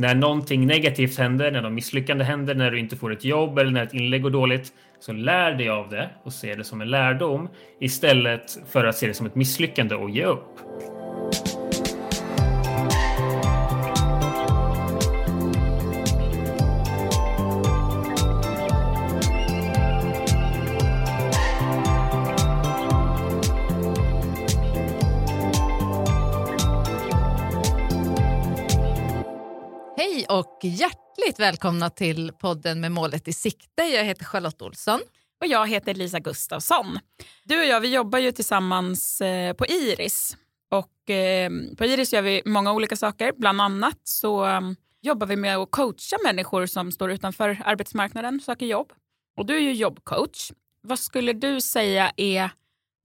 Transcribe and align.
när 0.00 0.14
någonting 0.14 0.66
negativt 0.66 1.18
händer, 1.18 1.50
när 1.50 1.62
något 1.62 1.72
misslyckande 1.72 2.24
händer, 2.24 2.54
när 2.54 2.70
du 2.70 2.78
inte 2.78 2.96
får 2.96 3.12
ett 3.12 3.24
jobb 3.24 3.58
eller 3.58 3.70
när 3.70 3.82
ett 3.82 3.94
inlägg 3.94 4.22
går 4.22 4.30
dåligt, 4.30 4.72
så 5.00 5.12
lär 5.12 5.52
dig 5.54 5.68
av 5.68 5.88
det 5.88 6.10
och 6.24 6.32
se 6.32 6.54
det 6.54 6.64
som 6.64 6.80
en 6.80 6.90
lärdom 6.90 7.48
istället 7.80 8.58
för 8.68 8.84
att 8.84 8.96
se 8.96 9.06
det 9.06 9.14
som 9.14 9.26
ett 9.26 9.34
misslyckande 9.34 9.94
och 9.94 10.10
ge 10.10 10.24
upp. 10.24 10.58
Och 30.30 30.58
hjärtligt 30.62 31.38
välkomna 31.38 31.90
till 31.90 32.32
podden 32.32 32.80
med 32.80 32.92
målet 32.92 33.28
i 33.28 33.32
sikte. 33.32 33.82
Jag 33.82 34.04
heter 34.04 34.24
Charlotte 34.24 34.62
Olsson. 34.62 35.00
Och 35.40 35.46
jag 35.46 35.68
heter 35.68 35.94
Lisa 35.94 36.18
Gustafsson. 36.20 36.98
Du 37.44 37.60
och 37.60 37.66
jag 37.66 37.80
vi 37.80 37.94
jobbar 37.94 38.18
ju 38.18 38.32
tillsammans 38.32 39.20
eh, 39.20 39.52
på 39.52 39.66
Iris. 39.66 40.36
Och 40.70 41.10
eh, 41.10 41.50
På 41.78 41.84
Iris 41.84 42.12
gör 42.12 42.22
vi 42.22 42.42
många 42.44 42.72
olika 42.72 42.96
saker. 42.96 43.32
Bland 43.36 43.60
annat 43.60 43.98
så 44.04 44.46
um, 44.46 44.76
jobbar 45.00 45.26
vi 45.26 45.36
med 45.36 45.56
att 45.56 45.70
coacha 45.70 46.16
människor 46.24 46.66
som 46.66 46.92
står 46.92 47.10
utanför 47.10 47.62
arbetsmarknaden 47.64 48.36
och 48.36 48.42
söker 48.42 48.66
jobb. 48.66 48.92
Och 49.36 49.46
du 49.46 49.56
är 49.56 49.60
ju 49.60 49.72
jobbcoach. 49.72 50.50
Vad 50.82 50.98
skulle 50.98 51.32
du 51.32 51.60
säga 51.60 52.12
är 52.16 52.50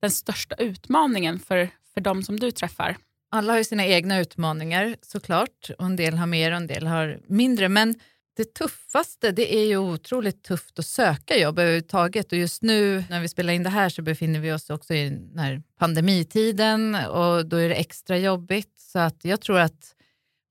den 0.00 0.10
största 0.10 0.54
utmaningen 0.54 1.38
för, 1.38 1.70
för 1.94 2.00
de 2.00 2.22
som 2.22 2.40
du 2.40 2.50
träffar? 2.50 2.96
Alla 3.30 3.52
har 3.52 3.58
ju 3.58 3.64
sina 3.64 3.86
egna 3.86 4.20
utmaningar 4.20 4.96
såklart 5.02 5.70
och 5.78 5.84
en 5.84 5.96
del 5.96 6.14
har 6.14 6.26
mer 6.26 6.50
och 6.50 6.56
en 6.56 6.66
del 6.66 6.86
har 6.86 7.20
mindre. 7.28 7.68
Men 7.68 7.94
det 8.36 8.54
tuffaste 8.54 9.30
det 9.32 9.54
är 9.54 9.66
ju 9.66 9.76
otroligt 9.76 10.42
tufft 10.42 10.78
att 10.78 10.86
söka 10.86 11.36
jobb 11.36 11.58
överhuvudtaget 11.58 12.32
och 12.32 12.38
just 12.38 12.62
nu 12.62 13.04
när 13.10 13.20
vi 13.20 13.28
spelar 13.28 13.52
in 13.52 13.62
det 13.62 13.70
här 13.70 13.88
så 13.88 14.02
befinner 14.02 14.40
vi 14.40 14.52
oss 14.52 14.70
också 14.70 14.94
i 14.94 15.10
den 15.10 15.38
här 15.38 15.62
pandemitiden 15.78 16.94
och 16.94 17.46
då 17.46 17.56
är 17.56 17.68
det 17.68 17.74
extra 17.74 18.18
jobbigt. 18.18 18.72
Så 18.76 18.98
att 18.98 19.24
jag 19.24 19.40
tror 19.40 19.58
att 19.58 19.96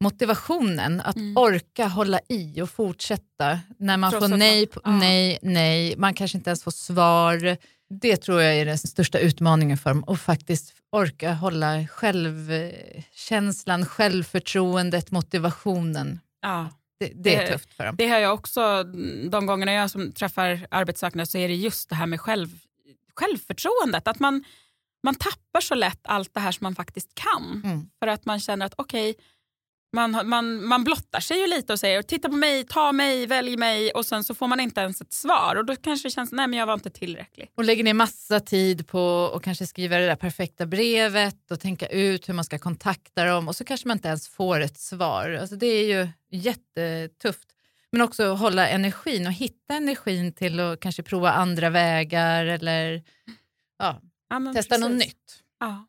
motivationen 0.04 1.02
att 1.02 1.16
mm. 1.16 1.38
orka 1.38 1.88
hålla 1.88 2.20
i 2.30 2.62
och 2.62 2.70
fortsätta 2.70 3.60
när 3.78 3.98
man 3.98 4.12
Trots 4.12 4.30
får 4.30 4.38
nej, 4.38 4.67
man, 4.84 5.00
nej, 5.00 5.39
nej, 5.42 5.95
man 5.98 6.14
kanske 6.14 6.38
inte 6.38 6.50
ens 6.50 6.64
får 6.64 6.72
svar. 6.72 7.58
Det 7.89 8.17
tror 8.17 8.41
jag 8.41 8.55
är 8.55 8.66
den 8.66 8.78
största 8.78 9.19
utmaningen 9.19 9.78
för 9.78 9.89
dem 9.89 10.03
och 10.03 10.19
faktiskt 10.19 10.73
orka 10.91 11.33
hålla 11.33 11.88
självkänslan, 11.88 13.86
självförtroendet, 13.86 15.11
motivationen. 15.11 16.19
Ja. 16.42 16.69
Det, 17.00 17.11
det, 17.16 17.36
är 17.36 17.52
tufft 17.52 17.73
för 17.73 17.86
dem. 17.86 17.95
Det 17.97 18.08
har 18.08 18.19
jag 18.19 18.33
också, 18.33 18.83
de 19.30 19.45
gångerna 19.45 19.73
jag 19.73 19.92
som 19.92 20.11
träffar 20.11 20.67
arbetssökande 20.72 21.25
så 21.25 21.38
är 21.38 21.47
det 21.47 21.55
just 21.55 21.89
det 21.89 21.95
här 21.95 22.05
med 22.05 22.22
själv, 22.22 22.50
självförtroendet. 23.16 24.08
Att 24.08 24.20
man, 24.20 24.44
man 25.03 25.16
tappar 25.16 25.61
så 25.61 25.75
lätt 25.75 25.99
allt 26.03 26.33
det 26.33 26.39
här 26.39 26.52
som 26.52 26.66
man 26.66 26.75
faktiskt 26.75 27.16
kan. 27.16 27.61
Mm. 27.66 27.89
För 27.99 28.08
att 28.08 28.25
man 28.25 28.39
känner 28.39 28.66
att 28.66 28.73
okej, 28.77 29.09
okay, 29.09 29.23
man, 29.96 30.30
man, 30.30 30.66
man 30.66 30.84
blottar 30.84 31.20
sig 31.20 31.38
ju 31.38 31.48
lite 31.48 31.74
och 31.74 31.80
säger 31.80 32.02
titta 32.02 32.30
på 32.30 32.36
mig, 32.36 32.64
ta 32.64 32.92
mig, 32.92 33.26
välj 33.26 33.58
mig 33.58 33.92
och 33.92 34.06
sen 34.06 34.24
så 34.24 34.36
får 34.36 34.48
man 34.48 34.60
inte 34.60 34.82
ens 34.82 35.02
ett 35.02 35.14
svar 35.14 35.56
och 35.56 35.66
då 35.66 35.76
kanske 35.76 36.08
det 36.08 36.12
känns 36.12 36.32
nej 36.32 36.48
men 36.48 36.60
jag 36.60 36.66
var 36.66 36.74
inte 36.74 36.90
tillräcklig. 36.90 37.52
Och 37.56 37.64
lägger 37.64 37.84
ner 37.84 37.94
massa 37.94 38.40
tid 38.40 38.88
på 38.88 39.32
att 39.36 39.44
kanske 39.44 39.68
skriva 39.68 39.98
det 39.98 40.06
där 40.06 40.16
perfekta 40.16 40.66
brevet 40.66 41.52
och 41.52 41.60
tänka 41.60 41.88
ut 41.88 42.30
hur 42.30 42.34
man 42.34 42.46
ska 42.46 42.60
kontakta 42.60 43.26
dem 43.26 43.48
och 43.48 43.56
så 43.56 43.64
kanske 43.64 43.88
man 43.88 43.98
inte 43.98 44.08
ens 44.08 44.30
får 44.30 44.60
ett 44.60 44.80
svar. 44.80 45.30
Alltså 45.30 45.56
det 45.56 45.68
är 45.68 45.86
ju 45.88 46.10
jättetufft. 46.32 47.50
Men 47.92 48.02
också 48.02 48.34
hålla 48.34 48.68
energin 48.70 49.28
och 49.28 49.34
hitta 49.34 49.73
energin 49.73 50.34
till 50.34 50.60
att 50.60 50.80
kanske 50.80 51.04
prova 51.04 51.32
andra 51.32 51.70
vägar 51.70 52.46
eller 52.46 53.04
ja, 53.80 54.02
ja 54.30 54.54
testa 54.55 54.76
precis. 54.76 54.80
något 54.80 54.98
nytt. 54.98 55.44
Ja. 55.60 55.86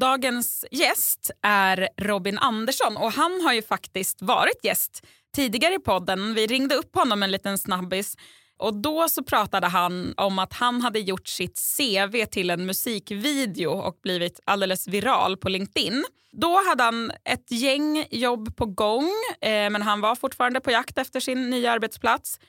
Dagens 0.00 0.64
gäst 0.70 1.30
är 1.42 1.88
Robin 1.96 2.38
Andersson 2.38 2.96
och 2.96 3.12
han 3.12 3.40
har 3.40 3.52
ju 3.52 3.62
faktiskt 3.62 4.22
varit 4.22 4.64
gäst 4.64 5.06
tidigare 5.36 5.74
i 5.74 5.78
podden. 5.78 6.34
Vi 6.34 6.46
ringde 6.46 6.74
upp 6.74 6.94
honom 6.94 7.22
en 7.22 7.30
liten 7.30 7.58
snabbis 7.58 8.16
och 8.58 8.74
då 8.74 9.08
så 9.08 9.24
pratade 9.24 9.66
han 9.66 10.14
om 10.16 10.38
att 10.38 10.52
han 10.52 10.80
hade 10.80 10.98
gjort 10.98 11.28
sitt 11.28 11.60
CV 11.76 12.24
till 12.24 12.50
en 12.50 12.66
musikvideo 12.66 13.70
och 13.70 13.98
blivit 14.02 14.40
alldeles 14.44 14.88
viral 14.88 15.36
på 15.36 15.48
LinkedIn. 15.48 16.04
Då 16.32 16.68
hade 16.68 16.82
han 16.82 17.12
ett 17.24 17.50
gäng 17.50 18.06
jobb 18.10 18.56
på 18.56 18.66
gång 18.66 19.10
eh, 19.40 19.70
men 19.70 19.82
han 19.82 20.00
var 20.00 20.14
fortfarande 20.14 20.60
på 20.60 20.70
jakt 20.70 20.98
efter 20.98 21.20
sin 21.20 21.50
nya 21.50 21.72
arbetsplats. 21.72 22.40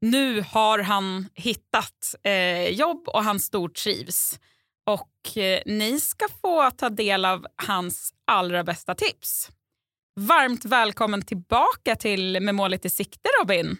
Nu 0.00 0.40
har 0.40 0.78
han 0.78 1.28
hittat 1.34 2.14
eh, 2.22 2.68
jobb 2.68 3.08
och 3.08 3.24
han 3.24 3.40
stortrivs. 3.40 4.38
Och 4.84 5.38
eh, 5.38 5.62
ni 5.66 6.00
ska 6.00 6.24
få 6.42 6.70
ta 6.70 6.88
del 6.88 7.24
av 7.24 7.46
hans 7.56 8.14
allra 8.24 8.64
bästa 8.64 8.94
tips. 8.94 9.50
Varmt 10.20 10.64
välkommen 10.64 11.22
tillbaka 11.22 11.96
till 11.96 12.40
Med 12.40 12.54
målet 12.54 12.84
i 12.84 12.90
sikte, 12.90 13.28
Robin. 13.40 13.76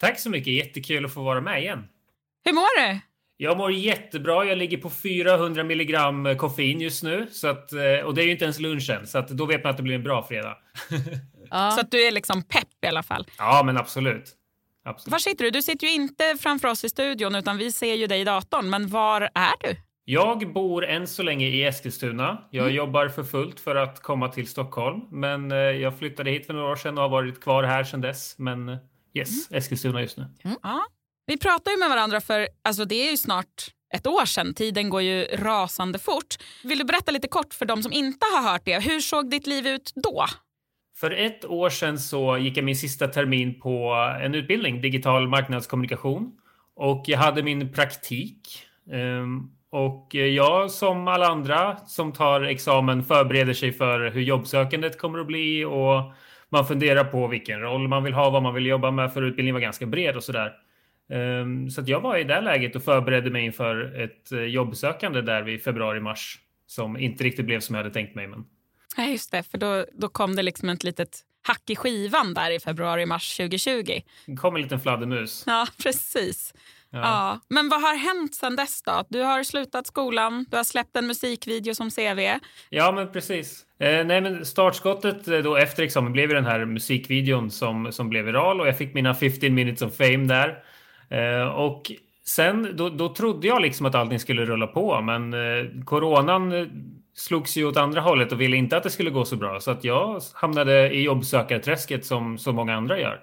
Tack 0.00 0.20
så 0.20 0.30
mycket. 0.30 0.52
Jättekul 0.52 1.04
att 1.04 1.14
få 1.14 1.22
vara 1.22 1.40
med 1.40 1.62
igen. 1.62 1.88
Hur 2.44 2.52
mår 2.52 2.88
du? 2.88 3.00
Jag 3.36 3.56
mår 3.56 3.72
jättebra. 3.72 4.44
Jag 4.44 4.58
ligger 4.58 4.78
på 4.78 4.90
400 4.90 5.64
milligram 5.64 6.38
koffein 6.38 6.80
just 6.80 7.02
nu. 7.02 7.26
Så 7.30 7.48
att, 7.48 7.72
eh, 7.72 8.04
och 8.04 8.14
det 8.14 8.22
är 8.22 8.24
ju 8.24 8.32
inte 8.32 8.44
ens 8.44 8.60
lunchen, 8.60 9.06
så 9.06 9.18
att 9.18 9.28
då 9.28 9.46
vet 9.46 9.64
man 9.64 9.70
att 9.70 9.76
det 9.76 9.82
blir 9.82 9.94
en 9.94 10.02
bra 10.02 10.26
fredag. 10.26 10.58
ja. 11.50 11.70
Så 11.70 11.80
att 11.80 11.90
du 11.90 12.06
är 12.06 12.12
liksom 12.12 12.42
pepp 12.42 12.84
i 12.84 12.86
alla 12.86 13.02
fall? 13.02 13.26
Ja, 13.38 13.62
men 13.66 13.76
absolut. 13.76 14.32
absolut. 14.84 15.12
Var 15.12 15.18
sitter 15.18 15.44
du? 15.44 15.50
Du 15.50 15.62
sitter 15.62 15.86
ju 15.86 15.92
inte 15.92 16.36
framför 16.40 16.68
oss 16.68 16.84
i 16.84 16.88
studion, 16.88 17.34
utan 17.34 17.58
vi 17.58 17.72
ser 17.72 17.94
ju 17.94 18.06
dig 18.06 18.20
i 18.20 18.24
datorn. 18.24 18.70
Men 18.70 18.88
var 18.88 19.20
är 19.34 19.54
du? 19.60 19.76
Jag 20.06 20.52
bor 20.52 20.84
än 20.84 21.06
så 21.06 21.22
länge 21.22 21.46
i 21.46 21.64
Eskilstuna. 21.64 22.44
Jag 22.50 22.64
mm. 22.64 22.76
jobbar 22.76 23.08
för 23.08 23.22
fullt 23.22 23.60
för 23.60 23.76
att 23.76 24.02
komma 24.02 24.28
till 24.28 24.48
Stockholm. 24.48 25.00
Men 25.10 25.52
eh, 25.52 25.58
jag 25.58 25.98
flyttade 25.98 26.30
hit 26.30 26.46
för 26.46 26.54
några 26.54 26.72
år 26.72 26.76
sedan 26.76 26.98
och 26.98 27.02
har 27.02 27.08
varit 27.08 27.40
kvar 27.40 27.62
här 27.62 27.84
sedan 27.84 28.00
dess. 28.00 28.38
Men 28.38 28.68
eh, 28.68 28.76
yes, 29.14 29.50
mm. 29.50 29.58
Eskilstuna 29.58 30.00
just 30.00 30.16
nu. 30.16 30.26
Mm. 30.44 30.56
Ja. 30.62 30.86
Vi 31.26 31.38
pratar 31.38 31.70
ju 31.70 31.78
med 31.78 31.88
varandra 31.88 32.20
för 32.20 32.48
alltså, 32.62 32.84
det 32.84 32.94
är 32.94 33.10
ju 33.10 33.16
snart 33.16 33.74
ett 33.94 34.06
år 34.06 34.24
sedan. 34.24 34.54
Tiden 34.54 34.90
går 34.90 35.02
ju 35.02 35.24
rasande 35.24 35.98
fort. 35.98 36.34
Vill 36.64 36.78
du 36.78 36.84
berätta 36.84 37.12
lite 37.12 37.28
kort 37.28 37.54
för 37.54 37.66
de 37.66 37.82
som 37.82 37.92
inte 37.92 38.26
har 38.34 38.52
hört 38.52 38.62
det? 38.64 38.80
Hur 38.80 39.00
såg 39.00 39.30
ditt 39.30 39.46
liv 39.46 39.66
ut 39.66 39.92
då? 39.94 40.26
För 40.96 41.10
ett 41.10 41.44
år 41.44 41.70
sedan 41.70 41.98
så 41.98 42.38
gick 42.38 42.56
jag 42.56 42.64
min 42.64 42.76
sista 42.76 43.08
termin 43.08 43.60
på 43.60 43.94
en 44.22 44.34
utbildning, 44.34 44.80
digital 44.80 45.28
marknadskommunikation. 45.28 46.32
Och 46.76 47.04
jag 47.06 47.18
hade 47.18 47.42
min 47.42 47.72
praktik. 47.72 48.66
Um, 48.92 49.50
och 49.74 50.14
jag 50.14 50.70
som 50.70 51.08
alla 51.08 51.26
andra 51.26 51.76
som 51.86 52.12
tar 52.12 52.40
examen 52.40 53.04
förbereder 53.04 53.52
sig 53.52 53.72
för 53.72 54.10
hur 54.10 54.20
jobbsökandet 54.20 54.98
kommer 54.98 55.18
att 55.18 55.26
bli 55.26 55.64
och 55.64 56.12
man 56.48 56.66
funderar 56.66 57.04
på 57.04 57.26
vilken 57.26 57.60
roll 57.60 57.88
man 57.88 58.04
vill 58.04 58.12
ha, 58.12 58.30
vad 58.30 58.42
man 58.42 58.54
vill 58.54 58.66
jobba 58.66 58.90
med 58.90 59.12
för 59.12 59.22
utbildningen 59.22 59.54
var 59.54 59.60
ganska 59.60 59.86
bred 59.86 60.16
och 60.16 60.24
sådär. 60.24 60.52
Ehm, 61.10 61.70
så 61.70 61.80
att 61.80 61.88
jag 61.88 62.00
var 62.00 62.16
i 62.16 62.24
det 62.24 62.40
läget 62.40 62.76
och 62.76 62.82
förberedde 62.82 63.30
mig 63.30 63.44
inför 63.44 64.00
ett 64.02 64.32
eh, 64.32 64.40
jobbsökande 64.40 65.20
där 65.20 65.42
vid 65.42 65.62
februari-mars 65.62 66.38
som 66.66 66.96
inte 66.96 67.24
riktigt 67.24 67.46
blev 67.46 67.60
som 67.60 67.74
jag 67.74 67.82
hade 67.82 67.94
tänkt 67.94 68.14
mig. 68.14 68.26
Men... 68.26 68.44
Nej, 68.96 69.12
just 69.12 69.32
det, 69.32 69.42
för 69.42 69.58
då, 69.58 69.86
då 69.92 70.08
kom 70.08 70.36
det 70.36 70.42
liksom 70.42 70.68
ett 70.68 70.84
litet 70.84 71.20
hack 71.42 71.70
i 71.70 71.76
skivan 71.76 72.34
där 72.34 72.50
i 72.50 72.60
februari-mars 72.60 73.36
2020. 73.36 74.00
Det 74.26 74.36
kom 74.36 74.56
en 74.56 74.62
liten 74.62 74.80
fladdermus. 74.80 75.44
Ja, 75.46 75.66
precis. 75.82 76.54
Ja. 76.94 77.00
ja. 77.00 77.40
Men 77.48 77.68
vad 77.68 77.82
har 77.82 77.94
hänt 77.94 78.34
sen 78.34 78.56
dess 78.56 78.82
då? 78.82 79.04
Du 79.08 79.22
har 79.22 79.42
slutat 79.42 79.86
skolan, 79.86 80.46
du 80.50 80.56
har 80.56 80.64
släppt 80.64 80.96
en 80.96 81.06
musikvideo 81.06 81.74
som 81.74 81.90
CV. 81.90 82.38
Ja, 82.70 82.92
men 82.92 83.12
precis. 83.12 83.64
Eh, 83.78 84.06
nej, 84.06 84.20
men 84.20 84.44
startskottet 84.44 85.28
eh, 85.28 85.38
då 85.38 85.56
efter 85.56 85.82
examen 85.82 86.12
blev 86.12 86.28
ju 86.28 86.34
den 86.34 86.46
här 86.46 86.64
musikvideon 86.64 87.50
som, 87.50 87.92
som 87.92 88.08
blev 88.08 88.24
viral 88.24 88.60
och 88.60 88.68
jag 88.68 88.78
fick 88.78 88.94
mina 88.94 89.14
15 89.14 89.54
minutes 89.54 89.82
of 89.82 89.96
fame 89.96 90.26
där. 90.26 90.64
Eh, 91.10 91.48
och 91.48 91.92
sen 92.26 92.76
då, 92.76 92.88
då 92.88 93.14
trodde 93.14 93.46
jag 93.46 93.62
liksom 93.62 93.86
att 93.86 93.94
allting 93.94 94.20
skulle 94.20 94.44
rulla 94.44 94.66
på, 94.66 95.00
men 95.00 95.34
eh, 95.34 95.84
coronan 95.84 96.52
eh, 96.52 96.66
slogs 97.14 97.56
ju 97.56 97.64
åt 97.64 97.76
andra 97.76 98.00
hållet 98.00 98.32
och 98.32 98.40
ville 98.40 98.56
inte 98.56 98.76
att 98.76 98.82
det 98.82 98.90
skulle 98.90 99.10
gå 99.10 99.24
så 99.24 99.36
bra. 99.36 99.60
Så 99.60 99.70
att 99.70 99.84
jag 99.84 100.20
hamnade 100.34 100.90
i 100.90 101.02
jobbsökarträsket 101.02 102.06
som 102.06 102.38
så 102.38 102.52
många 102.52 102.74
andra 102.74 103.00
gör. 103.00 103.20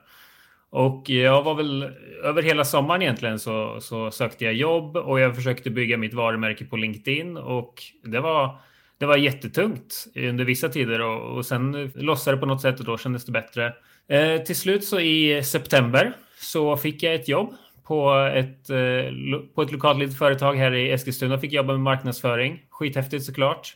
Och 0.71 1.09
jag 1.09 1.43
var 1.43 1.55
väl 1.55 1.83
över 2.23 2.43
hela 2.43 2.65
sommaren 2.65 3.01
egentligen 3.01 3.39
så, 3.39 3.77
så 3.81 4.11
sökte 4.11 4.45
jag 4.45 4.53
jobb 4.53 4.97
och 4.97 5.19
jag 5.19 5.35
försökte 5.35 5.69
bygga 5.69 5.97
mitt 5.97 6.13
varumärke 6.13 6.65
på 6.65 6.77
LinkedIn 6.77 7.37
och 7.37 7.83
det 8.03 8.19
var, 8.19 8.59
det 8.97 9.05
var 9.05 9.17
jättetungt 9.17 10.07
under 10.15 10.45
vissa 10.45 10.69
tider 10.69 11.01
och, 11.01 11.37
och 11.37 11.45
sen 11.45 11.91
lossade 11.95 12.37
det 12.37 12.39
på 12.39 12.45
något 12.45 12.61
sätt 12.61 12.79
och 12.79 12.85
då 12.85 12.97
kändes 12.97 13.25
det 13.25 13.31
bättre. 13.31 13.73
Eh, 14.07 14.41
till 14.41 14.55
slut 14.55 14.83
så 14.83 14.99
i 14.99 15.43
september 15.43 16.13
så 16.39 16.77
fick 16.77 17.03
jag 17.03 17.15
ett 17.15 17.27
jobb 17.27 17.53
på 17.83 18.13
ett, 18.35 18.69
eh, 18.69 19.39
på 19.55 19.61
ett 19.61 19.71
lokalt 19.71 19.99
litet 19.99 20.17
företag 20.17 20.55
här 20.55 20.73
i 20.73 20.91
Eskilstuna. 20.91 21.37
Fick 21.37 21.53
jobba 21.53 21.73
med 21.73 21.81
marknadsföring. 21.81 22.65
Skithäftigt 22.69 23.25
såklart. 23.25 23.75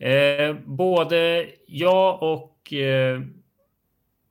Eh, 0.00 0.56
både 0.64 1.46
jag 1.66 2.22
och 2.22 2.72
eh, 2.72 3.20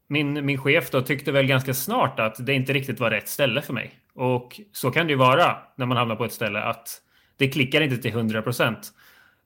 min, 0.07 0.45
min 0.45 0.57
chef 0.57 0.89
då 0.89 1.01
tyckte 1.01 1.31
väl 1.31 1.45
ganska 1.45 1.73
snart 1.73 2.19
att 2.19 2.45
det 2.45 2.53
inte 2.53 2.73
riktigt 2.73 2.99
var 2.99 3.11
rätt 3.11 3.27
ställe 3.27 3.61
för 3.61 3.73
mig. 3.73 3.91
Och 4.13 4.61
så 4.71 4.91
kan 4.91 5.07
det 5.07 5.11
ju 5.11 5.17
vara 5.17 5.57
när 5.75 5.85
man 5.85 5.97
hamnar 5.97 6.15
på 6.15 6.25
ett 6.25 6.33
ställe 6.33 6.61
att 6.61 7.01
det 7.37 7.47
klickar 7.47 7.81
inte 7.81 7.97
till 7.97 8.11
100 8.11 8.41
procent. 8.41 8.91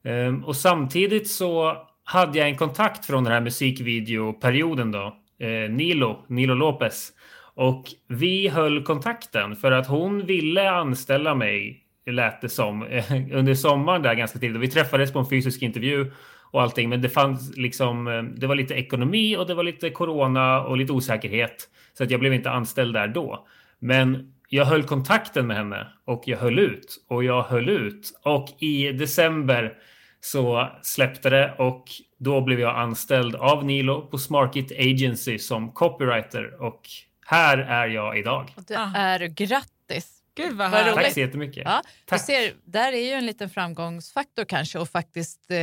Ehm, 0.03 0.45
och 0.45 0.55
samtidigt 0.55 1.29
så 1.29 1.77
hade 2.03 2.39
jag 2.39 2.49
en 2.49 2.57
kontakt 2.57 3.05
från 3.05 3.23
den 3.23 3.33
här 3.33 3.41
musikvideoperioden 3.41 4.91
då, 4.91 5.17
eh, 5.39 5.71
Nilo, 5.71 6.25
Nilo 6.27 6.53
Lopez. 6.53 7.11
Och 7.55 7.85
vi 8.07 8.47
höll 8.47 8.83
kontakten 8.83 9.55
för 9.55 9.71
att 9.71 9.87
hon 9.87 10.25
ville 10.25 10.71
anställa 10.71 11.35
mig, 11.35 11.83
lät 12.05 12.41
det 12.41 12.49
som, 12.49 12.83
under 13.33 13.53
sommaren 13.53 14.01
där 14.01 14.13
ganska 14.13 14.39
tidigt. 14.39 14.61
Vi 14.61 14.67
träffades 14.67 15.13
på 15.13 15.19
en 15.19 15.29
fysisk 15.29 15.61
intervju 15.61 16.11
och 16.51 16.61
allting, 16.61 16.89
men 16.89 17.01
det 17.01 17.09
fanns 17.09 17.57
liksom, 17.57 18.07
eh, 18.07 18.23
det 18.23 18.47
var 18.47 18.55
lite 18.55 18.73
ekonomi 18.73 19.37
och 19.37 19.47
det 19.47 19.53
var 19.53 19.63
lite 19.63 19.89
corona 19.89 20.61
och 20.61 20.77
lite 20.77 20.93
osäkerhet. 20.93 21.69
Så 21.93 22.03
att 22.03 22.11
jag 22.11 22.19
blev 22.19 22.33
inte 22.33 22.51
anställd 22.51 22.93
där 22.93 23.07
då. 23.07 23.47
Men 23.79 24.33
jag 24.49 24.65
höll 24.65 24.83
kontakten 24.83 25.47
med 25.47 25.57
henne 25.57 25.87
och 26.05 26.23
jag 26.25 26.37
höll 26.37 26.59
ut 26.59 27.05
och 27.07 27.23
jag 27.23 27.43
höll 27.43 27.69
ut 27.69 28.19
och 28.23 28.47
i 28.59 28.91
december 28.91 29.73
så 30.21 30.69
släppte 30.81 31.29
det 31.29 31.55
och 31.57 31.83
då 32.17 32.41
blev 32.41 32.59
jag 32.59 32.75
anställd 32.75 33.35
av 33.35 33.65
Nilo 33.65 34.01
på 34.01 34.17
Smarkit 34.17 34.71
Agency 34.71 35.39
som 35.39 35.71
copywriter 35.71 36.61
och 36.61 36.81
här 37.25 37.57
är 37.57 37.87
jag 37.87 38.19
idag. 38.19 38.53
Och 38.55 38.63
det 38.67 38.79
ah. 38.79 38.95
är 38.95 39.19
grattis! 39.19 40.15
Gud 40.35 40.57
vad, 40.57 40.71
vad 40.71 40.93
Tack 40.93 41.13
så 41.13 41.19
jättemycket. 41.19 41.63
Ja, 41.65 41.81
Tack. 42.05 42.19
Du 42.19 42.25
ser, 42.25 42.53
där 42.65 42.93
är 42.93 43.05
ju 43.05 43.11
en 43.11 43.25
liten 43.25 43.49
framgångsfaktor 43.49 44.45
kanske 44.45 44.79
och 44.79 44.89
faktiskt 44.89 45.51
eh, 45.51 45.57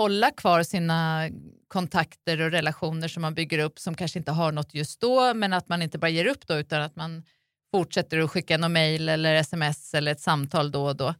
hålla 0.00 0.30
kvar 0.30 0.62
sina 0.62 1.28
kontakter 1.68 2.40
och 2.40 2.50
relationer 2.50 3.08
som 3.08 3.22
man 3.22 3.34
bygger 3.34 3.58
upp 3.58 3.78
som 3.78 3.94
kanske 3.94 4.18
inte 4.18 4.32
har 4.32 4.52
något 4.52 4.74
just 4.74 5.00
då 5.00 5.34
men 5.34 5.52
att 5.52 5.68
man 5.68 5.82
inte 5.82 5.98
bara 5.98 6.08
ger 6.08 6.26
upp 6.26 6.46
då 6.46 6.54
utan 6.54 6.82
att 6.82 6.96
man 6.96 7.22
fortsätter 7.70 8.18
att 8.18 8.30
skicka 8.30 8.58
någon 8.58 8.72
mail 8.72 9.08
eller 9.08 9.34
sms 9.34 9.94
eller 9.94 10.12
ett 10.12 10.20
samtal 10.20 10.70
då 10.70 10.86
och 10.86 10.96
då. 10.96 11.14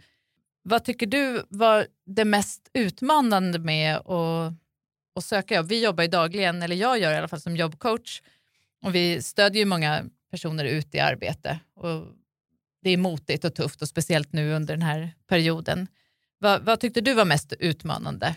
Vad 0.62 0.84
tycker 0.84 1.06
du 1.06 1.42
var 1.48 1.86
det 2.06 2.24
mest 2.24 2.70
utmanande 2.74 3.58
med 3.58 3.96
att, 3.96 4.52
att 5.14 5.24
söka 5.24 5.54
jobb? 5.54 5.68
Vi 5.68 5.84
jobbar 5.84 6.02
ju 6.02 6.08
dagligen, 6.10 6.62
eller 6.62 6.76
jag 6.76 6.98
gör 6.98 7.12
i 7.12 7.16
alla 7.16 7.28
fall 7.28 7.40
som 7.40 7.56
jobbcoach 7.56 8.22
och 8.82 8.94
vi 8.94 9.22
stödjer 9.22 9.60
ju 9.60 9.66
många 9.66 10.04
personer 10.30 10.64
ut 10.64 10.94
i 10.94 11.00
arbete. 11.00 11.58
Och 11.74 12.06
det 12.82 12.90
är 12.90 12.96
motigt 12.96 13.44
och 13.44 13.54
tufft 13.54 13.82
och 13.82 13.88
speciellt 13.88 14.32
nu 14.32 14.52
under 14.54 14.74
den 14.74 14.82
här 14.82 15.14
perioden. 15.26 15.86
Vad, 16.38 16.62
vad 16.62 16.80
tyckte 16.80 17.00
du 17.00 17.14
var 17.14 17.24
mest 17.24 17.52
utmanande? 17.52 18.36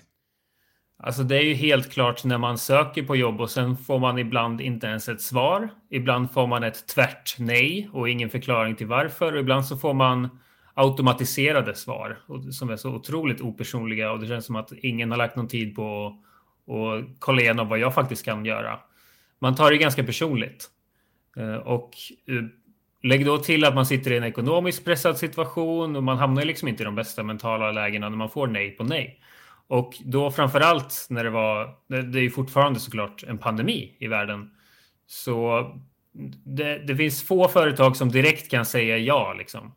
Alltså 1.05 1.23
det 1.23 1.37
är 1.37 1.41
ju 1.41 1.53
helt 1.53 1.91
klart 1.91 2.23
när 2.23 2.37
man 2.37 2.57
söker 2.57 3.03
på 3.03 3.15
jobb 3.15 3.41
och 3.41 3.49
sen 3.49 3.77
får 3.77 3.99
man 3.99 4.19
ibland 4.19 4.61
inte 4.61 4.87
ens 4.87 5.09
ett 5.09 5.21
svar. 5.21 5.69
Ibland 5.89 6.31
får 6.31 6.47
man 6.47 6.63
ett 6.63 6.87
tvärt 6.87 7.35
nej 7.39 7.89
och 7.93 8.09
ingen 8.09 8.29
förklaring 8.29 8.75
till 8.75 8.87
varför. 8.87 9.33
Och 9.33 9.39
ibland 9.39 9.65
så 9.65 9.77
får 9.77 9.93
man 9.93 10.39
automatiserade 10.73 11.75
svar 11.75 12.19
som 12.51 12.69
är 12.69 12.75
så 12.75 12.89
otroligt 12.89 13.41
opersonliga 13.41 14.11
och 14.11 14.19
det 14.19 14.27
känns 14.27 14.45
som 14.45 14.55
att 14.55 14.71
ingen 14.71 15.11
har 15.11 15.17
lagt 15.17 15.35
någon 15.35 15.47
tid 15.47 15.75
på 15.75 16.15
att 16.67 17.19
kolla 17.19 17.41
igenom 17.41 17.69
vad 17.69 17.79
jag 17.79 17.93
faktiskt 17.93 18.25
kan 18.25 18.45
göra. 18.45 18.79
Man 19.39 19.55
tar 19.55 19.71
det 19.71 19.77
ganska 19.77 20.03
personligt. 20.03 20.69
Eh, 21.37 21.55
och 21.55 21.91
eh, 22.27 22.43
lägg 23.03 23.25
då 23.25 23.37
till 23.37 23.65
att 23.65 23.75
man 23.75 23.85
sitter 23.85 24.11
i 24.11 24.17
en 24.17 24.23
ekonomiskt 24.23 24.85
pressad 24.85 25.17
situation 25.17 25.95
och 25.95 26.03
man 26.03 26.17
hamnar 26.17 26.45
liksom 26.45 26.67
inte 26.67 26.83
i 26.83 26.85
de 26.85 26.95
bästa 26.95 27.23
mentala 27.23 27.71
lägena 27.71 28.09
när 28.09 28.17
man 28.17 28.29
får 28.29 28.47
nej 28.47 28.71
på 28.71 28.83
nej. 28.83 29.19
Och 29.73 30.01
då 30.05 30.31
framför 30.31 30.59
allt 30.59 31.07
när 31.09 31.23
det 31.23 31.29
var, 31.29 31.75
det 31.87 32.19
är 32.19 32.21
ju 32.23 32.31
fortfarande 32.31 32.79
såklart 32.79 33.23
en 33.23 33.37
pandemi 33.37 33.95
i 33.99 34.07
världen. 34.07 34.51
Så 35.07 35.63
det, 36.45 36.77
det 36.77 36.95
finns 36.95 37.23
få 37.23 37.47
företag 37.47 37.97
som 37.97 38.11
direkt 38.11 38.51
kan 38.51 38.65
säga 38.65 38.97
ja 38.97 39.33
liksom. 39.33 39.75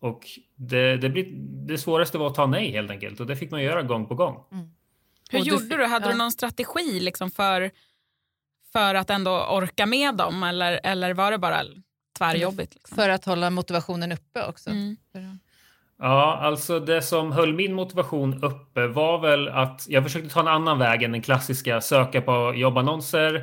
Och 0.00 0.24
det, 0.54 0.96
det, 0.96 1.08
blir, 1.08 1.26
det 1.66 1.78
svåraste 1.78 2.18
var 2.18 2.26
att 2.26 2.34
ta 2.34 2.46
nej 2.46 2.70
helt 2.70 2.90
enkelt 2.90 3.20
och 3.20 3.26
det 3.26 3.36
fick 3.36 3.50
man 3.50 3.62
göra 3.62 3.82
gång 3.82 4.06
på 4.06 4.14
gång. 4.14 4.44
Mm. 4.52 4.70
Hur 5.30 5.40
och 5.40 5.46
gjorde 5.46 5.76
du? 5.76 5.86
Hade 5.86 6.06
ja. 6.06 6.12
du 6.12 6.18
någon 6.18 6.32
strategi 6.32 7.00
liksom 7.00 7.30
för, 7.30 7.70
för 8.72 8.94
att 8.94 9.10
ändå 9.10 9.46
orka 9.46 9.86
med 9.86 10.14
dem 10.14 10.42
eller, 10.42 10.80
eller 10.84 11.14
var 11.14 11.30
det 11.30 11.38
bara 11.38 11.62
tvärjobbigt? 12.18 12.74
Liksom? 12.74 12.96
För 12.96 13.08
att 13.08 13.24
hålla 13.24 13.50
motivationen 13.50 14.12
uppe 14.12 14.46
också. 14.46 14.70
Mm. 14.70 14.96
Ja, 15.98 16.38
alltså 16.42 16.80
det 16.80 17.02
som 17.02 17.32
höll 17.32 17.54
min 17.54 17.74
motivation 17.74 18.44
uppe 18.44 18.86
var 18.86 19.18
väl 19.18 19.48
att 19.48 19.86
jag 19.88 20.02
försökte 20.02 20.28
ta 20.28 20.40
en 20.40 20.48
annan 20.48 20.78
väg 20.78 21.02
än 21.02 21.12
den 21.12 21.22
klassiska 21.22 21.80
söka 21.80 22.20
på 22.20 22.52
jobbannonser. 22.56 23.34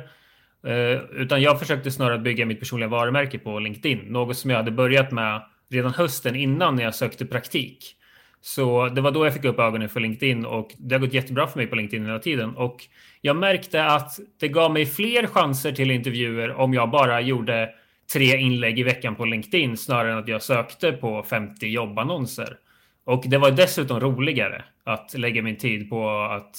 Eh, 0.66 1.00
utan 1.12 1.42
jag 1.42 1.58
försökte 1.58 1.90
snarare 1.90 2.18
bygga 2.18 2.46
mitt 2.46 2.60
personliga 2.60 2.88
varumärke 2.88 3.38
på 3.38 3.58
LinkedIn. 3.58 3.98
Något 3.98 4.36
som 4.36 4.50
jag 4.50 4.56
hade 4.56 4.70
börjat 4.70 5.12
med 5.12 5.42
redan 5.70 5.94
hösten 5.94 6.36
innan 6.36 6.76
när 6.76 6.82
jag 6.82 6.94
sökte 6.94 7.26
praktik. 7.26 7.96
Så 8.40 8.88
det 8.88 9.00
var 9.00 9.10
då 9.10 9.26
jag 9.26 9.34
fick 9.34 9.44
upp 9.44 9.58
ögonen 9.58 9.88
för 9.88 10.00
LinkedIn 10.00 10.46
och 10.46 10.70
det 10.78 10.94
har 10.94 11.00
gått 11.00 11.12
jättebra 11.12 11.46
för 11.46 11.58
mig 11.58 11.66
på 11.66 11.76
LinkedIn 11.76 12.06
hela 12.06 12.18
tiden. 12.18 12.56
Och 12.56 12.76
jag 13.20 13.36
märkte 13.36 13.84
att 13.84 14.18
det 14.40 14.48
gav 14.48 14.72
mig 14.72 14.86
fler 14.86 15.26
chanser 15.26 15.72
till 15.72 15.90
intervjuer 15.90 16.52
om 16.54 16.74
jag 16.74 16.90
bara 16.90 17.20
gjorde 17.20 17.70
tre 18.12 18.36
inlägg 18.36 18.78
i 18.78 18.82
veckan 18.82 19.14
på 19.14 19.24
LinkedIn 19.24 19.76
snarare 19.76 20.12
än 20.12 20.18
att 20.18 20.28
jag 20.28 20.42
sökte 20.42 20.92
på 20.92 21.22
50 21.22 21.66
jobbannonser. 21.66 22.56
Och 23.04 23.24
det 23.26 23.38
var 23.38 23.50
dessutom 23.50 24.00
roligare 24.00 24.64
att 24.84 25.14
lägga 25.14 25.42
min 25.42 25.56
tid 25.56 25.90
på 25.90 26.10
att 26.10 26.56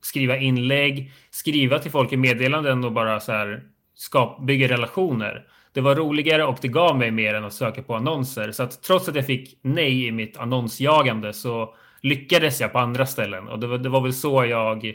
skriva 0.00 0.36
inlägg, 0.36 1.12
skriva 1.30 1.78
till 1.78 1.90
folk 1.90 2.12
i 2.12 2.16
meddelanden 2.16 2.84
och 2.84 2.92
bara 2.92 3.20
så 3.20 3.32
här 3.32 3.62
skap, 3.94 4.42
bygga 4.42 4.68
relationer. 4.68 5.46
Det 5.72 5.80
var 5.80 5.94
roligare 5.94 6.44
och 6.44 6.58
det 6.60 6.68
gav 6.68 6.98
mig 6.98 7.10
mer 7.10 7.34
än 7.34 7.44
att 7.44 7.52
söka 7.52 7.82
på 7.82 7.94
annonser. 7.94 8.52
Så 8.52 8.62
att 8.62 8.82
trots 8.82 9.08
att 9.08 9.14
jag 9.14 9.26
fick 9.26 9.58
nej 9.62 10.06
i 10.06 10.12
mitt 10.12 10.36
annonsjagande 10.36 11.32
så 11.32 11.74
lyckades 12.00 12.60
jag 12.60 12.72
på 12.72 12.78
andra 12.78 13.06
ställen. 13.06 13.48
Och 13.48 13.58
det 13.58 13.66
var, 13.66 13.78
det 13.78 13.88
var 13.88 14.00
väl 14.00 14.12
så 14.12 14.44
jag 14.44 14.94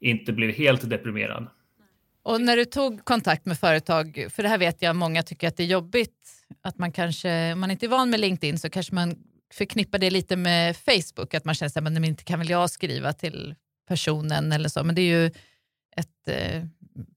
inte 0.00 0.32
blev 0.32 0.50
helt 0.50 0.90
deprimerad. 0.90 1.46
Och 2.28 2.40
när 2.40 2.56
du 2.56 2.64
tog 2.64 3.04
kontakt 3.04 3.46
med 3.46 3.58
företag, 3.58 4.26
för 4.30 4.42
det 4.42 4.48
här 4.48 4.58
vet 4.58 4.82
jag 4.82 4.96
många 4.96 5.22
tycker 5.22 5.48
att 5.48 5.56
det 5.56 5.62
är 5.62 5.66
jobbigt, 5.66 6.30
att 6.62 6.78
man 6.78 6.92
kanske, 6.92 7.52
om 7.52 7.60
man 7.60 7.70
inte 7.70 7.86
är 7.86 7.88
van 7.88 8.10
med 8.10 8.20
LinkedIn 8.20 8.58
så 8.58 8.70
kanske 8.70 8.94
man 8.94 9.16
förknippar 9.54 9.98
det 9.98 10.10
lite 10.10 10.36
med 10.36 10.76
Facebook, 10.76 11.34
att 11.34 11.44
man 11.44 11.54
känner 11.54 11.78
att 11.78 11.92
men 11.92 12.04
inte 12.04 12.24
kan 12.24 12.38
väl 12.38 12.50
jag 12.50 12.70
skriva 12.70 13.12
till 13.12 13.54
personen 13.88 14.52
eller 14.52 14.68
så, 14.68 14.84
men 14.84 14.94
det 14.94 15.02
är 15.02 15.20
ju 15.22 15.26
ett 15.96 16.28
eh, 16.28 16.64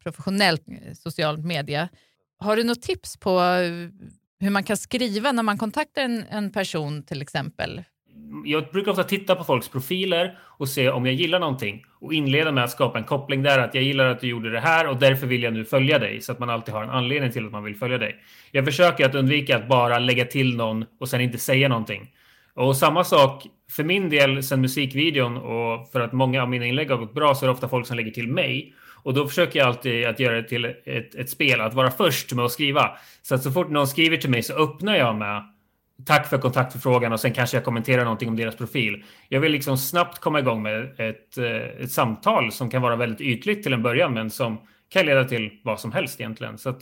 professionellt 0.04 0.64
eh, 0.68 0.94
socialt 0.94 1.46
media. 1.46 1.90
Har 2.38 2.56
du 2.56 2.64
något 2.64 2.82
tips 2.82 3.18
på 3.18 3.40
eh, 3.40 3.90
hur 4.40 4.50
man 4.50 4.64
kan 4.64 4.78
skriva 4.78 5.32
när 5.32 5.44
man 5.44 5.58
kontaktar 5.58 6.02
en, 6.02 6.24
en 6.30 6.52
person 6.52 7.04
till 7.04 7.22
exempel? 7.22 7.84
Jag 8.46 8.72
brukar 8.72 8.92
ofta 8.92 9.04
titta 9.04 9.36
på 9.36 9.44
folks 9.44 9.70
profiler 9.70 10.38
och 10.58 10.70
se 10.70 10.90
om 10.90 11.06
jag 11.06 11.16
gillar 11.16 11.40
någonting 11.40 11.86
och 12.00 12.14
inleda 12.14 12.52
med 12.52 12.64
att 12.64 12.72
skapa 12.72 12.98
en 12.98 13.04
koppling 13.04 13.44
där 13.44 13.60
att 13.60 13.76
jag 13.76 13.84
gillar 13.84 14.06
att 14.06 14.20
du 14.20 14.28
gjorde 14.28 14.50
det 14.50 14.60
här 14.60 14.88
och 14.88 14.98
därför 15.00 15.28
vill 15.28 15.44
jag 15.44 15.54
nu 15.54 15.66
följa 15.66 16.00
dig 16.00 16.22
så 16.22 16.32
att 16.32 16.40
man 16.40 16.50
alltid 16.50 16.74
har 16.74 16.84
en 16.84 16.90
anledning 16.90 17.32
till 17.32 17.46
att 17.46 17.52
man 17.52 17.64
vill 17.64 17.76
följa 17.76 17.98
dig. 17.98 18.16
Jag 18.52 18.66
försöker 18.66 19.06
att 19.06 19.16
undvika 19.16 19.58
att 19.58 19.68
bara 19.68 20.00
lägga 20.00 20.26
till 20.26 20.58
någon 20.58 20.86
och 21.00 21.10
sen 21.10 21.22
inte 21.22 21.38
säga 21.38 21.70
någonting. 21.70 22.12
Och 22.54 22.78
samma 22.78 23.04
sak 23.04 23.48
för 23.72 23.84
min 23.84 24.10
del 24.10 24.44
sen 24.44 24.62
musikvideon 24.62 25.38
och 25.38 25.92
för 25.92 26.00
att 26.00 26.14
många 26.14 26.42
av 26.42 26.50
mina 26.50 26.66
inlägg 26.66 26.92
har 26.92 26.98
gått 26.98 27.14
bra 27.14 27.36
så 27.36 27.46
är 27.46 27.48
det 27.48 27.54
ofta 27.54 27.70
folk 27.70 27.88
som 27.88 27.98
lägger 27.98 28.12
till 28.12 28.28
mig 28.28 28.74
och 29.04 29.14
då 29.14 29.28
försöker 29.28 29.60
jag 29.60 29.68
alltid 29.68 30.06
att 30.06 30.20
göra 30.20 30.36
det 30.36 30.48
till 30.48 30.66
ett, 30.66 31.16
ett 31.16 31.30
spel, 31.30 31.62
att 31.62 31.74
vara 31.74 31.92
först 31.92 32.34
med 32.34 32.46
att 32.46 32.52
skriva. 32.52 32.92
Så 33.22 33.36
att 33.36 33.44
så 33.44 33.52
fort 33.52 33.70
någon 33.70 33.88
skriver 33.88 34.18
till 34.18 34.30
mig 34.30 34.44
så 34.44 34.54
öppnar 34.54 34.96
jag 34.96 35.16
med 35.16 35.44
tack 36.06 36.28
för 36.28 36.38
kontaktförfrågan 36.38 37.14
och 37.14 37.20
sen 37.20 37.34
kanske 37.34 37.58
jag 37.58 37.64
kommenterar 37.66 38.04
någonting 38.04 38.30
om 38.30 38.36
deras 38.36 38.56
profil. 38.56 39.04
Jag 39.30 39.40
vill 39.40 39.52
liksom 39.52 39.78
snabbt 39.78 40.20
komma 40.20 40.40
igång 40.40 40.64
med 40.64 41.00
ett, 41.00 41.38
eh, 41.38 41.84
ett 41.84 41.92
samtal 41.92 42.52
som 42.52 42.70
kan 42.70 42.82
vara 42.82 42.96
väldigt 42.96 43.22
ytligt 43.22 43.64
till 43.64 43.74
en 43.74 43.84
början 43.84 44.14
men 44.14 44.30
som 44.30 44.62
kan 44.90 45.06
leda 45.06 45.24
till 45.24 45.60
vad 45.64 45.80
som 45.80 45.92
helst 45.92 46.20
egentligen. 46.20 46.58
Så 46.58 46.70
att 46.70 46.82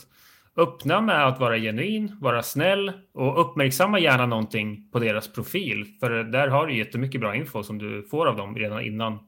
öppna 0.58 1.02
med 1.02 1.28
att 1.28 1.40
vara 1.40 1.58
genuin, 1.58 2.18
vara 2.22 2.44
snäll 2.44 2.92
och 3.14 3.42
uppmärksamma 3.42 4.00
gärna 4.00 4.26
någonting 4.26 4.92
på 4.92 5.00
deras 5.00 5.34
profil. 5.34 5.86
För 6.00 6.24
där 6.24 6.48
har 6.48 6.68
du 6.68 6.78
jättemycket 6.78 7.22
bra 7.22 7.36
info 7.36 7.64
som 7.64 7.78
du 7.78 8.08
får 8.12 8.26
av 8.26 8.38
dem 8.38 8.56
redan 8.56 8.82
innan 8.82 9.20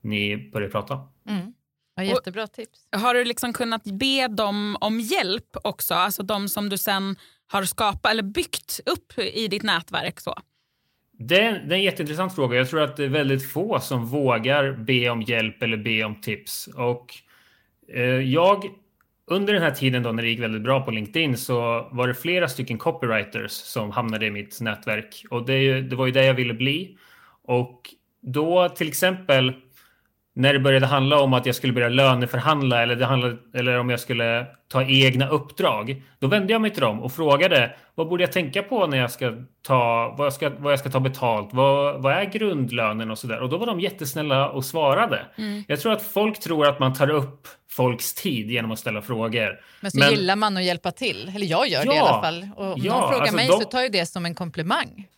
ni 0.00 0.50
börjar 0.52 0.68
prata. 0.68 1.00
Mm. 1.28 1.52
Ja, 1.96 2.02
jättebra 2.02 2.46
tips. 2.46 2.88
Har 2.96 3.14
du 3.14 3.24
liksom 3.24 3.52
kunnat 3.52 3.84
be 3.84 4.28
dem 4.28 4.76
om 4.80 5.00
hjälp 5.00 5.56
också? 5.64 5.94
Alltså 5.94 6.22
de 6.22 6.48
som 6.48 6.68
du 6.68 6.78
sen 6.78 7.16
har 7.46 7.62
skapat 7.62 8.10
eller 8.10 8.22
byggt 8.22 8.80
upp 8.86 9.18
i 9.18 9.48
ditt 9.48 9.62
nätverk? 9.62 10.20
så? 10.20 10.34
Det 11.18 11.40
är, 11.40 11.52
det 11.52 11.74
är 11.74 11.78
en 11.78 11.82
jätteintressant 11.82 12.34
fråga. 12.34 12.56
Jag 12.56 12.70
tror 12.70 12.80
att 12.80 12.96
det 12.96 13.04
är 13.04 13.08
väldigt 13.08 13.52
få 13.52 13.80
som 13.80 14.06
vågar 14.06 14.72
be 14.72 15.10
om 15.10 15.22
hjälp 15.22 15.62
eller 15.62 15.76
be 15.76 16.04
om 16.04 16.20
tips. 16.20 16.66
Och 16.66 17.14
eh, 17.88 18.02
jag, 18.04 18.64
under 19.26 19.52
den 19.52 19.62
här 19.62 19.70
tiden 19.70 20.02
då 20.02 20.12
när 20.12 20.22
det 20.22 20.28
gick 20.28 20.40
väldigt 20.40 20.62
bra 20.62 20.80
på 20.80 20.90
LinkedIn 20.90 21.36
så 21.36 21.88
var 21.92 22.08
det 22.08 22.14
flera 22.14 22.48
stycken 22.48 22.78
copywriters 22.78 23.50
som 23.50 23.90
hamnade 23.90 24.26
i 24.26 24.30
mitt 24.30 24.60
nätverk. 24.60 25.24
Och 25.30 25.46
det, 25.46 25.80
det 25.80 25.96
var 25.96 26.06
ju 26.06 26.12
det 26.12 26.24
jag 26.24 26.34
ville 26.34 26.54
bli. 26.54 26.98
Och 27.42 27.80
då 28.20 28.68
till 28.68 28.88
exempel 28.88 29.52
när 30.36 30.52
det 30.52 30.58
började 30.58 30.86
handla 30.86 31.20
om 31.20 31.32
att 31.34 31.46
jag 31.46 31.54
skulle 31.54 31.72
börja 31.72 31.88
löneförhandla 31.88 32.82
eller, 32.82 32.96
det 32.96 33.04
handlade, 33.04 33.36
eller 33.54 33.78
om 33.78 33.90
jag 33.90 34.00
skulle 34.00 34.46
ta 34.68 34.82
egna 34.82 35.28
uppdrag. 35.28 36.02
Då 36.18 36.26
vände 36.26 36.52
jag 36.52 36.62
mig 36.62 36.70
till 36.70 36.82
dem 36.82 37.00
och 37.00 37.12
frågade 37.12 37.74
vad 37.94 38.08
borde 38.08 38.22
jag 38.22 38.32
tänka 38.32 38.62
på 38.62 38.86
när 38.86 38.98
jag 38.98 39.10
ska 39.10 39.32
ta, 39.62 40.14
vad 40.18 40.26
jag 40.26 40.32
ska, 40.32 40.50
vad 40.58 40.72
jag 40.72 40.78
ska 40.78 40.90
ta 40.90 41.00
betalt? 41.00 41.48
Vad, 41.52 42.02
vad 42.02 42.12
är 42.12 42.24
grundlönen 42.24 43.10
och 43.10 43.18
sådär? 43.18 43.40
Och 43.40 43.48
då 43.48 43.58
var 43.58 43.66
de 43.66 43.80
jättesnälla 43.80 44.50
och 44.50 44.64
svarade. 44.64 45.26
Mm. 45.36 45.64
Jag 45.68 45.80
tror 45.80 45.92
att 45.92 46.02
folk 46.02 46.40
tror 46.40 46.66
att 46.66 46.80
man 46.80 46.94
tar 46.94 47.10
upp 47.10 47.48
folks 47.70 48.14
tid 48.14 48.50
genom 48.50 48.70
att 48.70 48.78
ställa 48.78 49.02
frågor. 49.02 49.60
Men 49.80 49.90
så 49.90 49.98
Men, 49.98 50.10
gillar 50.10 50.36
man 50.36 50.56
att 50.56 50.64
hjälpa 50.64 50.90
till. 50.90 51.32
Eller 51.34 51.46
jag 51.46 51.68
gör 51.68 51.82
ja, 51.84 51.90
det 51.90 51.96
i 51.96 51.98
alla 51.98 52.22
fall. 52.22 52.48
Och 52.56 52.72
om 52.72 52.80
ja, 52.84 52.92
någon 52.92 53.08
frågar 53.08 53.20
alltså 53.20 53.36
mig 53.36 53.48
de, 53.48 53.52
så 53.52 53.64
tar 53.64 53.80
jag 53.80 53.92
det 53.92 54.06
som 54.06 54.26
en 54.26 54.34
komplimang. 54.34 55.08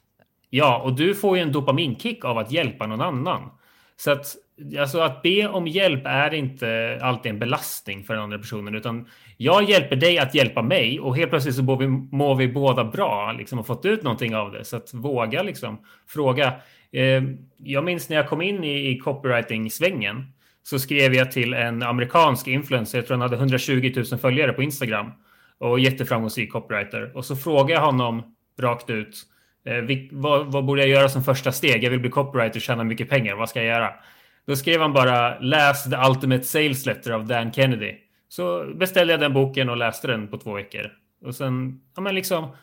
Ja, 0.50 0.78
och 0.78 0.92
du 0.92 1.14
får 1.14 1.36
ju 1.36 1.42
en 1.42 1.52
dopaminkick 1.52 2.24
av 2.24 2.38
att 2.38 2.52
hjälpa 2.52 2.86
någon 2.86 3.00
annan. 3.00 3.50
Så 3.96 4.10
att, 4.10 4.36
alltså 4.78 5.00
att 5.00 5.22
be 5.22 5.48
om 5.48 5.66
hjälp 5.66 6.02
är 6.04 6.34
inte 6.34 6.98
alltid 7.02 7.32
en 7.32 7.38
belastning 7.38 8.04
för 8.04 8.14
den 8.14 8.22
andra 8.22 8.38
personen, 8.38 8.74
utan 8.74 9.08
jag 9.36 9.70
hjälper 9.70 9.96
dig 9.96 10.18
att 10.18 10.34
hjälpa 10.34 10.62
mig 10.62 11.00
och 11.00 11.16
helt 11.16 11.30
plötsligt 11.30 11.54
så 11.54 11.62
mår 11.62 11.76
vi, 11.76 11.86
mår 12.16 12.34
vi 12.34 12.48
båda 12.48 12.84
bra 12.84 13.32
liksom, 13.32 13.58
och 13.58 13.66
fått 13.66 13.84
ut 13.84 14.02
någonting 14.02 14.36
av 14.36 14.52
det. 14.52 14.64
Så 14.64 14.76
att 14.76 14.94
våga 14.94 15.42
liksom 15.42 15.78
fråga. 16.08 16.52
Eh, 16.92 17.22
jag 17.56 17.84
minns 17.84 18.08
när 18.08 18.16
jag 18.16 18.28
kom 18.28 18.42
in 18.42 18.64
i, 18.64 18.90
i 18.90 18.98
copywriting-svängen 18.98 20.32
så 20.62 20.78
skrev 20.78 21.14
jag 21.14 21.32
till 21.32 21.54
en 21.54 21.82
amerikansk 21.82 22.48
influencer, 22.48 22.98
jag 22.98 23.06
tror 23.06 23.14
han 23.14 23.22
hade 23.22 23.36
120 23.36 23.92
000 23.96 24.18
följare 24.20 24.52
på 24.52 24.62
Instagram 24.62 25.12
och 25.58 25.80
jätteframgångsrik 25.80 26.52
copywriter. 26.52 27.16
Och 27.16 27.24
så 27.24 27.36
frågade 27.36 27.72
jag 27.72 27.80
honom 27.80 28.34
rakt 28.58 28.90
ut 28.90 29.26
Eh, 29.66 29.98
vad, 30.10 30.52
vad, 30.52 30.64
borde 30.64 30.80
jag 30.80 30.90
göra 30.90 31.08
som 31.08 31.24
första 31.24 31.52
steg? 31.52 31.84
Jag 31.84 31.90
vill 31.90 32.00
bli 32.00 32.10
copywriter 32.10 32.58
och 32.58 32.62
tjäna 32.62 32.84
mycket 32.84 33.08
pengar. 33.08 33.34
Vad 33.34 33.48
ska 33.48 33.62
jag 33.62 33.68
göra? 33.68 33.92
Då 34.46 34.56
skrev 34.56 34.80
han 34.80 34.92
bara 34.92 35.38
läs 35.38 35.84
The 35.84 35.96
Ultimate 36.08 36.44
Sales 36.44 36.86
Letter 36.86 37.10
av 37.10 37.26
Dan 37.26 37.52
Kennedy. 37.52 37.94
Så 38.28 38.64
beställde 38.74 39.12
jag 39.12 39.20
den 39.20 39.32
boken 39.32 39.68
och 39.68 39.76
läste 39.76 40.06
den 40.06 40.28
på 40.28 40.38
två 40.38 40.54
veckor. 40.54 40.90
Och 41.24 41.34
sen, 41.34 41.80
ja 41.94 42.02
men 42.02 42.14
liksom, 42.14 42.56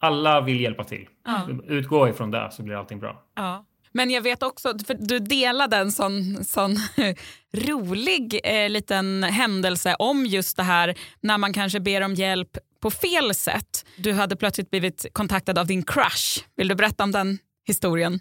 alla 0.00 0.40
vill 0.40 0.60
hjälpa 0.60 0.84
till. 0.84 1.08
Ja. 1.24 1.48
Utgå 1.66 2.08
ifrån 2.08 2.30
det 2.30 2.48
så 2.52 2.62
blir 2.62 2.74
allting 2.74 3.00
bra. 3.00 3.22
Ja. 3.36 3.64
Men 3.92 4.10
jag 4.10 4.22
vet 4.22 4.42
också, 4.42 4.78
för 4.86 4.94
du 4.94 5.18
delade 5.18 5.76
en 5.76 5.92
sån, 5.92 6.44
sån 6.44 6.76
rolig 7.52 8.40
eh, 8.44 8.70
liten 8.70 9.22
händelse 9.22 9.94
om 9.98 10.26
just 10.26 10.56
det 10.56 10.62
här 10.62 10.94
när 11.20 11.38
man 11.38 11.52
kanske 11.52 11.80
ber 11.80 12.00
om 12.00 12.14
hjälp 12.14 12.58
på 12.80 12.90
fel 12.90 13.34
sätt. 13.34 13.86
Du 13.96 14.12
hade 14.12 14.36
plötsligt 14.36 14.70
blivit 14.70 15.06
kontaktad 15.12 15.58
av 15.58 15.66
din 15.66 15.82
crush. 15.82 16.44
Vill 16.56 16.68
du 16.68 16.74
berätta 16.74 17.04
om 17.04 17.12
den 17.12 17.38
historien? 17.66 18.20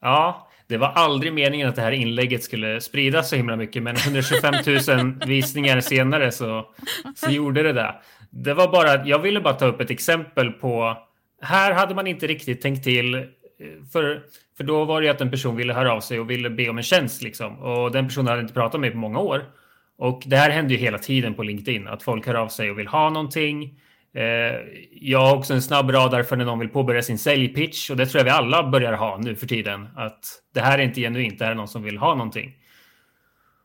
Ja, 0.00 0.48
det 0.66 0.76
var 0.76 0.88
aldrig 0.88 1.32
meningen 1.32 1.68
att 1.68 1.76
det 1.76 1.82
här 1.82 1.92
inlägget 1.92 2.44
skulle 2.44 2.80
spridas 2.80 3.28
så 3.28 3.36
himla 3.36 3.56
mycket, 3.56 3.82
men 3.82 3.96
125 3.96 4.54
000 4.88 5.14
visningar 5.26 5.80
senare 5.80 6.32
så, 6.32 6.66
så 7.16 7.30
gjorde 7.30 7.62
det 7.62 7.72
det. 7.72 7.94
Det 8.30 8.54
var 8.54 8.68
bara 8.72 9.06
jag 9.06 9.18
ville 9.18 9.40
bara 9.40 9.54
ta 9.54 9.66
upp 9.66 9.80
ett 9.80 9.90
exempel 9.90 10.52
på 10.52 10.96
här 11.42 11.72
hade 11.72 11.94
man 11.94 12.06
inte 12.06 12.26
riktigt 12.26 12.60
tänkt 12.60 12.84
till. 12.84 13.26
För, 13.92 14.22
för 14.56 14.64
då 14.64 14.84
var 14.84 15.02
det 15.02 15.08
att 15.08 15.20
en 15.20 15.30
person 15.30 15.56
ville 15.56 15.72
höra 15.72 15.92
av 15.92 16.00
sig 16.00 16.20
och 16.20 16.30
ville 16.30 16.50
be 16.50 16.68
om 16.68 16.78
en 16.78 16.84
tjänst 16.84 17.22
liksom. 17.22 17.58
Och 17.58 17.92
den 17.92 18.06
personen 18.08 18.26
hade 18.26 18.40
inte 18.40 18.54
pratat 18.54 18.80
med 18.80 18.80
mig 18.80 18.90
på 18.90 18.96
många 18.96 19.18
år. 19.18 19.44
Och 19.98 20.22
det 20.26 20.36
här 20.36 20.50
händer 20.50 20.74
ju 20.74 20.80
hela 20.80 20.98
tiden 20.98 21.34
på 21.34 21.42
LinkedIn, 21.42 21.88
att 21.88 22.02
folk 22.02 22.26
hör 22.26 22.34
av 22.34 22.48
sig 22.48 22.70
och 22.70 22.78
vill 22.78 22.86
ha 22.86 23.10
någonting. 23.10 23.80
Eh, 24.14 24.22
jag 24.90 25.18
har 25.18 25.36
också 25.36 25.54
en 25.54 25.62
snabb 25.62 25.90
radar 25.90 26.22
för 26.22 26.36
när 26.36 26.44
någon 26.44 26.58
vill 26.58 26.68
påbörja 26.68 27.02
sin 27.02 27.18
säljpitch 27.18 27.90
och 27.90 27.96
det 27.96 28.06
tror 28.06 28.18
jag 28.20 28.24
vi 28.24 28.30
alla 28.30 28.70
börjar 28.70 28.92
ha 28.92 29.18
nu 29.18 29.36
för 29.36 29.46
tiden. 29.46 29.88
Att 29.96 30.42
det 30.54 30.60
här 30.60 30.78
är 30.78 30.82
inte 30.82 31.00
genuint, 31.00 31.38
det 31.38 31.44
här 31.44 31.52
är 31.52 31.56
någon 31.56 31.68
som 31.68 31.82
vill 31.82 31.98
ha 31.98 32.14
någonting. 32.14 32.56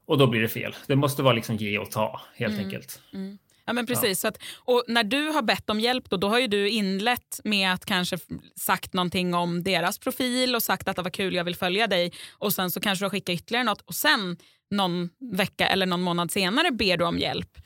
Och 0.08 0.18
då 0.18 0.28
blir 0.28 0.42
det 0.42 0.48
fel. 0.48 0.76
Det 0.88 0.96
måste 0.96 1.22
vara 1.22 1.34
liksom 1.34 1.56
ge 1.56 1.78
och 1.78 1.92
ta 1.92 2.22
helt 2.36 2.54
mm. 2.54 2.66
enkelt. 2.66 3.02
Mm. 3.14 3.38
Ja 3.66 3.74
men 3.74 3.86
precis. 3.86 4.24
Ja. 4.24 4.30
Att, 4.30 4.38
och 4.66 4.84
när 4.88 5.04
du 5.04 5.28
har 5.28 5.42
bett 5.42 5.70
om 5.70 5.80
hjälp 5.80 6.10
då, 6.10 6.18
då 6.18 6.30
har 6.30 6.48
du 6.48 6.70
inlett 6.70 7.40
med 7.44 7.74
att 7.74 7.86
kanske 7.86 8.18
sagt 8.56 8.94
någonting 8.94 9.34
om 9.34 9.64
deras 9.64 10.00
profil 10.00 10.56
och 10.56 10.64
sagt 10.64 10.88
att 10.88 10.96
det 10.96 11.02
var 11.02 11.10
kul, 11.10 11.36
jag 11.36 11.44
vill 11.44 11.56
följa 11.56 11.88
dig. 11.88 12.12
Och 12.32 12.54
sen 12.54 12.72
så 12.72 12.80
kanske 12.80 13.04
du 13.04 13.06
har 13.06 13.10
skickat 13.10 13.34
ytterligare 13.34 13.64
något 13.64 13.82
och 13.82 13.96
sen 13.96 14.38
någon 14.72 15.10
vecka 15.34 15.68
eller 15.68 15.86
någon 15.86 16.02
månad 16.02 16.32
senare 16.32 16.72
ber 16.72 16.98
du 16.98 17.06
om 17.06 17.18
hjälp. 17.18 17.58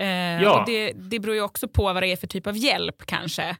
Eh, 0.00 0.42
ja. 0.42 0.60
och 0.60 0.66
det, 0.66 0.92
det 0.92 1.20
beror 1.20 1.34
ju 1.34 1.42
också 1.42 1.68
på 1.68 1.82
vad 1.82 2.02
det 2.02 2.06
är 2.06 2.16
för 2.16 2.26
typ 2.26 2.46
av 2.46 2.56
hjälp 2.56 3.06
kanske. 3.06 3.56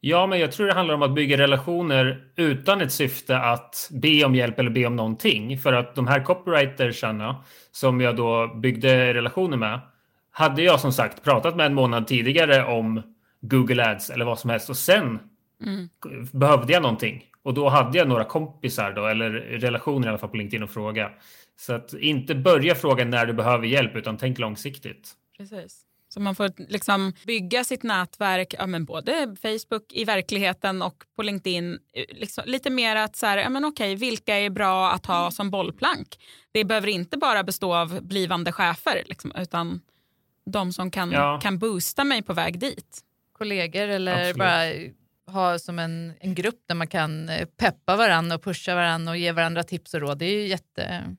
Ja, 0.00 0.26
men 0.26 0.40
jag 0.40 0.52
tror 0.52 0.66
det 0.66 0.74
handlar 0.74 0.94
om 0.94 1.02
att 1.02 1.14
bygga 1.14 1.38
relationer 1.38 2.24
utan 2.36 2.80
ett 2.80 2.92
syfte 2.92 3.38
att 3.38 3.88
be 3.92 4.24
om 4.24 4.34
hjälp 4.34 4.58
eller 4.58 4.70
be 4.70 4.86
om 4.86 4.96
någonting. 4.96 5.58
För 5.58 5.72
att 5.72 5.94
de 5.94 6.06
här 6.06 6.24
copywritersarna 6.24 7.44
som 7.72 8.00
jag 8.00 8.16
då 8.16 8.54
byggde 8.54 9.14
relationer 9.14 9.56
med 9.56 9.80
hade 10.30 10.62
jag 10.62 10.80
som 10.80 10.92
sagt 10.92 11.24
pratat 11.24 11.56
med 11.56 11.66
en 11.66 11.74
månad 11.74 12.06
tidigare 12.06 12.64
om 12.64 13.02
Google 13.40 13.90
Ads 13.90 14.10
eller 14.10 14.24
vad 14.24 14.38
som 14.38 14.50
helst 14.50 14.70
och 14.70 14.76
sen 14.76 15.18
mm. 15.64 15.88
behövde 16.32 16.72
jag 16.72 16.82
någonting. 16.82 17.24
Och 17.42 17.54
då 17.54 17.68
hade 17.68 17.98
jag 17.98 18.08
några 18.08 18.24
kompisar 18.24 18.92
då, 18.92 19.06
eller 19.06 19.30
relationer 19.30 20.06
i 20.06 20.08
alla 20.08 20.18
fall 20.18 20.30
på 20.30 20.36
LinkedIn 20.36 20.62
och 20.62 20.70
fråga. 20.70 21.10
Så 21.60 21.72
att 21.72 21.94
inte 21.94 22.34
börja 22.34 22.74
fråga 22.74 23.04
när 23.04 23.26
du 23.26 23.32
behöver 23.32 23.66
hjälp 23.66 23.96
utan 23.96 24.16
tänk 24.16 24.38
långsiktigt. 24.38 25.12
Precis. 25.38 25.84
Så 26.08 26.20
man 26.20 26.34
får 26.34 26.52
liksom 26.70 27.12
bygga 27.26 27.64
sitt 27.64 27.82
nätverk, 27.82 28.54
ja, 28.58 28.66
men 28.66 28.84
både 28.84 29.36
Facebook 29.42 29.92
i 29.92 30.04
verkligheten 30.04 30.82
och 30.82 31.04
på 31.16 31.22
LinkedIn. 31.22 31.78
Eh, 31.94 32.04
liksom, 32.08 32.44
lite 32.46 32.70
mer 32.70 32.96
att 32.96 33.16
så 33.16 33.26
här, 33.26 33.38
ja, 33.38 33.48
men 33.48 33.64
okej, 33.64 33.94
vilka 33.94 34.36
är 34.36 34.50
bra 34.50 34.90
att 34.90 35.06
ha 35.06 35.30
som 35.30 35.50
bollplank? 35.50 36.18
Det 36.52 36.64
behöver 36.64 36.88
inte 36.88 37.18
bara 37.18 37.44
bestå 37.44 37.74
av 37.74 38.02
blivande 38.02 38.52
chefer 38.52 39.02
liksom, 39.06 39.32
utan 39.36 39.80
de 40.46 40.72
som 40.72 40.90
kan, 40.90 41.12
ja. 41.12 41.40
kan 41.42 41.58
boosta 41.58 42.04
mig 42.04 42.22
på 42.22 42.32
väg 42.32 42.58
dit. 42.58 43.00
Kollegor 43.32 43.88
eller 43.88 44.12
Absolut. 44.12 44.36
bara 44.36 44.72
ha 45.32 45.58
som 45.58 45.78
en, 45.78 46.12
en 46.20 46.34
grupp 46.34 46.60
där 46.66 46.74
man 46.74 46.86
kan 46.86 47.28
eh, 47.28 47.48
peppa 47.56 47.96
varandra 47.96 48.36
och 48.36 48.42
pusha 48.42 48.74
varandra 48.74 49.12
och 49.12 49.18
ge 49.18 49.32
varandra 49.32 49.62
tips 49.62 49.94
och 49.94 50.00
råd. 50.00 50.18
Det 50.18 50.24
är 50.24 50.40
ju 50.40 50.46
jätte, 50.46 51.14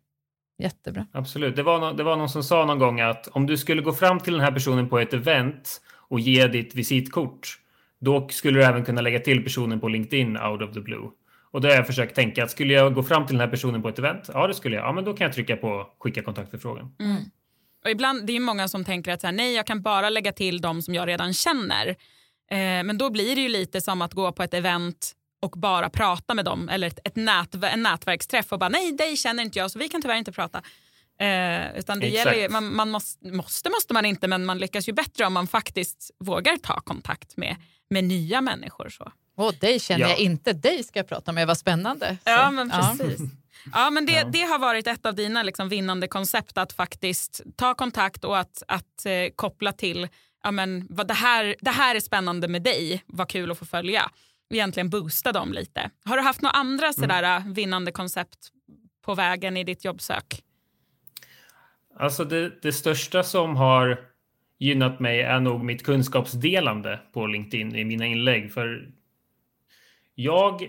jättebra. 0.60 1.06
Absolut. 1.12 1.56
Det 1.56 1.63
var, 1.63 1.80
no 1.80 1.98
det 1.98 2.04
var 2.04 2.16
någon 2.16 2.30
som 2.30 2.44
sa 2.44 2.66
någon 2.66 2.80
gång 2.80 3.00
att 3.00 3.28
om 3.28 3.46
du 3.46 3.58
skulle 3.58 3.82
gå 3.82 3.94
fram 3.94 4.20
till 4.20 4.34
den 4.34 4.42
här 4.42 4.51
personen 4.51 4.89
på 4.89 5.00
ett 5.00 5.13
event 5.13 5.82
och 6.10 6.20
ge 6.20 6.48
ditt 6.48 6.75
visitkort, 6.75 7.60
då 8.00 8.28
skulle 8.30 8.60
du 8.60 8.66
även 8.66 8.86
kunna 8.86 9.01
lägga 9.01 9.20
till 9.20 9.44
personen 9.44 9.80
på 9.80 9.88
LinkedIn 9.88 10.38
out 10.38 10.62
of 10.62 10.74
the 10.74 10.80
blue. 10.80 11.10
Och 11.51 11.62
då 11.62 11.68
har 11.68 11.75
jag 11.75 11.88
försökt 11.88 12.16
tänka 12.16 12.44
att 12.44 12.51
skulle 12.51 12.74
jag 12.74 12.94
gå 12.94 13.04
fram 13.04 13.25
till 13.25 13.36
den 13.36 13.42
här 13.42 13.51
personen 13.51 13.82
på 13.82 13.89
ett 13.89 14.00
event? 14.00 14.30
Ja, 14.34 14.48
det 14.48 14.54
skulle 14.54 14.75
jag. 14.75 14.86
Ja, 14.86 14.92
men 14.92 15.04
då 15.04 15.13
kan 15.13 15.25
jag 15.25 15.34
trycka 15.34 15.58
på 15.58 15.88
skicka 16.00 16.22
kontaktförfrågan. 16.24 16.96
Mm. 17.00 17.24
Och 17.84 17.89
ibland, 17.89 18.28
det 18.28 18.36
är 18.36 18.39
många 18.39 18.68
som 18.68 18.86
tänker 18.86 19.12
att 19.12 19.22
så 19.22 19.28
här, 19.28 19.32
nej, 19.32 19.56
jag 19.56 19.66
kan 19.66 19.82
bara 19.82 20.10
lägga 20.10 20.32
till 20.32 20.62
de 20.62 20.82
som 20.82 20.94
jag 20.94 21.08
redan 21.08 21.34
känner. 21.34 21.88
Eh, 22.51 22.84
men 22.84 22.98
då 22.98 23.10
blir 23.10 23.36
det 23.36 23.42
ju 23.42 23.50
lite 23.50 23.82
som 23.82 24.01
att 24.01 24.13
gå 24.13 24.32
på 24.32 24.44
ett 24.44 24.54
event 24.54 25.16
och 25.39 25.51
bara 25.51 25.89
prata 25.89 26.34
med 26.34 26.46
dem 26.46 26.69
eller 26.69 26.88
ett, 26.88 27.00
ett 27.03 27.15
nät, 27.15 27.63
en 27.63 27.84
nätverksträff 27.84 28.51
och 28.51 28.60
bara 28.60 28.69
nej, 28.69 28.91
dig 28.91 29.17
känner 29.17 29.43
inte 29.43 29.60
jag 29.60 29.72
så 29.72 29.79
vi 29.79 29.89
kan 29.89 30.01
tyvärr 30.01 30.15
inte 30.15 30.31
prata. 30.31 30.62
Eh, 31.19 31.77
utan 31.77 32.00
det 32.00 32.08
gäller 32.08 32.34
ju, 32.34 32.50
man, 32.50 32.75
man 32.75 32.89
måste, 32.89 33.27
måste, 33.27 33.69
måste 33.69 33.93
man 33.93 34.05
inte, 34.05 34.27
men 34.27 34.46
man 34.46 34.58
lyckas 34.58 34.89
ju 34.89 34.93
bättre 34.93 35.25
om 35.25 35.34
man 35.34 35.48
faktiskt 35.48 36.12
vågar 36.19 36.58
ta 36.58 36.79
kontakt 36.81 37.38
med, 37.38 37.55
med 37.89 38.03
nya 38.03 38.41
människor. 38.41 38.89
Så. 38.89 39.12
Oh, 39.38 39.53
dig 39.53 39.79
känner 39.79 40.01
ja. 40.01 40.10
jag 40.10 40.19
inte, 40.19 40.53
dig 40.53 40.84
ska 40.84 41.00
jag 41.00 41.08
prata 41.08 41.31
med, 41.31 41.48
vad 41.48 41.58
spännande. 41.58 42.17
Så, 42.24 42.29
ja, 42.29 42.51
men 42.51 42.69
precis. 42.69 43.19
Ja. 43.19 43.25
Ja, 43.74 43.89
men 43.89 44.05
det, 44.05 44.13
ja. 44.13 44.24
det 44.24 44.41
har 44.41 44.60
varit 44.60 44.88
ett 44.88 45.05
av 45.05 45.15
dina 45.15 45.43
liksom, 45.43 45.69
vinnande 45.69 46.08
koncept 46.08 46.58
att 46.58 46.74
faktiskt 46.74 47.41
ta 47.55 47.74
kontakt 47.74 48.24
och 48.24 48.38
att, 48.38 48.63
att 48.67 49.05
eh, 49.05 49.12
koppla 49.36 49.72
till 49.72 50.08
ja, 50.43 50.51
men, 50.51 50.88
vad 50.89 51.08
det, 51.08 51.13
här, 51.13 51.55
det 51.62 51.72
här 51.72 51.96
är 51.96 52.00
spännande 52.00 52.48
med 52.48 52.62
dig, 52.62 53.03
vad 53.05 53.29
kul 53.29 53.51
att 53.51 53.60
få 53.60 53.65
följa. 53.65 54.12
Egentligen 54.50 54.89
boosta 54.89 55.32
dem 55.32 55.53
lite. 55.53 55.89
Har 56.06 56.18
du 56.18 56.24
haft 56.24 56.41
några 56.41 56.53
andra 56.53 56.86
mm. 56.86 56.94
sådär, 56.94 57.24
mm. 57.24 57.53
vinnande 57.53 57.91
koncept 57.91 58.50
på 59.06 59.15
vägen 59.15 59.58
i 59.58 59.63
ditt 59.63 59.86
jobbsök? 59.86 60.44
Alltså 62.00 62.24
det, 62.24 62.62
det 62.62 62.72
största 62.72 63.24
som 63.24 63.56
har 63.56 64.00
gynnat 64.60 65.00
mig 65.00 65.22
är 65.22 65.39
nog 65.39 65.63
mitt 65.63 65.86
kunskapsdelande 65.86 67.00
på 67.13 67.27
LinkedIn 67.27 67.75
i 67.75 67.86
mina 67.86 68.06
inlägg. 68.06 68.53
För 68.53 68.91
jag 70.15 70.68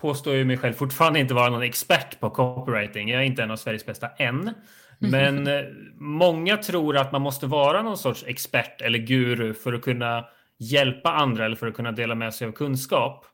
påstår 0.00 0.34
ju 0.34 0.44
mig 0.44 0.58
själv 0.58 0.72
fortfarande 0.72 1.20
inte 1.20 1.34
vara 1.34 1.50
någon 1.50 1.62
expert 1.62 2.20
på 2.20 2.30
copywriting. 2.30 3.08
Jag 3.08 3.22
är 3.22 3.26
inte 3.26 3.42
en 3.42 3.50
av 3.50 3.56
Sveriges 3.56 3.86
bästa 3.86 4.08
än. 4.08 4.50
Men 4.98 5.46
eh, 5.46 5.62
många 5.94 6.56
tror 6.56 6.96
att 6.96 7.12
man 7.12 7.22
måste 7.22 7.46
vara 7.46 7.82
någon 7.82 7.98
sorts 7.98 8.24
expert 8.26 8.80
eller 8.80 8.98
guru 8.98 9.54
för 9.54 9.72
att 9.72 9.82
kunna 9.82 10.24
hjälpa 10.62 11.12
andra 11.12 11.44
eller 11.44 11.56
för 11.56 11.66
att 11.66 11.74
kunna 11.74 11.92
dela 11.92 12.14
med 12.14 12.34
sig 12.34 12.46
av 12.48 12.52
kunskap. 12.52 13.26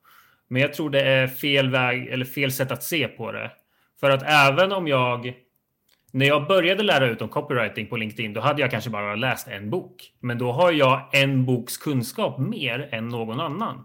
Men 0.48 0.62
jag 0.62 0.74
tror 0.74 0.90
det 0.90 1.02
är 1.02 1.26
fel 1.26 1.70
väg 1.70 2.06
eller 2.06 2.24
fel 2.24 2.52
sätt 2.52 2.70
att 2.70 2.82
se 2.82 3.08
på 3.08 3.32
det. 3.32 3.50
För 4.00 4.10
att 4.10 4.22
även 4.22 4.72
om 4.72 4.88
jag 4.88 5.34
när 6.12 6.26
jag 6.26 6.46
började 6.46 6.82
lära 6.82 7.06
ut 7.06 7.22
om 7.22 7.28
copywriting 7.28 7.86
på 7.86 7.96
LinkedIn, 7.96 8.32
då 8.32 8.40
hade 8.40 8.60
jag 8.62 8.70
kanske 8.70 8.90
bara 8.90 9.16
läst 9.16 9.48
en 9.48 9.70
bok. 9.70 10.12
Men 10.20 10.38
då 10.38 10.52
har 10.52 10.72
jag 10.72 11.08
en 11.12 11.44
boks 11.44 11.76
kunskap 11.76 12.38
mer 12.38 12.88
än 12.92 13.08
någon 13.08 13.40
annan. 13.40 13.84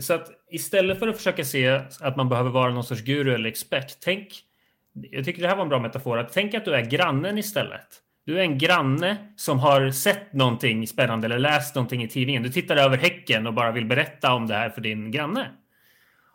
Så 0.00 0.14
att 0.14 0.30
istället 0.50 0.98
för 0.98 1.08
att 1.08 1.16
försöka 1.16 1.44
se 1.44 1.80
att 2.00 2.16
man 2.16 2.28
behöver 2.28 2.50
vara 2.50 2.70
någon 2.70 2.84
sorts 2.84 3.02
guru 3.02 3.34
eller 3.34 3.48
expert, 3.48 3.96
tänk 4.00 4.28
jag 4.94 5.24
tycker 5.24 5.42
det 5.42 5.48
här 5.48 5.56
var 5.56 5.62
en 5.62 5.68
bra 5.68 5.78
metafor. 5.78 6.18
Att 6.18 6.32
tänk 6.32 6.54
att 6.54 6.64
du 6.64 6.74
är 6.74 6.84
grannen 6.90 7.38
istället. 7.38 8.00
Du 8.26 8.38
är 8.38 8.42
en 8.42 8.58
granne 8.58 9.16
som 9.36 9.58
har 9.58 9.90
sett 9.90 10.32
någonting 10.32 10.86
spännande 10.86 11.26
eller 11.26 11.38
läst 11.38 11.74
någonting 11.74 12.02
i 12.02 12.08
tidningen. 12.08 12.42
Du 12.42 12.48
tittar 12.48 12.76
över 12.76 12.96
häcken 12.96 13.46
och 13.46 13.54
bara 13.54 13.72
vill 13.72 13.86
berätta 13.86 14.32
om 14.32 14.46
det 14.46 14.54
här 14.54 14.70
för 14.70 14.80
din 14.80 15.10
granne. 15.10 15.50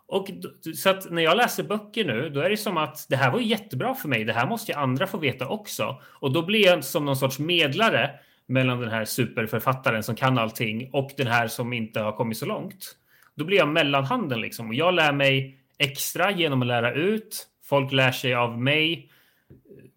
Och 0.08 0.28
så 0.76 0.90
att 0.90 1.12
när 1.12 1.22
jag 1.22 1.38
läser 1.38 1.64
böcker 1.64 2.06
nu, 2.06 2.30
då 2.30 2.40
är 2.40 2.50
det 2.50 2.58
som 2.58 2.78
att 2.78 3.06
det 3.10 3.16
här 3.16 3.32
var 3.32 3.40
jättebra 3.40 3.96
för 3.96 4.08
mig. 4.08 4.24
Det 4.24 4.34
här 4.34 4.48
måste 4.48 4.72
ju 4.72 4.78
andra 4.78 5.08
få 5.08 5.18
veta 5.18 5.48
också. 5.48 6.02
Och 6.04 6.32
då 6.34 6.46
blir 6.46 6.66
jag 6.66 6.84
som 6.84 7.06
någon 7.06 7.16
sorts 7.16 7.40
medlare 7.40 8.12
mellan 8.46 8.80
den 8.80 8.90
här 8.90 9.06
superförfattaren 9.06 10.04
som 10.04 10.16
kan 10.16 10.38
allting 10.38 10.90
och 10.94 11.12
den 11.18 11.28
här 11.28 11.48
som 11.48 11.74
inte 11.74 12.00
har 12.00 12.12
kommit 12.12 12.38
så 12.38 12.46
långt. 12.46 12.96
Då 13.36 13.46
blir 13.46 13.58
jag 13.58 13.68
mellanhanden 13.68 14.42
liksom 14.42 14.68
och 14.68 14.76
jag 14.76 14.94
lär 14.94 15.12
mig 15.12 15.60
extra 15.78 16.32
genom 16.32 16.62
att 16.62 16.68
lära 16.68 16.94
ut. 16.94 17.48
Folk 17.64 17.92
lär 17.92 18.12
sig 18.12 18.36
av 18.36 18.60
mig. 18.60 19.12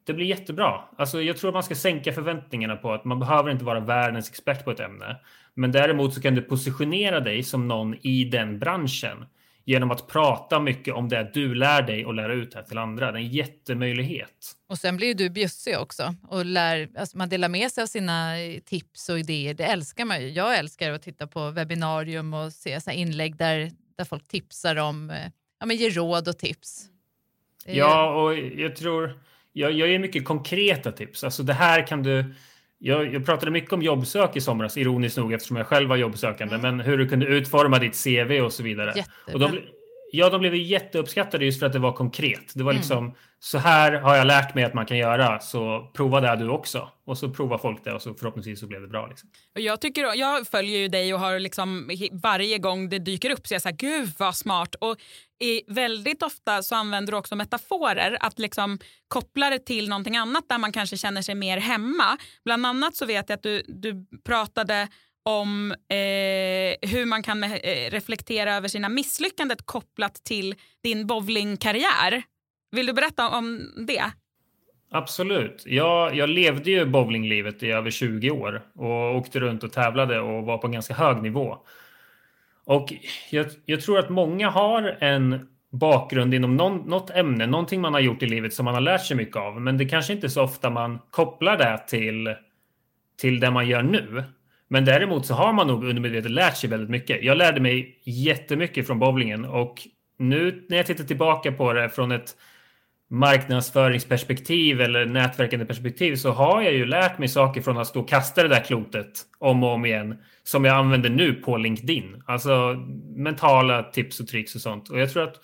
Det 0.04 0.12
blir 0.12 0.26
jättebra. 0.26 0.80
Alltså, 0.96 1.22
jag 1.22 1.36
tror 1.36 1.50
att 1.50 1.54
man 1.54 1.62
ska 1.62 1.74
sänka 1.74 2.12
förväntningarna 2.12 2.76
på 2.76 2.92
att 2.92 3.04
man 3.04 3.18
behöver 3.18 3.50
inte 3.50 3.64
vara 3.64 3.80
världens 3.80 4.28
expert 4.28 4.64
på 4.64 4.70
ett 4.70 4.80
ämne. 4.80 5.16
Men 5.54 5.72
däremot 5.72 6.14
så 6.14 6.22
kan 6.22 6.34
du 6.34 6.42
positionera 6.42 7.20
dig 7.20 7.42
som 7.42 7.68
någon 7.68 7.94
i 8.06 8.24
den 8.24 8.58
branschen 8.58 9.24
genom 9.64 9.90
att 9.90 10.08
prata 10.08 10.60
mycket 10.60 10.94
om 10.94 11.08
det 11.08 11.30
du 11.34 11.54
lär 11.54 11.82
dig 11.82 12.06
och 12.06 12.14
lära 12.14 12.32
ut 12.32 12.54
här 12.54 12.62
till 12.62 12.78
andra. 12.78 13.12
Det 13.12 13.18
är 13.18 13.22
en 13.22 13.30
jättemöjlighet. 13.30 14.56
Och 14.68 14.78
sen 14.78 14.96
blir 14.96 15.14
du 15.14 15.30
bjussig 15.30 15.78
också 15.78 16.14
och 16.28 16.44
lär, 16.44 16.88
alltså 16.96 17.18
man 17.18 17.28
delar 17.28 17.48
med 17.48 17.70
sig 17.70 17.82
av 17.82 17.86
sina 17.86 18.34
tips 18.64 19.08
och 19.08 19.18
idéer. 19.18 19.54
Det 19.54 19.64
älskar 19.64 20.04
man 20.04 20.22
ju. 20.22 20.28
Jag 20.28 20.58
älskar 20.58 20.90
att 20.90 21.02
titta 21.02 21.26
på 21.26 21.50
webbinarium 21.50 22.34
och 22.34 22.52
se 22.52 22.80
så 22.80 22.90
inlägg 22.90 23.36
där, 23.36 23.70
där 23.96 24.04
folk 24.04 24.28
tipsar 24.28 24.76
om, 24.76 25.10
eh, 25.10 25.30
ja 25.60 25.66
men 25.66 25.76
ger 25.76 25.90
råd 25.90 26.28
och 26.28 26.38
tips. 26.38 26.88
Ja, 27.66 28.22
och 28.22 28.38
jag 28.38 28.76
tror, 28.76 29.20
jag, 29.52 29.72
jag 29.72 29.88
ger 29.88 29.98
mycket 29.98 30.24
konkreta 30.24 30.92
tips. 30.92 31.24
Alltså 31.24 31.42
det 31.42 31.52
här 31.52 31.86
kan 31.86 32.02
du 32.02 32.34
jag, 32.84 33.14
jag, 33.14 33.26
pratade 33.26 33.50
mycket 33.50 33.72
om 33.72 33.82
jobbsök 33.82 34.36
i 34.36 34.40
somras, 34.40 34.76
ironiskt 34.76 35.16
nog 35.16 35.32
eftersom 35.32 35.56
jag 35.56 35.66
själv 35.66 35.88
var 35.88 35.96
jobbsökande, 35.96 36.54
mm. 36.54 36.76
men 36.76 36.86
hur 36.86 36.98
du 36.98 37.08
kunde 37.08 37.26
utforma 37.26 37.78
ditt 37.78 38.04
CV 38.04 38.40
och 38.40 38.52
så 38.52 38.62
vidare. 38.62 39.04
Och 39.32 39.38
de, 39.40 39.58
ja, 40.14 40.30
de 40.30 40.40
blev 40.40 40.54
jätteuppskattade 40.54 41.44
just 41.44 41.58
för 41.58 41.66
att 41.66 41.72
det 41.72 41.78
var 41.78 41.92
konkret. 41.92 42.52
Det 42.54 42.64
var 42.64 42.70
mm. 42.70 42.80
liksom 42.80 43.14
så 43.38 43.58
här 43.58 43.92
har 43.92 44.16
jag 44.16 44.26
lärt 44.26 44.54
mig 44.54 44.64
att 44.64 44.74
man 44.74 44.86
kan 44.86 44.98
göra, 44.98 45.40
så 45.40 45.90
prova 45.94 46.20
det 46.20 46.36
du 46.36 46.48
också. 46.48 46.88
Och 47.06 47.18
så 47.18 47.30
provar 47.30 47.58
folk 47.58 47.84
det 47.84 47.92
och 47.92 48.02
så 48.02 48.14
förhoppningsvis 48.14 48.60
så 48.60 48.66
blev 48.66 48.80
det 48.80 48.88
bra. 48.88 49.06
Liksom. 49.06 49.30
Jag, 49.52 49.80
tycker, 49.80 50.14
jag 50.14 50.46
följer 50.46 50.78
ju 50.78 50.88
dig 50.88 51.14
och 51.14 51.20
har 51.20 51.38
liksom 51.38 51.90
varje 52.12 52.58
gång 52.58 52.88
det 52.88 52.98
dyker 52.98 53.30
upp 53.30 53.46
så 53.46 53.54
jag 53.54 53.62
säger 53.62 53.76
gud 53.76 54.10
vad 54.18 54.36
smart. 54.36 54.74
Och 54.74 54.96
i, 55.42 55.62
väldigt 55.66 56.22
ofta 56.22 56.62
så 56.62 56.74
använder 56.74 57.12
du 57.12 57.18
också 57.18 57.36
metaforer, 57.36 58.16
att 58.20 58.38
liksom 58.38 58.78
koppla 59.08 59.50
det 59.50 59.58
till 59.58 59.88
någonting 59.88 60.16
annat 60.16 60.44
där 60.48 60.58
man 60.58 60.72
kanske 60.72 60.96
känner 60.96 61.22
sig 61.22 61.34
mer 61.34 61.58
hemma. 61.58 62.18
Bland 62.44 62.66
annat 62.66 62.96
så 62.96 63.06
vet 63.06 63.28
jag 63.28 63.36
att 63.36 63.42
du, 63.42 63.62
du 63.68 64.06
pratade 64.24 64.88
om 65.22 65.70
eh, 65.72 66.90
hur 66.90 67.06
man 67.06 67.22
kan 67.22 67.44
eh, 67.44 67.90
reflektera 67.90 68.54
över 68.54 68.68
sina 68.68 68.88
misslyckanden 68.88 69.56
kopplat 69.64 70.14
till 70.14 70.54
din 70.82 71.06
bowlingkarriär. 71.06 72.22
Vill 72.70 72.86
du 72.86 72.92
berätta 72.92 73.28
om 73.28 73.60
det? 73.86 74.02
Absolut. 74.90 75.62
Jag, 75.66 76.16
jag 76.16 76.28
levde 76.28 76.70
ju 76.70 76.86
bowlinglivet 76.86 77.62
i 77.62 77.70
över 77.70 77.90
20 77.90 78.30
år 78.30 78.62
och 78.74 79.16
åkte 79.16 79.40
runt 79.40 79.62
och 79.64 79.72
tävlade 79.72 80.20
och 80.20 80.44
var 80.44 80.58
på 80.58 80.66
en 80.66 80.72
ganska 80.72 80.94
hög 80.94 81.22
nivå. 81.22 81.58
Och 82.64 82.92
jag, 83.30 83.46
jag 83.64 83.80
tror 83.80 83.98
att 83.98 84.10
många 84.10 84.50
har 84.50 84.96
en 85.00 85.48
bakgrund 85.72 86.34
inom 86.34 86.56
någon, 86.56 86.76
något 86.76 87.10
ämne, 87.10 87.46
någonting 87.46 87.80
man 87.80 87.94
har 87.94 88.00
gjort 88.00 88.22
i 88.22 88.26
livet 88.26 88.54
som 88.54 88.64
man 88.64 88.74
har 88.74 88.80
lärt 88.80 89.06
sig 89.06 89.16
mycket 89.16 89.36
av. 89.36 89.60
Men 89.60 89.78
det 89.78 89.84
kanske 89.84 90.12
inte 90.12 90.26
är 90.26 90.28
så 90.28 90.42
ofta 90.42 90.70
man 90.70 90.98
kopplar 91.10 91.56
det 91.56 91.84
till, 91.88 92.34
till 93.20 93.40
det 93.40 93.50
man 93.50 93.68
gör 93.68 93.82
nu. 93.82 94.24
Men 94.72 94.84
däremot 94.84 95.26
så 95.26 95.34
har 95.34 95.52
man 95.52 95.66
nog 95.66 95.84
undermedvetet 95.84 96.30
lärt 96.30 96.56
sig 96.56 96.70
väldigt 96.70 96.90
mycket. 96.90 97.22
Jag 97.22 97.38
lärde 97.38 97.60
mig 97.60 98.00
jättemycket 98.04 98.86
från 98.86 98.98
bowlingen 98.98 99.44
och 99.44 99.82
nu 100.18 100.66
när 100.68 100.76
jag 100.76 100.86
tittar 100.86 101.04
tillbaka 101.04 101.52
på 101.52 101.72
det 101.72 101.88
från 101.88 102.12
ett 102.12 102.36
marknadsföringsperspektiv 103.10 104.80
eller 104.80 105.06
nätverkande 105.06 105.66
perspektiv 105.66 106.16
så 106.16 106.30
har 106.30 106.62
jag 106.62 106.72
ju 106.72 106.86
lärt 106.86 107.18
mig 107.18 107.28
saker 107.28 107.62
från 107.62 107.78
att 107.78 107.86
stå 107.86 108.00
och 108.00 108.08
kasta 108.08 108.42
det 108.42 108.48
där 108.48 108.64
klotet 108.64 109.10
om 109.38 109.62
och 109.62 109.70
om 109.70 109.84
igen 109.84 110.18
som 110.42 110.64
jag 110.64 110.76
använder 110.76 111.10
nu 111.10 111.34
på 111.34 111.56
LinkedIn. 111.56 112.22
Alltså 112.26 112.76
mentala 113.16 113.82
tips 113.82 114.20
och 114.20 114.28
tricks 114.28 114.54
och 114.54 114.60
sånt. 114.60 114.90
Och 114.90 115.00
jag 115.00 115.12
tror 115.12 115.22
att 115.22 115.36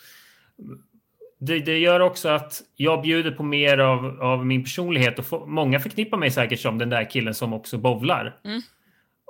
det, 1.41 1.59
det 1.59 1.79
gör 1.79 2.01
också 2.01 2.29
att 2.29 2.63
jag 2.77 3.03
bjuder 3.03 3.31
på 3.31 3.43
mer 3.43 3.79
av, 3.79 4.21
av 4.23 4.47
min 4.47 4.65
personlighet 4.65 5.19
och 5.19 5.27
få, 5.27 5.47
många 5.47 5.81
förknippar 5.81 6.19
mig 6.19 6.31
säkert 6.31 6.61
som 6.61 6.79
den 6.79 6.91
där 6.91 7.11
killen 7.11 7.35
som 7.35 7.53
också 7.53 7.79
bovlar. 7.79 8.37
Mm. 8.45 8.61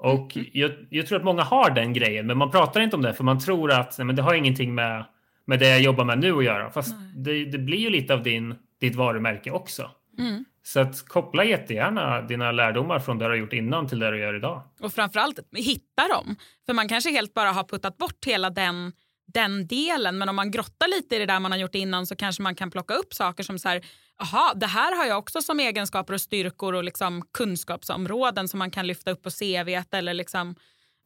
Och 0.00 0.38
jag, 0.52 0.72
jag, 0.90 1.06
tror 1.06 1.18
att 1.18 1.24
många 1.24 1.42
har 1.42 1.70
den 1.70 1.92
grejen, 1.92 2.26
men 2.26 2.38
man 2.38 2.50
pratar 2.50 2.80
inte 2.80 2.96
om 2.96 3.02
det 3.02 3.14
för 3.14 3.24
man 3.24 3.40
tror 3.40 3.72
att 3.72 3.98
nej, 3.98 4.04
men 4.04 4.16
det 4.16 4.22
har 4.22 4.34
ingenting 4.34 4.74
med 4.74 5.04
med 5.48 5.58
det 5.58 5.68
jag 5.68 5.80
jobbar 5.80 6.04
med 6.04 6.18
nu 6.18 6.38
att 6.38 6.44
göra. 6.44 6.70
Fast 6.70 6.94
det, 7.16 7.44
det, 7.44 7.58
blir 7.58 7.78
ju 7.78 7.90
lite 7.90 8.14
av 8.14 8.22
din, 8.22 8.54
ditt 8.80 8.94
varumärke 8.94 9.50
också. 9.50 9.90
Mm. 10.18 10.44
Så 10.62 10.80
att 10.80 11.08
koppla 11.08 11.44
jättegärna 11.44 12.22
dina 12.22 12.52
lärdomar 12.52 12.98
från 12.98 13.18
det 13.18 13.24
du 13.24 13.28
har 13.28 13.36
gjort 13.36 13.52
innan 13.52 13.88
till 13.88 13.98
det 13.98 14.10
du 14.10 14.18
gör 14.18 14.36
idag. 14.36 14.62
Och 14.80 14.92
framförallt 14.92 15.38
hitta 15.52 16.08
dem. 16.08 16.36
För 16.66 16.74
man 16.74 16.88
kanske 16.88 17.10
helt 17.10 17.34
bara 17.34 17.52
har 17.52 17.64
puttat 17.64 17.98
bort 17.98 18.26
hela 18.26 18.50
den, 18.50 18.92
den 19.34 19.66
delen. 19.66 20.18
Men 20.18 20.28
om 20.28 20.36
man 20.36 20.50
grottar 20.50 20.88
lite 20.88 21.16
i 21.16 21.18
det 21.18 21.26
där 21.26 21.40
man 21.40 21.52
har 21.52 21.58
gjort 21.58 21.74
innan 21.74 22.06
så 22.06 22.16
kanske 22.16 22.42
man 22.42 22.54
kan 22.54 22.70
plocka 22.70 22.94
upp 22.94 23.14
saker 23.14 23.42
som 23.42 23.58
så 23.58 23.68
här, 23.68 23.84
aha, 24.18 24.52
det 24.56 24.66
här 24.66 24.96
har 24.96 25.04
jag 25.04 25.18
också 25.18 25.42
som 25.42 25.60
egenskaper 25.60 26.14
och 26.14 26.20
styrkor 26.20 26.74
och 26.74 26.84
liksom 26.84 27.22
kunskapsområden 27.32 28.48
som 28.48 28.58
man 28.58 28.70
kan 28.70 28.86
lyfta 28.86 29.10
upp 29.10 29.22
på 29.22 29.30
CV 29.30 29.82
eller 29.92 30.14
liksom, 30.14 30.54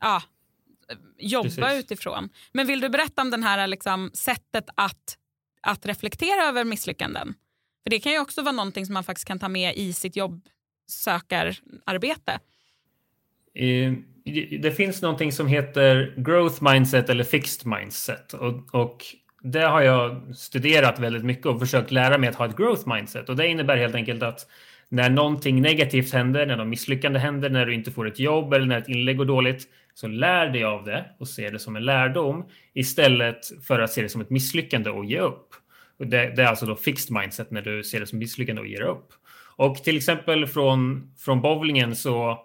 ja, 0.00 0.22
jobba 1.18 1.48
Precis. 1.48 1.84
utifrån. 1.84 2.28
Men 2.52 2.66
vill 2.66 2.80
du 2.80 2.88
berätta 2.88 3.22
om 3.22 3.30
det 3.30 3.42
här 3.42 3.66
liksom, 3.66 4.10
sättet 4.14 4.64
att, 4.74 5.18
att 5.60 5.86
reflektera 5.86 6.42
över 6.42 6.64
misslyckanden? 6.64 7.34
För 7.82 7.90
det 7.90 8.00
kan 8.00 8.12
ju 8.12 8.18
också 8.18 8.42
vara 8.42 8.52
någonting 8.52 8.86
som 8.86 8.94
man 8.94 9.04
faktiskt 9.04 9.28
kan 9.28 9.38
ta 9.38 9.48
med 9.48 9.76
i 9.76 9.92
sitt 9.92 10.16
jobbsökararbete. 10.16 12.40
Det 14.60 14.76
finns 14.76 15.02
någonting 15.02 15.32
som 15.32 15.46
heter 15.46 16.14
growth 16.16 16.62
mindset 16.72 17.08
eller 17.08 17.24
fixed 17.24 17.66
mindset. 17.66 18.32
Och, 18.32 18.74
och 18.74 19.04
det 19.42 19.60
har 19.60 19.82
jag 19.82 20.36
studerat 20.36 20.98
väldigt 20.98 21.24
mycket 21.24 21.46
och 21.46 21.60
försökt 21.60 21.90
lära 21.90 22.18
mig 22.18 22.28
att 22.28 22.34
ha 22.34 22.46
ett 22.46 22.56
growth 22.56 22.88
mindset. 22.94 23.28
Och 23.28 23.36
det 23.36 23.48
innebär 23.48 23.76
helt 23.76 23.94
enkelt 23.94 24.22
att 24.22 24.46
när 24.88 25.10
någonting 25.10 25.62
negativt 25.62 26.12
händer, 26.12 26.46
när 26.46 26.56
något 26.56 26.66
misslyckande 26.66 27.18
händer, 27.18 27.50
när 27.50 27.66
du 27.66 27.74
inte 27.74 27.90
får 27.90 28.08
ett 28.08 28.18
jobb 28.18 28.52
eller 28.52 28.66
när 28.66 28.78
ett 28.78 28.88
inlägg 28.88 29.16
går 29.16 29.24
dåligt, 29.24 29.68
så 29.94 30.08
lär 30.08 30.46
dig 30.46 30.64
av 30.64 30.84
det 30.84 31.04
och 31.18 31.28
se 31.28 31.50
det 31.50 31.58
som 31.58 31.76
en 31.76 31.84
lärdom 31.84 32.44
istället 32.74 33.38
för 33.66 33.80
att 33.80 33.92
se 33.92 34.02
det 34.02 34.08
som 34.08 34.20
ett 34.20 34.30
misslyckande 34.30 34.90
och 34.90 35.04
ge 35.04 35.18
upp. 35.18 35.48
Det, 35.98 36.06
det 36.06 36.42
är 36.42 36.46
alltså 36.46 36.66
då 36.66 36.76
fixed 36.76 37.16
mindset 37.16 37.50
när 37.50 37.62
du 37.62 37.84
ser 37.84 38.00
det 38.00 38.06
som 38.06 38.18
misslyckande 38.18 38.60
och 38.60 38.66
ger 38.66 38.82
upp. 38.82 39.08
Och 39.56 39.76
till 39.76 39.96
exempel 39.96 40.46
från, 40.46 41.12
från 41.18 41.40
bowlingen 41.40 41.96
så 41.96 42.38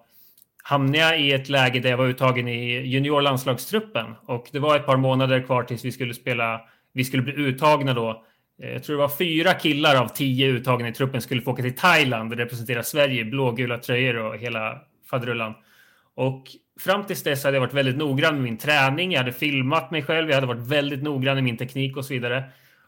hamnade 0.67 0.97
jag 0.97 1.21
i 1.21 1.32
ett 1.32 1.49
läge 1.49 1.80
där 1.80 1.89
jag 1.89 1.97
var 1.97 2.08
uttagen 2.08 2.47
i 2.47 2.88
juniorlandslagstruppen 2.88 4.06
och 4.25 4.47
det 4.51 4.60
var 4.60 4.75
ett 4.75 4.86
par 4.86 4.97
månader 4.97 5.41
kvar 5.41 5.63
tills 5.63 5.86
vi 5.86 5.91
skulle 5.91 6.13
spela. 6.13 6.62
Vi 6.93 7.03
skulle 7.03 7.23
bli 7.23 7.34
uttagna 7.34 7.93
då. 7.93 8.23
Eh, 8.63 8.71
jag 8.71 8.84
tror 8.84 8.95
det 8.95 9.01
var 9.01 9.17
fyra 9.17 9.53
killar 9.53 9.95
av 9.95 10.08
tio 10.08 10.47
uttagna 10.47 10.88
i 10.88 10.93
truppen 10.93 11.21
skulle 11.21 11.41
få 11.41 11.51
åka 11.51 11.62
till 11.62 11.75
Thailand 11.75 12.32
och 12.32 12.38
representera 12.38 12.84
Sverige 12.84 13.21
i 13.21 13.25
blågula 13.25 13.77
tröjor 13.77 14.17
och 14.17 14.38
hela 14.38 14.82
faderullan. 15.10 15.53
Och 16.15 16.43
fram 16.80 17.03
tills 17.03 17.23
dess 17.23 17.43
hade 17.43 17.56
jag 17.56 17.62
varit 17.62 17.73
väldigt 17.73 17.97
noggrann 17.97 18.34
med 18.34 18.43
min 18.43 18.58
träning. 18.58 19.12
Jag 19.12 19.19
hade 19.19 19.34
filmat 19.34 19.91
mig 19.91 20.01
själv. 20.01 20.30
Jag 20.30 20.36
hade 20.36 20.47
varit 20.47 20.67
väldigt 20.67 21.03
noggrann 21.03 21.38
i 21.38 21.41
min 21.41 21.58
teknik 21.58 21.97
och 21.97 22.06
så 22.06 22.13
vidare. 22.13 22.43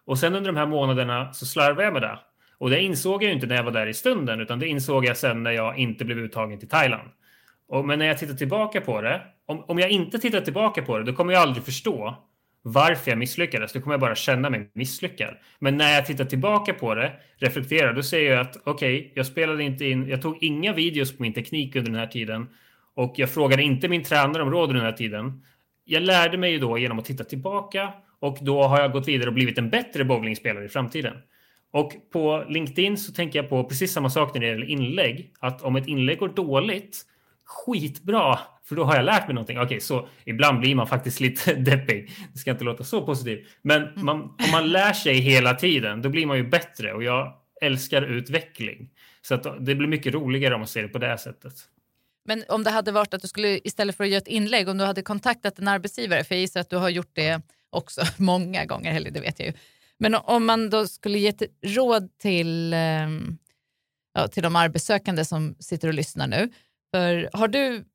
Och 0.06 0.20
sen 0.20 0.36
under 0.36 0.52
de 0.52 0.58
här 0.58 0.65
månaderna 0.65 1.34
så 1.34 1.46
slarvade 1.46 1.84
jag 1.84 1.94
med 1.94 2.02
det. 2.02 2.20
Och 2.58 2.70
det 2.70 2.82
insåg 2.82 3.24
jag 3.24 3.32
inte 3.32 3.48
när 3.48 3.56
jag 3.56 3.63
var 3.63 3.72
där 3.72 3.88
i 3.88 3.94
stunden, 3.94 4.39
utan 4.39 4.60
det 4.60 4.68
insåg 4.68 5.06
jag 5.06 5.18
sen 5.18 5.44
när 5.44 5.52
jag 5.52 5.78
inte 5.78 6.06
blev 6.06 6.18
uttagen 6.18 6.60
till 6.60 6.70
Thailand. 6.70 7.10
Och, 7.70 7.86
men 7.86 8.00
när 8.00 8.06
jag 8.06 8.18
tittar 8.18 8.34
tillbaka 8.34 8.82
på 8.82 9.02
det, 9.02 9.22
om, 9.46 9.64
om 9.68 9.80
jag 9.80 9.90
inte 9.90 10.20
tittar 10.20 10.42
tillbaka 10.42 10.82
på 10.82 10.98
det, 10.98 11.04
då 11.04 11.14
kommer 11.14 11.34
jag 11.34 11.42
aldrig 11.42 11.66
förstå 11.66 12.16
varför 12.62 13.12
jag 13.12 13.18
misslyckades. 13.18 13.74
Då 13.74 13.82
kommer 13.82 13.94
jag 13.94 14.02
bara 14.02 14.16
känna 14.16 14.50
mig 14.50 14.72
misslyckad. 14.74 15.38
Men 15.60 15.78
när 15.78 15.94
jag 15.96 16.06
tittar 16.06 16.26
tillbaka 16.26 16.74
på 16.74 16.96
det, 16.96 17.14
reflekterar, 17.38 17.94
då 17.94 18.04
ser 18.04 18.32
jag 18.32 18.40
att 18.40 18.58
okej, 18.64 19.00
okay, 19.00 19.12
jag 19.16 19.26
spelade 19.26 19.64
inte 19.64 19.86
in, 19.86 20.08
jag 20.08 20.22
tog 20.22 20.44
inga 20.44 20.74
videos 20.74 21.18
på 21.18 21.24
min 21.24 21.34
teknik 21.34 21.76
under 21.76 21.92
den 21.92 22.00
här 22.00 22.08
tiden 22.08 22.48
och 22.96 23.14
jag 23.16 23.30
frågade 23.30 23.64
inte 23.64 23.88
min 23.88 24.04
tränare 24.04 24.44
om 24.44 24.52
råd 24.52 24.70
under 24.70 24.76
den 24.76 24.92
här 24.92 24.98
tiden. 24.98 25.44
Jag 25.86 26.04
lärde 26.04 26.38
mig 26.38 26.52
ju 26.52 26.60
då 26.60 26.78
genom 26.78 27.00
att 27.00 27.06
titta 27.06 27.24
tillbaka 27.24 27.94
och 28.20 28.38
då 28.42 28.64
har 28.64 28.82
jag 28.82 28.92
gått 28.92 29.08
vidare 29.08 29.28
och 29.28 29.34
blivit 29.34 29.58
en 29.58 29.70
bättre 29.70 30.06
bowlingspelare 30.06 30.66
i 30.66 30.70
framtiden. 30.70 31.14
Och 31.72 31.94
på 32.12 32.46
LinkedIn 32.50 32.98
så 32.98 33.14
tänker 33.14 33.40
jag 33.40 33.50
på 33.50 33.64
precis 33.64 33.94
samma 33.94 34.10
sak 34.10 34.34
när 34.34 34.42
det 34.42 34.48
gäller 34.48 34.70
inlägg. 34.70 35.34
Att 35.40 35.62
om 35.62 35.76
ett 35.76 35.88
inlägg 35.88 36.20
går 36.20 36.30
dåligt, 36.30 37.06
skitbra, 37.50 38.40
för 38.64 38.76
då 38.76 38.84
har 38.84 38.96
jag 38.96 39.06
lärt 39.06 39.28
mig 39.28 39.34
någonting. 39.34 39.58
Okej, 39.58 39.66
okay, 39.66 39.80
så 39.80 40.08
ibland 40.26 40.60
blir 40.60 40.76
man 40.76 40.88
faktiskt 40.88 41.20
lite 41.20 41.54
deppig. 41.70 42.12
Det 42.34 42.40
ska 42.40 42.52
inte 42.52 42.64
låta 42.64 42.84
så 42.84 43.06
positivt. 43.06 43.48
Men 43.62 43.88
man, 43.96 44.22
om 44.22 44.52
man 44.52 44.70
lär 44.70 44.94
sig 44.94 45.20
hela 45.20 45.54
tiden, 45.54 46.02
då 46.02 46.10
blir 46.10 46.26
man 46.26 46.38
ju 46.38 46.44
bättre. 46.44 46.94
Och 46.94 47.04
jag 47.04 47.34
älskar 47.62 48.02
utveckling. 48.02 48.90
Så 49.22 49.36
att 49.36 49.44
det 49.66 49.76
blir 49.76 49.88
mycket 49.88 50.14
roligare 50.14 50.54
om 50.54 50.60
man 50.60 50.68
ser 50.68 50.82
det 50.82 50.88
på 50.88 50.98
det 50.98 51.18
sättet. 51.18 51.54
Men 52.26 52.44
om 52.50 52.64
det 52.64 52.70
hade 52.70 52.92
varit 52.92 53.14
att 53.14 53.22
du 53.22 53.28
skulle 53.28 53.60
istället 53.64 53.98
för 53.98 54.04
att 54.04 54.10
göra 54.10 54.18
ett 54.18 54.28
inlägg, 54.28 54.70
om 54.70 54.78
du 54.78 54.86
hade 54.86 55.02
kontaktat 55.02 55.60
en 55.60 55.68
arbetsgivare, 55.68 56.24
för 56.24 56.36
jag 56.36 56.42
gissar 56.42 56.60
att 56.60 56.70
du 56.70 56.78
har 56.78 56.90
gjort 56.90 57.12
det 57.14 57.42
också 57.70 58.02
många 58.18 58.66
gånger, 58.66 58.96
eller 58.96 59.12
det 59.12 59.20
vet 59.20 59.40
jag 59.40 59.48
ju. 59.48 59.54
Men 59.98 60.16
om 60.16 60.46
man 60.46 60.70
då 60.70 60.88
skulle 60.88 61.20
ge 61.20 61.28
ett 61.28 61.44
råd 61.62 62.18
till, 62.18 62.74
ehm, 62.74 63.38
ja, 64.14 64.28
till 64.28 64.44
de 64.44 64.56
arbetssökande 64.56 65.26
som 65.26 65.56
sitter 65.60 65.88
och 65.88 65.94
lyssnar 65.94 66.28
nu. 66.28 66.50
För 66.91 67.30
har 67.34 67.47
du 67.47 67.86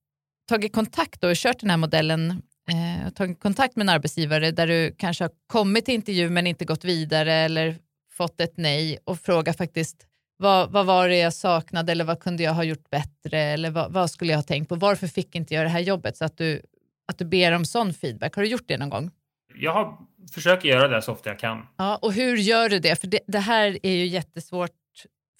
tagit 0.49 0.73
kontakt 0.73 1.25
och 1.25 1.35
kört 1.35 1.61
den 1.61 1.71
här 1.71 1.77
modellen, 1.77 2.43
eh, 2.71 3.13
tagit 3.13 3.41
kontakt 3.41 3.77
med 3.77 3.85
en 3.85 3.89
arbetsgivare 3.89 4.51
där 4.51 4.67
du 4.67 4.95
kanske 4.99 5.25
har 5.25 5.31
kommit 5.47 5.85
till 5.85 5.95
intervju 5.95 6.31
men 6.31 6.47
inte 6.47 6.65
gått 6.65 6.85
vidare 6.85 7.33
eller 7.33 7.77
fått 8.13 8.41
ett 8.41 8.57
nej 8.57 8.99
och 9.05 9.21
frågat 9.21 9.57
faktiskt 9.57 10.07
vad, 10.37 10.71
vad 10.71 10.87
var 10.87 11.09
det 11.09 11.17
jag 11.17 11.33
saknade 11.33 11.93
eller 11.93 12.05
vad 12.05 12.21
kunde 12.21 12.43
jag 12.43 12.53
ha 12.53 12.65
gjort 12.65 12.91
bättre 12.91 13.39
eller 13.39 13.71
vad, 13.71 13.93
vad 13.93 14.11
skulle 14.11 14.33
jag 14.33 14.39
ha 14.39 14.43
tänkt 14.43 14.69
på? 14.69 14.75
Varför 14.75 15.07
fick 15.07 15.35
inte 15.35 15.55
jag 15.55 15.65
det 15.65 15.69
här 15.69 15.81
jobbet? 15.81 16.17
Så 16.17 16.25
att 16.25 16.39
du, 16.39 16.63
att 17.07 17.19
du 17.19 17.25
ber 17.25 17.53
om 17.53 17.65
sån 17.65 17.95
feedback. 17.95 18.35
Har 18.35 18.43
du 18.43 18.49
gjort 18.49 18.65
det 18.69 18.79
någon 18.79 18.91
gång? 18.91 19.11
Jag 19.55 19.73
har, 19.73 19.99
försöker 20.33 20.69
göra 20.69 20.89
det 20.89 21.03
så 21.03 21.13
ofta 21.13 21.31
jag 21.31 21.39
kan. 21.39 21.67
Ja, 21.77 21.97
och 21.97 22.13
hur 22.13 22.37
gör 22.37 22.69
du 22.69 22.79
det? 22.79 23.01
För 23.01 23.07
det, 23.07 23.21
det 23.27 23.39
här 23.39 23.79
är 23.83 23.93
ju 23.93 24.07
jättesvårt 24.07 24.71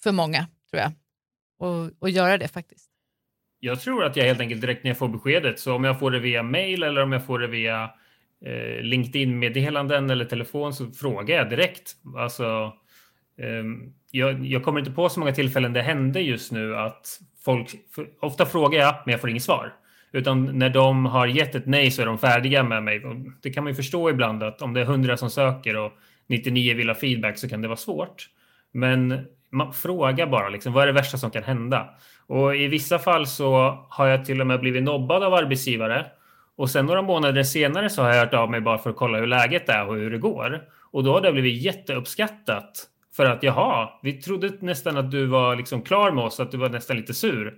för 0.03 0.11
många, 0.11 0.47
tror 0.69 0.81
jag, 0.81 0.91
att 2.01 2.11
göra 2.11 2.37
det 2.37 2.47
faktiskt. 2.47 2.94
Jag 3.59 3.81
tror 3.81 4.03
att 4.03 4.15
jag 4.15 4.25
helt 4.25 4.39
enkelt 4.39 4.61
direkt 4.61 4.83
när 4.83 4.91
jag 4.91 4.97
får 4.97 5.07
beskedet, 5.07 5.59
så 5.59 5.75
om 5.75 5.83
jag 5.83 5.99
får 5.99 6.11
det 6.11 6.19
via 6.19 6.43
mail 6.43 6.83
eller 6.83 7.01
om 7.01 7.11
jag 7.11 7.25
får 7.25 7.39
det 7.39 7.47
via 7.47 7.83
eh, 8.45 8.81
LinkedIn-meddelanden 8.81 10.09
eller 10.09 10.25
telefon 10.25 10.73
så 10.73 10.91
frågar 10.91 11.35
jag 11.35 11.49
direkt. 11.49 11.95
Alltså, 12.17 12.73
eh, 13.39 13.63
jag, 14.11 14.45
jag, 14.45 14.63
kommer 14.63 14.79
inte 14.79 14.91
på 14.91 15.09
så 15.09 15.19
många 15.19 15.31
tillfällen 15.31 15.73
det 15.73 15.81
hände 15.81 16.21
just 16.21 16.51
nu 16.51 16.75
att 16.77 17.19
folk, 17.45 17.75
för, 17.95 18.07
ofta 18.19 18.45
frågar 18.45 18.79
jag 18.79 18.95
men 19.05 19.11
jag 19.11 19.21
får 19.21 19.29
inget 19.29 19.43
svar. 19.43 19.73
Utan 20.11 20.59
när 20.59 20.69
de 20.69 21.05
har 21.05 21.27
gett 21.27 21.55
ett 21.55 21.65
nej 21.65 21.91
så 21.91 22.01
är 22.01 22.05
de 22.05 22.17
färdiga 22.17 22.63
med 22.63 22.83
mig. 22.83 23.05
Och 23.05 23.15
det 23.41 23.49
kan 23.49 23.63
man 23.63 23.71
ju 23.71 23.75
förstå 23.75 24.09
ibland 24.09 24.43
att 24.43 24.61
om 24.61 24.73
det 24.73 24.81
är 24.81 24.85
100 24.85 25.17
som 25.17 25.29
söker 25.29 25.77
och 25.77 25.91
99 26.27 26.75
vill 26.75 26.89
ha 26.89 26.95
feedback 26.95 27.37
så 27.37 27.49
kan 27.49 27.61
det 27.61 27.67
vara 27.67 27.77
svårt. 27.77 28.29
Men 28.71 29.25
man 29.49 29.73
frågar 29.73 30.27
bara 30.27 30.49
liksom, 30.49 30.73
vad 30.73 30.83
är 30.83 30.87
det 30.87 30.93
värsta 30.93 31.17
som 31.17 31.31
kan 31.31 31.43
hända? 31.43 31.89
Och 32.27 32.55
i 32.55 32.67
vissa 32.67 32.99
fall 32.99 33.27
så 33.27 33.77
har 33.89 34.07
jag 34.07 34.25
till 34.25 34.41
och 34.41 34.47
med 34.47 34.59
blivit 34.59 34.83
nobbad 34.83 35.23
av 35.23 35.33
arbetsgivare. 35.33 36.05
Och 36.57 36.69
sen 36.69 36.85
några 36.85 37.01
månader 37.01 37.43
senare 37.43 37.89
så 37.89 38.01
har 38.01 38.09
jag 38.09 38.19
hört 38.19 38.33
av 38.33 38.51
mig 38.51 38.61
bara 38.61 38.77
för 38.77 38.89
att 38.89 38.95
kolla 38.95 39.17
hur 39.17 39.27
läget 39.27 39.69
är 39.69 39.87
och 39.87 39.95
hur 39.95 40.11
det 40.11 40.17
går. 40.17 40.61
Och 40.91 41.03
då 41.03 41.13
har 41.13 41.21
det 41.21 41.31
blivit 41.31 41.61
jätteuppskattat. 41.61 42.87
För 43.15 43.25
att 43.25 43.43
jaha, 43.43 43.89
vi 44.01 44.13
trodde 44.13 44.51
nästan 44.59 44.97
att 44.97 45.11
du 45.11 45.25
var 45.25 45.55
liksom 45.55 45.81
klar 45.81 46.11
med 46.11 46.23
oss, 46.23 46.39
att 46.39 46.51
du 46.51 46.57
var 46.57 46.69
nästan 46.69 46.97
lite 46.97 47.13
sur. 47.13 47.53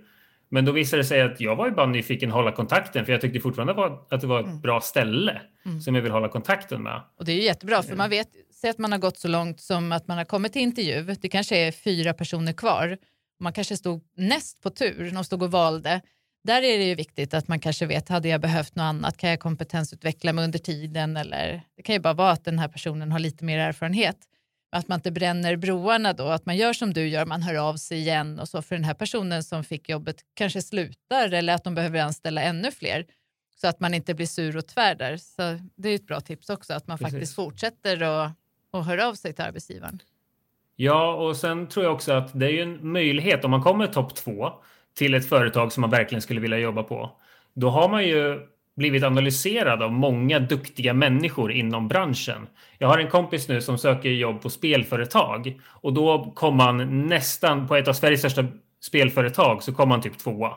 Men 0.48 0.64
då 0.64 0.72
visade 0.72 1.02
det 1.02 1.06
sig 1.06 1.22
att 1.22 1.40
jag 1.40 1.56
var 1.56 1.66
ju 1.66 1.72
bara 1.72 1.86
nyfiken 1.86 2.28
att 2.28 2.34
hålla 2.34 2.52
kontakten 2.52 3.04
för 3.04 3.12
jag 3.12 3.20
tyckte 3.20 3.40
fortfarande 3.40 3.98
att 4.10 4.20
det 4.20 4.26
var 4.26 4.40
ett 4.40 4.46
mm. 4.46 4.60
bra 4.60 4.80
ställe 4.80 5.40
mm. 5.66 5.80
som 5.80 5.94
jag 5.94 6.02
vill 6.02 6.12
hålla 6.12 6.28
kontakten 6.28 6.82
med. 6.82 7.00
Och 7.18 7.24
det 7.24 7.32
är 7.32 7.36
jättebra 7.36 7.82
för 7.82 7.96
man 7.96 8.10
vet, 8.10 8.28
säg 8.60 8.70
att 8.70 8.78
man 8.78 8.92
har 8.92 8.98
gått 8.98 9.18
så 9.18 9.28
långt 9.28 9.60
som 9.60 9.92
att 9.92 10.08
man 10.08 10.18
har 10.18 10.24
kommit 10.24 10.52
till 10.52 10.62
intervju, 10.62 11.14
det 11.20 11.28
kanske 11.28 11.56
är 11.56 11.72
fyra 11.72 12.12
personer 12.12 12.52
kvar, 12.52 12.98
man 13.40 13.52
kanske 13.52 13.76
stod 13.76 14.04
näst 14.16 14.60
på 14.62 14.70
tur, 14.70 15.10
de 15.14 15.24
stod 15.24 15.42
och 15.42 15.50
valde. 15.50 16.00
Där 16.44 16.62
är 16.62 16.78
det 16.78 16.84
ju 16.84 16.94
viktigt 16.94 17.34
att 17.34 17.48
man 17.48 17.60
kanske 17.60 17.86
vet, 17.86 18.08
hade 18.08 18.28
jag 18.28 18.40
behövt 18.40 18.74
något 18.74 18.82
annat, 18.82 19.16
kan 19.16 19.30
jag 19.30 19.40
kompetensutveckla 19.40 20.32
mig 20.32 20.44
under 20.44 20.58
tiden 20.58 21.16
eller 21.16 21.62
det 21.76 21.82
kan 21.82 21.94
ju 21.94 22.00
bara 22.00 22.14
vara 22.14 22.30
att 22.30 22.44
den 22.44 22.58
här 22.58 22.68
personen 22.68 23.12
har 23.12 23.18
lite 23.18 23.44
mer 23.44 23.58
erfarenhet. 23.58 24.16
Att 24.70 24.88
man 24.88 24.98
inte 24.98 25.10
bränner 25.10 25.56
broarna 25.56 26.12
då, 26.12 26.28
att 26.28 26.46
man 26.46 26.56
gör 26.56 26.72
som 26.72 26.92
du 26.92 27.08
gör, 27.08 27.26
man 27.26 27.42
hör 27.42 27.54
av 27.54 27.76
sig 27.76 27.98
igen 27.98 28.38
och 28.38 28.48
så 28.48 28.62
för 28.62 28.74
den 28.74 28.84
här 28.84 28.94
personen 28.94 29.44
som 29.44 29.64
fick 29.64 29.88
jobbet 29.88 30.16
kanske 30.34 30.62
slutar 30.62 31.32
eller 31.32 31.54
att 31.54 31.64
de 31.64 31.74
behöver 31.74 32.00
anställa 32.00 32.42
ännu 32.42 32.70
fler 32.70 33.06
så 33.60 33.68
att 33.68 33.80
man 33.80 33.94
inte 33.94 34.14
blir 34.14 34.26
sur 34.26 34.56
och 34.56 34.66
tvär 34.66 34.94
där. 34.94 35.16
Så 35.16 35.58
det 35.76 35.88
är 35.88 35.94
ett 35.94 36.06
bra 36.06 36.20
tips 36.20 36.50
också 36.50 36.74
att 36.74 36.86
man 36.86 36.98
Precis. 36.98 37.12
faktiskt 37.12 37.34
fortsätter 37.34 38.02
och, 38.02 38.30
och 38.70 38.84
hör 38.84 38.98
av 38.98 39.14
sig 39.14 39.32
till 39.32 39.44
arbetsgivaren. 39.44 40.02
Ja, 40.80 41.12
och 41.14 41.36
sen 41.36 41.68
tror 41.68 41.84
jag 41.84 41.94
också 41.94 42.12
att 42.12 42.40
det 42.40 42.46
är 42.46 42.50
ju 42.50 42.62
en 42.62 42.92
möjlighet 42.92 43.44
om 43.44 43.50
man 43.50 43.62
kommer 43.62 43.86
topp 43.86 44.14
två 44.14 44.52
till 44.96 45.14
ett 45.14 45.28
företag 45.28 45.72
som 45.72 45.80
man 45.80 45.90
verkligen 45.90 46.22
skulle 46.22 46.40
vilja 46.40 46.58
jobba 46.58 46.82
på. 46.82 47.10
Då 47.54 47.70
har 47.70 47.88
man 47.88 48.04
ju 48.04 48.40
blivit 48.76 49.02
analyserad 49.02 49.82
av 49.82 49.92
många 49.92 50.38
duktiga 50.38 50.94
människor 50.94 51.52
inom 51.52 51.88
branschen. 51.88 52.46
Jag 52.78 52.88
har 52.88 52.98
en 52.98 53.10
kompis 53.10 53.48
nu 53.48 53.60
som 53.60 53.78
söker 53.78 54.08
jobb 54.08 54.42
på 54.42 54.50
spelföretag 54.50 55.60
och 55.66 55.92
då 55.92 56.32
kom 56.34 56.60
han 56.60 57.06
nästan 57.06 57.68
på 57.68 57.76
ett 57.76 57.88
av 57.88 57.92
Sveriges 57.92 58.20
största 58.20 58.44
spelföretag 58.80 59.62
så 59.62 59.74
kom 59.74 59.90
han 59.90 60.00
typ 60.00 60.18
tvåa. 60.18 60.52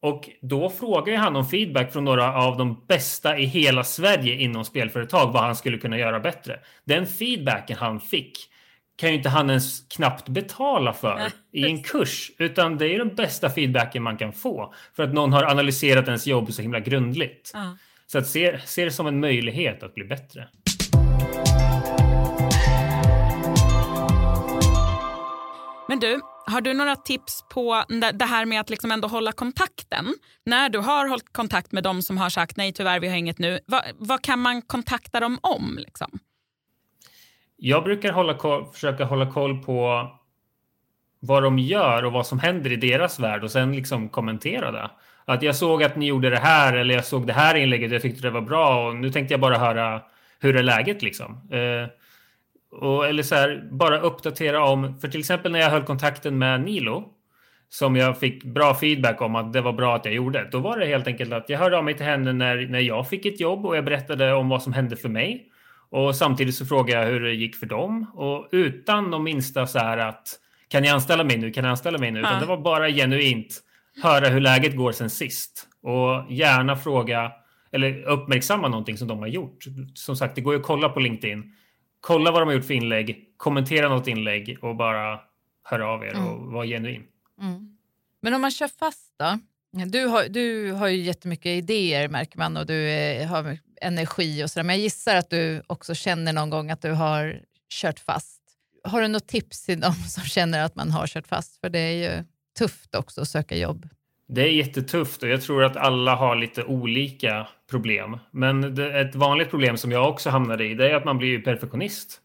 Och 0.00 0.30
då 0.40 0.70
frågade 0.70 1.18
han 1.18 1.36
om 1.36 1.46
feedback 1.46 1.92
från 1.92 2.04
några 2.04 2.34
av 2.34 2.56
de 2.56 2.84
bästa 2.88 3.38
i 3.38 3.44
hela 3.44 3.84
Sverige 3.84 4.34
inom 4.34 4.64
spelföretag 4.64 5.32
vad 5.32 5.42
han 5.42 5.56
skulle 5.56 5.78
kunna 5.78 5.98
göra 5.98 6.20
bättre. 6.20 6.60
Den 6.84 7.06
feedbacken 7.06 7.76
han 7.80 8.00
fick 8.00 8.50
kan 8.96 9.10
ju 9.10 9.16
inte 9.16 9.28
han 9.28 9.50
ens 9.50 9.88
knappt 9.88 10.28
betala 10.28 10.92
för 10.92 11.30
i 11.52 11.64
en 11.64 11.82
kurs. 11.82 12.30
Utan 12.38 12.78
det 12.78 12.94
är 12.94 12.98
den 12.98 13.14
bästa 13.14 13.50
feedbacken 13.50 14.02
man 14.02 14.16
kan 14.16 14.32
få. 14.32 14.74
För 14.96 15.02
att 15.02 15.14
någon 15.14 15.32
har 15.32 15.42
analyserat 15.42 16.06
ens 16.06 16.26
jobb 16.26 16.52
så 16.52 16.62
himla 16.62 16.80
grundligt. 16.80 17.50
Ja. 17.54 17.76
Så 18.06 18.18
att 18.18 18.26
se, 18.26 18.60
se 18.64 18.84
det 18.84 18.90
som 18.90 19.06
en 19.06 19.20
möjlighet 19.20 19.82
att 19.82 19.94
bli 19.94 20.04
bättre. 20.04 20.48
Men 25.88 25.98
du, 26.00 26.20
har 26.46 26.60
du 26.60 26.74
några 26.74 26.96
tips 26.96 27.44
på 27.50 27.84
det 28.14 28.24
här 28.24 28.46
med 28.46 28.60
att 28.60 28.70
liksom 28.70 28.92
ändå 28.92 29.08
hålla 29.08 29.32
kontakten? 29.32 30.14
När 30.46 30.68
du 30.68 30.78
har 30.78 31.08
hållit 31.08 31.32
kontakt 31.32 31.72
med 31.72 31.82
dem 31.82 32.02
som 32.02 32.18
har 32.18 32.30
sagt 32.30 32.56
nej 32.56 32.72
tyvärr 32.72 33.00
vi 33.00 33.08
har 33.08 33.16
inget 33.16 33.38
nu, 33.38 33.60
vad, 33.66 33.82
vad 33.94 34.22
kan 34.22 34.38
man 34.38 34.62
kontakta 34.62 35.20
dem 35.20 35.38
om? 35.42 35.78
Liksom? 35.78 36.18
Jag 37.68 37.84
brukar 37.84 38.12
hålla 38.12 38.34
koll, 38.34 38.64
försöka 38.72 39.04
hålla 39.04 39.30
koll 39.30 39.62
på 39.62 40.08
vad 41.20 41.42
de 41.42 41.58
gör 41.58 42.04
och 42.04 42.12
vad 42.12 42.26
som 42.26 42.38
händer 42.38 42.72
i 42.72 42.76
deras 42.76 43.20
värld 43.20 43.44
och 43.44 43.50
sen 43.50 43.76
liksom 43.76 44.08
kommentera 44.08 44.72
det. 44.72 44.90
Att 45.24 45.42
jag 45.42 45.56
såg 45.56 45.82
att 45.82 45.96
ni 45.96 46.06
gjorde 46.06 46.30
det 46.30 46.38
här 46.38 46.76
eller 46.76 46.94
jag 46.94 47.04
såg 47.04 47.26
det 47.26 47.32
här 47.32 47.54
inlägget 47.54 47.90
och 47.90 47.94
jag 47.94 48.02
tyckte 48.02 48.22
det 48.22 48.30
var 48.30 48.40
bra 48.40 48.86
och 48.86 48.96
nu 48.96 49.10
tänkte 49.10 49.34
jag 49.34 49.40
bara 49.40 49.58
höra 49.58 50.02
hur 50.40 50.56
är 50.56 50.62
läget 50.62 51.02
liksom. 51.02 51.50
Eh, 51.52 51.88
och, 52.78 53.06
eller 53.06 53.22
så 53.22 53.34
här, 53.34 53.68
bara 53.70 54.00
uppdatera 54.00 54.64
om, 54.64 55.00
för 55.00 55.08
till 55.08 55.20
exempel 55.20 55.52
när 55.52 55.60
jag 55.60 55.70
höll 55.70 55.84
kontakten 55.84 56.38
med 56.38 56.60
Nilo 56.60 57.04
som 57.68 57.96
jag 57.96 58.18
fick 58.18 58.44
bra 58.44 58.74
feedback 58.74 59.20
om 59.20 59.36
att 59.36 59.52
det 59.52 59.60
var 59.60 59.72
bra 59.72 59.96
att 59.96 60.04
jag 60.04 60.14
gjorde. 60.14 60.48
Då 60.52 60.58
var 60.58 60.78
det 60.78 60.86
helt 60.86 61.06
enkelt 61.06 61.32
att 61.32 61.48
jag 61.48 61.58
hörde 61.58 61.78
av 61.78 61.84
mig 61.84 61.94
till 61.94 62.06
henne 62.06 62.32
när, 62.32 62.66
när 62.68 62.80
jag 62.80 63.08
fick 63.08 63.26
ett 63.26 63.40
jobb 63.40 63.66
och 63.66 63.76
jag 63.76 63.84
berättade 63.84 64.34
om 64.34 64.48
vad 64.48 64.62
som 64.62 64.72
hände 64.72 64.96
för 64.96 65.08
mig. 65.08 65.52
Och 65.90 66.16
samtidigt 66.16 66.54
så 66.54 66.66
frågade 66.66 67.04
jag 67.04 67.12
hur 67.12 67.20
det 67.20 67.34
gick 67.34 67.56
för 67.56 67.66
dem 67.66 68.10
och 68.14 68.48
utan 68.52 69.10
de 69.10 69.24
minsta 69.24 69.66
så 69.66 69.78
här 69.78 69.98
att 69.98 70.28
kan 70.68 70.82
ni 70.82 70.88
anställa 70.88 71.24
mig 71.24 71.38
nu? 71.38 71.50
Kan 71.50 71.64
ni 71.64 71.70
anställa 71.70 71.98
mig 71.98 72.10
nu? 72.10 72.20
Ja. 72.20 72.26
Utan 72.26 72.40
det 72.40 72.46
var 72.46 72.56
bara 72.56 72.90
genuint 72.90 73.62
höra 74.02 74.28
hur 74.28 74.40
läget 74.40 74.76
går 74.76 74.92
sen 74.92 75.10
sist 75.10 75.68
och 75.82 76.32
gärna 76.32 76.76
fråga 76.76 77.32
eller 77.72 78.02
uppmärksamma 78.02 78.68
någonting 78.68 78.98
som 78.98 79.08
de 79.08 79.18
har 79.18 79.26
gjort. 79.26 79.64
Som 79.94 80.16
sagt, 80.16 80.34
det 80.34 80.40
går 80.40 80.54
ju 80.54 80.60
att 80.60 80.66
kolla 80.66 80.88
på 80.88 81.00
LinkedIn. 81.00 81.52
Kolla 82.00 82.30
vad 82.30 82.42
de 82.42 82.46
har 82.46 82.54
gjort 82.54 82.64
för 82.64 82.74
inlägg, 82.74 83.34
kommentera 83.36 83.88
något 83.88 84.08
inlägg 84.08 84.58
och 84.62 84.76
bara 84.76 85.20
höra 85.62 85.88
av 85.88 86.04
er 86.04 86.14
mm. 86.14 86.26
och 86.26 86.52
vara 86.52 86.66
genuin. 86.66 87.02
Mm. 87.40 87.76
Men 88.20 88.34
om 88.34 88.40
man 88.40 88.50
kör 88.50 88.68
fast 88.68 89.14
då? 89.18 89.38
Du 89.84 90.06
har, 90.06 90.28
du 90.28 90.72
har 90.72 90.88
ju 90.88 91.02
jättemycket 91.02 91.46
idéer 91.46 92.08
märker 92.08 92.38
man 92.38 92.56
och 92.56 92.66
du 92.66 92.90
är, 92.90 93.26
har 93.26 93.58
energi 93.82 94.44
och 94.44 94.50
sådär. 94.50 94.64
Men 94.64 94.76
jag 94.76 94.82
gissar 94.82 95.16
att 95.16 95.30
du 95.30 95.62
också 95.66 95.94
känner 95.94 96.32
någon 96.32 96.50
gång 96.50 96.70
att 96.70 96.82
du 96.82 96.90
har 96.90 97.40
kört 97.70 97.98
fast. 97.98 98.42
Har 98.84 99.02
du 99.02 99.08
något 99.08 99.28
tips 99.28 99.66
till 99.66 99.80
de 99.80 99.92
som 100.08 100.24
känner 100.24 100.64
att 100.64 100.74
man 100.74 100.90
har 100.90 101.06
kört 101.06 101.26
fast? 101.26 101.60
För 101.60 101.68
det 101.68 101.78
är 101.78 102.16
ju 102.16 102.24
tufft 102.58 102.94
också 102.94 103.20
att 103.20 103.28
söka 103.28 103.56
jobb. 103.56 103.88
Det 104.28 104.40
är 104.40 104.52
jättetufft 104.52 105.22
och 105.22 105.28
jag 105.28 105.42
tror 105.42 105.64
att 105.64 105.76
alla 105.76 106.14
har 106.14 106.36
lite 106.36 106.64
olika 106.64 107.46
problem. 107.70 108.18
Men 108.30 108.78
ett 108.78 109.14
vanligt 109.14 109.50
problem 109.50 109.76
som 109.76 109.92
jag 109.92 110.08
också 110.08 110.30
hamnade 110.30 110.64
i 110.64 110.74
det 110.74 110.90
är 110.90 110.94
att 110.94 111.04
man 111.04 111.18
blir 111.18 111.38
perfektionist. 111.38 112.20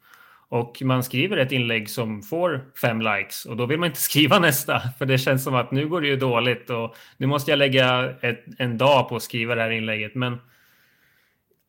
Och 0.52 0.82
man 0.82 1.04
skriver 1.04 1.38
ett 1.38 1.52
inlägg 1.52 1.90
som 1.90 2.22
får 2.22 2.66
fem 2.82 3.02
likes 3.02 3.46
och 3.46 3.58
då 3.58 3.66
vill 3.66 3.80
man 3.80 3.88
inte 3.88 4.02
skriva 4.02 4.40
nästa 4.40 4.82
för 4.98 5.06
det 5.06 5.18
känns 5.18 5.44
som 5.44 5.56
att 5.56 5.72
nu 5.72 5.88
går 5.88 6.02
det 6.02 6.08
ju 6.08 6.16
dåligt 6.16 6.70
och 6.70 6.96
nu 7.18 7.28
måste 7.28 7.52
jag 7.52 7.58
lägga 7.58 8.14
ett, 8.22 8.44
en 8.58 8.78
dag 8.78 9.10
på 9.10 9.16
att 9.16 9.24
skriva 9.24 9.56
det 9.56 9.62
här 9.62 9.70
inlägget. 9.70 10.16
Men 10.16 10.38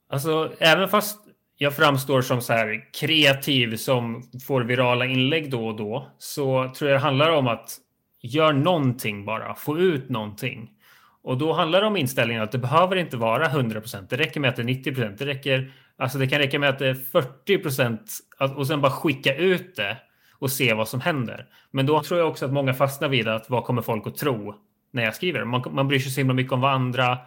alltså 0.09 0.53
även 0.59 0.89
fast 0.89 1.21
jag 1.57 1.77
framstår 1.77 2.23
som 2.23 2.41
så 2.41 2.53
här 2.53 2.93
kreativ 3.01 3.77
som 3.77 4.23
får 4.47 4.61
virala 4.63 5.07
inlägg 5.07 5.51
då 5.51 5.67
och 5.67 5.77
då 5.77 6.09
så 6.19 6.73
tror 6.77 6.91
jag 6.91 7.01
det 7.01 7.05
handlar 7.05 7.31
om 7.31 7.47
att 7.47 7.79
gör 8.23 8.53
någonting 8.53 9.25
bara, 9.25 9.55
få 9.55 9.79
ut 9.79 10.09
någonting. 10.09 10.71
Och 11.23 11.39
då 11.39 11.53
handlar 11.53 11.81
det 11.81 11.87
om 11.87 11.97
inställningen 11.97 12.43
att 12.43 12.53
det 12.53 12.59
behöver 12.59 12.97
inte 12.97 13.17
vara 13.17 13.47
100 13.47 13.81
procent. 13.81 14.11
Det 14.11 14.17
räcker 14.17 14.41
med 14.41 14.51
att 14.51 14.57
det 14.57 14.63
är 14.63 14.67
90 14.67 14.95
procent. 14.95 15.19
Det 15.19 15.27
räcker 15.27 15.73
Alltså 16.03 16.19
det 16.19 16.27
kan 16.27 16.39
räcka 16.39 16.59
med 16.59 16.69
att 16.69 16.79
det 16.79 16.89
är 16.89 16.95
40 16.95 17.59
procent 17.59 18.19
och 18.57 18.67
sen 18.67 18.81
bara 18.81 18.93
skicka 18.93 19.35
ut 19.35 19.77
det. 19.77 19.97
och 20.39 20.51
se 20.51 20.75
vad 20.75 20.89
som 20.89 21.01
händer. 21.01 21.47
Men 21.71 21.87
då 21.87 22.03
tror 22.03 22.21
jag 22.21 22.29
också 22.29 22.47
att 22.47 22.53
många 22.53 22.75
fastnar 22.75 23.09
vid 23.09 23.29
att 23.29 23.51
vad 23.51 23.65
kommer 23.65 23.83
folk 23.83 24.07
att 24.07 24.17
tro 24.17 24.55
när 24.91 25.03
jag 25.05 25.15
skriver? 25.15 25.45
Man, 25.45 25.63
man 25.71 25.89
bryr 25.89 25.99
sig 25.99 26.13
så 26.13 26.21
himla 26.21 26.35
mycket 26.35 26.53
om 26.53 26.61
vad 26.61 26.73
andra 26.73 27.19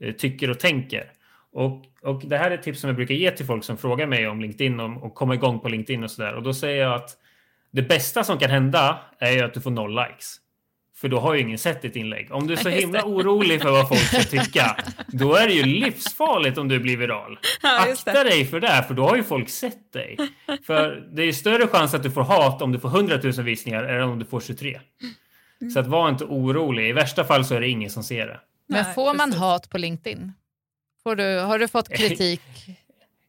eh, 0.00 0.14
tycker 0.14 0.50
och 0.50 0.58
tänker. 0.60 1.12
Och, 1.52 1.84
och 2.02 2.22
det 2.24 2.36
här 2.36 2.50
är 2.50 2.54
ett 2.54 2.62
tips 2.62 2.80
som 2.80 2.88
jag 2.88 2.96
brukar 2.96 3.14
ge 3.14 3.30
till 3.30 3.46
folk 3.46 3.64
som 3.64 3.76
frågar 3.76 4.06
mig 4.06 4.28
om 4.28 4.40
LinkedIn 4.40 4.80
och, 4.80 5.02
och 5.02 5.14
komma 5.14 5.34
igång 5.34 5.60
på 5.60 5.68
LinkedIn 5.68 6.04
och 6.04 6.10
sådär. 6.10 6.34
Och 6.34 6.42
då 6.42 6.54
säger 6.54 6.82
jag 6.82 6.94
att 6.94 7.10
det 7.70 7.82
bästa 7.82 8.24
som 8.24 8.38
kan 8.38 8.50
hända 8.50 8.98
är 9.18 9.30
ju 9.30 9.40
att 9.40 9.54
du 9.54 9.60
får 9.60 9.70
noll 9.70 9.94
likes. 9.96 10.36
För 11.00 11.08
då 11.08 11.20
har 11.20 11.34
ju 11.34 11.40
ingen 11.40 11.58
sett 11.58 11.82
ditt 11.82 11.96
inlägg. 11.96 12.32
Om 12.32 12.46
du 12.46 12.52
är 12.52 12.56
så 12.56 12.68
himla 12.68 13.04
orolig 13.04 13.62
för 13.62 13.70
vad 13.70 13.88
folk 13.88 14.00
ska 14.00 14.22
tycka, 14.22 14.76
då 15.08 15.34
är 15.34 15.46
det 15.46 15.52
ju 15.52 15.62
livsfarligt 15.62 16.58
om 16.58 16.68
du 16.68 16.78
blir 16.78 16.96
viral. 16.96 17.38
Ja, 17.62 17.80
Akta 17.80 18.24
dig 18.24 18.44
för 18.44 18.60
det, 18.60 18.84
för 18.88 18.94
då 18.94 19.08
har 19.08 19.16
ju 19.16 19.22
folk 19.22 19.48
sett 19.48 19.92
dig. 19.92 20.16
För 20.66 21.08
det 21.12 21.22
är 21.22 21.32
större 21.32 21.66
chans 21.66 21.94
att 21.94 22.02
du 22.02 22.10
får 22.10 22.22
hat 22.22 22.62
om 22.62 22.72
du 22.72 22.78
får 22.78 22.88
100 22.88 23.20
000 23.22 23.32
visningar 23.32 23.84
än 23.84 24.02
om 24.02 24.18
du 24.18 24.24
får 24.24 24.40
23. 24.40 24.80
Så 25.74 25.80
att 25.80 25.86
var 25.86 26.08
inte 26.08 26.24
orolig. 26.24 26.88
I 26.88 26.92
värsta 26.92 27.24
fall 27.24 27.44
så 27.44 27.54
är 27.54 27.60
det 27.60 27.68
ingen 27.68 27.90
som 27.90 28.02
ser 28.02 28.26
det. 28.26 28.40
Men 28.68 28.84
Nej, 28.84 28.94
får 28.94 29.14
man 29.14 29.28
precis. 29.28 29.40
hat 29.40 29.70
på 29.70 29.78
LinkedIn? 29.78 30.32
Får 31.02 31.16
du, 31.16 31.38
har 31.38 31.58
du 31.58 31.68
fått 31.68 31.88
kritik? 31.88 32.40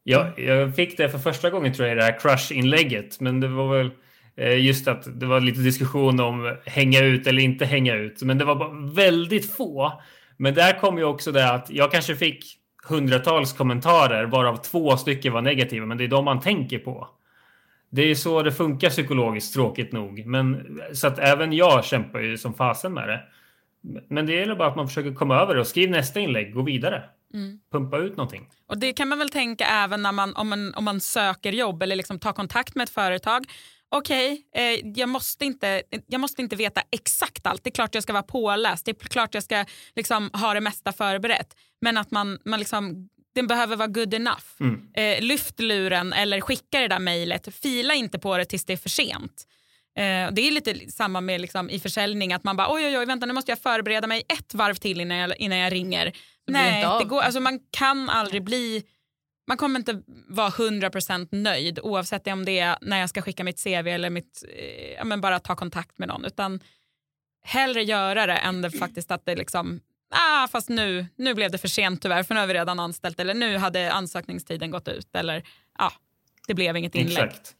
Jag, 0.03 0.39
jag 0.39 0.75
fick 0.75 0.97
det 0.97 1.09
för 1.09 1.17
första 1.17 1.49
gången 1.49 1.73
tror 1.73 1.87
jag 1.87 1.95
i 1.95 1.99
det 1.99 2.03
här 2.03 2.19
crush-inlägget. 2.19 3.19
Men 3.19 3.39
det 3.39 3.47
var 3.47 3.77
väl 3.77 3.91
just 4.39 4.87
att 4.87 5.19
det 5.19 5.25
var 5.25 5.39
lite 5.39 5.59
diskussion 5.59 6.19
om 6.19 6.57
hänga 6.65 6.99
ut 6.99 7.27
eller 7.27 7.41
inte 7.41 7.65
hänga 7.65 7.95
ut. 7.95 8.21
Men 8.21 8.37
det 8.37 8.45
var 8.45 8.93
väldigt 8.95 9.53
få. 9.53 10.01
Men 10.37 10.53
där 10.53 10.79
kom 10.79 10.97
ju 10.97 11.03
också 11.03 11.31
det 11.31 11.51
att 11.51 11.69
jag 11.69 11.91
kanske 11.91 12.15
fick 12.15 12.59
hundratals 12.87 13.53
kommentarer 13.53 14.25
varav 14.25 14.57
två 14.57 14.97
stycken 14.97 15.33
var 15.33 15.41
negativa. 15.41 15.85
Men 15.85 15.97
det 15.97 16.03
är 16.03 16.07
de 16.07 16.25
man 16.25 16.39
tänker 16.39 16.79
på. 16.79 17.07
Det 17.91 18.01
är 18.01 18.15
så 18.15 18.43
det 18.43 18.51
funkar 18.51 18.89
psykologiskt, 18.89 19.53
tråkigt 19.53 19.91
nog. 19.91 20.25
Men, 20.25 20.79
så 20.93 21.07
att 21.07 21.19
även 21.19 21.53
jag 21.53 21.85
kämpar 21.85 22.19
ju 22.19 22.37
som 22.37 22.53
fasen 22.53 22.93
med 22.93 23.07
det. 23.07 23.21
Men 24.09 24.25
det 24.25 24.33
gäller 24.33 24.55
bara 24.55 24.67
att 24.67 24.75
man 24.75 24.87
försöker 24.87 25.13
komma 25.13 25.35
över 25.35 25.53
det 25.53 25.59
och 25.59 25.67
skriv 25.67 25.89
nästa 25.89 26.19
inlägg, 26.19 26.53
gå 26.53 26.61
vidare. 26.61 27.03
Mm. 27.33 27.59
Pumpa 27.71 27.97
ut 27.97 28.17
någonting. 28.17 28.49
Och 28.67 28.77
Det 28.77 28.93
kan 28.93 29.07
man 29.07 29.19
väl 29.19 29.29
tänka 29.29 29.65
även 29.65 30.01
när 30.01 30.11
man, 30.11 30.35
om, 30.35 30.49
man, 30.49 30.73
om 30.75 30.83
man 30.83 31.01
söker 31.01 31.51
jobb 31.51 31.83
eller 31.83 31.95
liksom 31.95 32.19
tar 32.19 32.33
kontakt 32.33 32.75
med 32.75 32.83
ett 32.83 32.89
företag. 32.89 33.45
Okej, 33.91 34.43
eh, 34.55 34.91
jag, 34.95 35.09
måste 35.09 35.45
inte, 35.45 35.83
jag 36.07 36.21
måste 36.21 36.41
inte 36.41 36.55
veta 36.55 36.81
exakt 36.91 37.45
allt. 37.45 37.63
Det 37.63 37.69
är 37.69 37.71
klart 37.71 37.95
jag 37.95 38.03
ska 38.03 38.13
vara 38.13 38.23
påläst. 38.23 38.85
Det 38.85 38.91
är 38.91 39.07
klart 39.07 39.33
jag 39.33 39.43
ska 39.43 39.65
liksom, 39.95 40.29
ha 40.33 40.53
det 40.53 40.61
mesta 40.61 40.93
förberett. 40.93 41.55
Men 41.81 41.97
att 41.97 42.11
man, 42.11 42.39
man 42.45 42.59
liksom, 42.59 43.09
den 43.35 43.47
behöver 43.47 43.75
vara 43.75 43.87
good 43.87 44.13
enough. 44.13 44.45
Mm. 44.59 44.87
Eh, 44.93 45.21
lyft 45.21 45.59
luren 45.59 46.13
eller 46.13 46.41
skicka 46.41 46.79
det 46.79 46.87
där 46.87 46.99
mejlet. 46.99 47.55
Fila 47.55 47.93
inte 47.93 48.19
på 48.19 48.37
det 48.37 48.45
tills 48.45 48.65
det 48.65 48.73
är 48.73 48.77
för 48.77 48.89
sent. 48.89 49.45
Eh, 49.97 50.31
det 50.31 50.41
är 50.41 50.51
lite 50.51 50.91
samma 50.91 51.21
med 51.21 51.41
liksom, 51.41 51.69
i 51.69 51.79
försäljning. 51.79 52.33
Att 52.33 52.43
man 52.43 52.57
bara 52.57 52.73
oj, 52.73 52.85
oj, 52.85 52.97
oj, 52.97 53.05
vänta 53.05 53.25
nu 53.25 53.33
måste 53.33 53.51
jag 53.51 53.59
förbereda 53.59 54.07
mig 54.07 54.23
ett 54.29 54.53
varv 54.53 54.75
till 54.75 55.01
innan 55.01 55.17
jag, 55.17 55.37
innan 55.37 55.57
jag 55.57 55.73
ringer. 55.73 56.13
Nej, 56.47 56.85
det 56.99 57.05
går, 57.05 57.21
alltså, 57.21 57.39
man 57.39 57.59
kan 57.71 58.09
aldrig 58.09 58.43
bli 58.43 58.83
man 59.49 59.57
kommer 59.57 59.79
inte 59.79 60.01
vara 60.27 60.49
100% 60.49 61.27
nöjd 61.31 61.79
oavsett 61.83 62.27
om 62.27 62.45
det 62.45 62.59
är 62.59 62.77
när 62.81 62.99
jag 62.99 63.09
ska 63.09 63.21
skicka 63.21 63.43
mitt 63.43 63.63
CV 63.63 63.87
eller 63.87 64.09
mitt, 64.09 64.43
eh, 64.57 64.93
ja, 64.97 65.03
men 65.03 65.21
bara 65.21 65.39
ta 65.39 65.55
kontakt 65.55 65.97
med 65.97 66.07
någon. 66.07 66.25
Utan 66.25 66.59
hellre 67.43 67.83
göra 67.83 68.25
det 68.25 68.33
än 68.33 68.61
det 68.61 68.71
faktiskt 68.71 69.11
att 69.11 69.25
det 69.25 69.35
liksom, 69.35 69.79
ah, 70.15 70.47
fast 70.47 70.69
nu, 70.69 71.05
nu 71.15 71.33
blev 71.33 71.51
det 71.51 71.57
för 71.57 71.67
sent 71.67 72.01
tyvärr 72.01 72.23
för 72.23 72.33
nu 72.33 72.39
har 72.39 72.47
vi 72.47 72.53
redan 72.53 72.79
anställt 72.79 73.19
eller 73.19 73.33
nu 73.33 73.57
hade 73.57 73.91
ansökningstiden 73.91 74.71
gått 74.71 74.87
ut 74.87 75.15
eller 75.15 75.43
ja, 75.77 75.91
det 76.47 76.53
blev 76.53 76.77
inget 76.77 76.95
inlägg. 76.95 77.23
Exakt. 77.25 77.55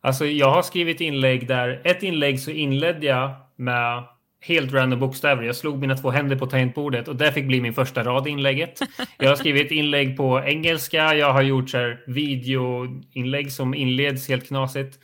Alltså 0.00 0.26
jag 0.26 0.50
har 0.50 0.62
skrivit 0.62 1.00
inlägg 1.00 1.48
där, 1.48 1.82
ett 1.84 2.02
inlägg 2.02 2.40
så 2.40 2.50
inledde 2.50 3.06
jag 3.06 3.34
med 3.56 4.04
helt 4.46 4.72
random 4.72 5.00
bokstäver. 5.00 5.42
Jag 5.42 5.56
slog 5.56 5.78
mina 5.78 5.96
två 5.96 6.10
händer 6.10 6.36
på 6.36 6.46
tangentbordet 6.46 7.08
och 7.08 7.16
det 7.16 7.32
fick 7.32 7.46
bli 7.46 7.60
min 7.60 7.74
första 7.74 8.04
rad 8.04 8.26
i 8.26 8.30
inlägget. 8.30 8.80
Jag 9.18 9.28
har 9.28 9.36
skrivit 9.36 9.70
inlägg 9.70 10.16
på 10.16 10.40
engelska. 10.44 11.14
Jag 11.14 11.32
har 11.32 11.42
gjort 11.42 11.70
så 11.70 11.78
här 11.78 12.00
videoinlägg 12.06 13.52
som 13.52 13.74
inleds 13.74 14.28
helt 14.28 14.46
knasigt. 14.46 14.98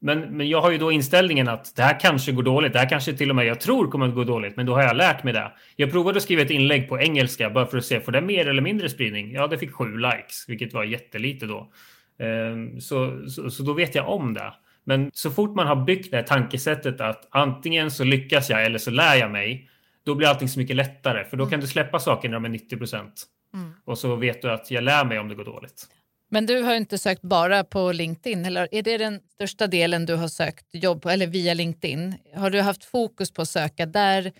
Men, 0.00 0.20
men 0.20 0.48
jag 0.48 0.60
har 0.60 0.70
ju 0.70 0.78
då 0.78 0.92
inställningen 0.92 1.48
att 1.48 1.76
det 1.76 1.82
här 1.82 2.00
kanske 2.00 2.32
går 2.32 2.42
dåligt. 2.42 2.72
Det 2.72 2.78
här 2.78 2.88
kanske 2.88 3.12
till 3.12 3.30
och 3.30 3.36
med 3.36 3.46
jag 3.46 3.60
tror 3.60 3.90
kommer 3.90 4.08
att 4.08 4.14
gå 4.14 4.24
dåligt. 4.24 4.56
Men 4.56 4.66
då 4.66 4.74
har 4.74 4.82
jag 4.82 4.96
lärt 4.96 5.24
mig 5.24 5.32
det. 5.32 5.52
Jag 5.76 5.90
provade 5.90 6.16
att 6.16 6.22
skriva 6.22 6.42
ett 6.42 6.50
inlägg 6.50 6.88
på 6.88 7.00
engelska 7.00 7.50
bara 7.50 7.66
för 7.66 7.78
att 7.78 7.84
se, 7.84 8.00
får 8.00 8.12
det 8.12 8.20
mer 8.20 8.48
eller 8.48 8.62
mindre 8.62 8.88
spridning? 8.88 9.32
Ja, 9.32 9.46
det 9.46 9.58
fick 9.58 9.72
sju 9.72 9.96
likes, 9.96 10.44
vilket 10.48 10.72
var 10.72 10.84
jättelite 10.84 11.46
då. 11.46 11.72
Ehm, 12.20 12.80
så, 12.80 13.28
så, 13.28 13.50
så 13.50 13.62
då 13.62 13.72
vet 13.72 13.94
jag 13.94 14.08
om 14.08 14.34
det. 14.34 14.52
Men 14.90 15.10
så 15.14 15.30
fort 15.30 15.54
man 15.54 15.66
har 15.66 15.76
byggt 15.76 16.10
det 16.10 16.16
här 16.16 16.24
tankesättet 16.24 17.00
att 17.00 17.28
antingen 17.30 17.90
så 17.90 18.04
lyckas 18.04 18.50
jag 18.50 18.64
eller 18.64 18.78
så 18.78 18.90
lär 18.90 19.14
jag 19.14 19.30
mig. 19.30 19.68
Då 20.04 20.14
blir 20.14 20.28
allting 20.28 20.48
så 20.48 20.58
mycket 20.58 20.76
lättare 20.76 21.24
för 21.24 21.36
då 21.36 21.46
kan 21.46 21.60
du 21.60 21.66
släppa 21.66 21.98
saker 21.98 22.28
när 22.28 22.34
de 22.34 22.44
är 22.44 22.48
90 22.48 22.76
procent. 22.76 23.24
Mm. 23.54 23.72
Och 23.84 23.98
så 23.98 24.16
vet 24.16 24.42
du 24.42 24.50
att 24.50 24.70
jag 24.70 24.84
lär 24.84 25.04
mig 25.04 25.18
om 25.18 25.28
det 25.28 25.34
går 25.34 25.44
dåligt. 25.44 25.86
Men 26.28 26.46
du 26.46 26.62
har 26.62 26.74
inte 26.74 26.98
sökt 26.98 27.22
bara 27.22 27.64
på 27.64 27.92
LinkedIn, 27.92 28.44
eller 28.44 28.68
är 28.70 28.82
det 28.82 28.98
den 28.98 29.20
största 29.34 29.66
delen 29.66 30.06
du 30.06 30.14
har 30.14 30.28
sökt 30.28 30.66
jobb 30.72 31.02
på, 31.02 31.10
eller 31.10 31.26
via 31.26 31.54
LinkedIn? 31.54 32.14
Har 32.34 32.50
du 32.50 32.60
haft 32.60 32.84
fokus 32.84 33.30
på 33.30 33.42
att 33.42 33.48
söka 33.48 33.86
där, 33.86 34.32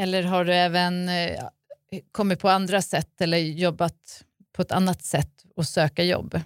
eller 0.00 0.22
har 0.22 0.44
du 0.44 0.54
även 0.54 1.08
eh, 1.08 1.38
kommit 2.12 2.40
på 2.40 2.48
andra 2.48 2.82
sätt 2.82 3.20
eller 3.20 3.38
jobbat 3.38 4.24
på 4.52 4.62
ett 4.62 4.72
annat 4.72 5.02
sätt 5.02 5.44
och 5.56 5.66
söka 5.66 6.04
jobb? 6.04 6.40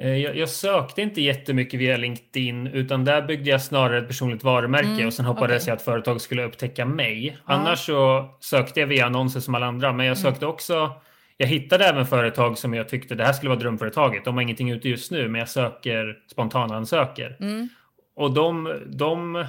Eh, 0.00 0.16
Jag, 0.16 0.36
jag 0.36 0.48
sökte 0.48 1.02
inte 1.02 1.20
jättemycket 1.22 1.80
via 1.80 1.96
LinkedIn 1.96 2.66
utan 2.66 3.04
där 3.04 3.22
byggde 3.22 3.50
jag 3.50 3.62
snarare 3.62 3.98
ett 3.98 4.06
personligt 4.08 4.44
varumärke 4.44 4.88
Mm, 4.88 5.06
och 5.06 5.12
sen 5.14 5.24
hoppades 5.26 5.62
okej. 5.62 5.70
jag 5.70 5.76
att 5.76 5.82
företag 5.82 6.20
skulle 6.20 6.44
upptäcka 6.44 6.84
mig. 6.84 7.36
Annars 7.44 7.78
så 7.78 8.28
sökte 8.40 8.80
jag 8.80 8.86
via 8.86 9.06
annonser 9.06 9.40
som 9.40 9.54
alla 9.54 9.66
andra 9.66 9.92
men 9.92 10.06
jag 10.06 10.16
Mm. 10.18 10.22
sökte 10.32 10.46
också 10.46 10.90
jag 11.36 11.46
hittade 11.46 11.84
även 11.84 12.06
företag 12.06 12.58
som 12.58 12.74
jag 12.74 12.88
tyckte 12.88 13.14
det 13.14 13.24
här 13.24 13.32
skulle 13.32 13.48
vara 13.50 13.58
drömföretaget. 13.60 14.24
De 14.24 14.34
har 14.34 14.42
ingenting 14.42 14.70
ute 14.70 14.88
just 14.88 15.10
nu 15.10 15.28
men 15.28 15.38
jag 15.38 15.48
söker 15.48 16.16
spontanansöker. 16.30 17.36
Mm. 17.40 17.68
Och 18.16 18.34
de, 18.34 18.80
de 18.86 19.44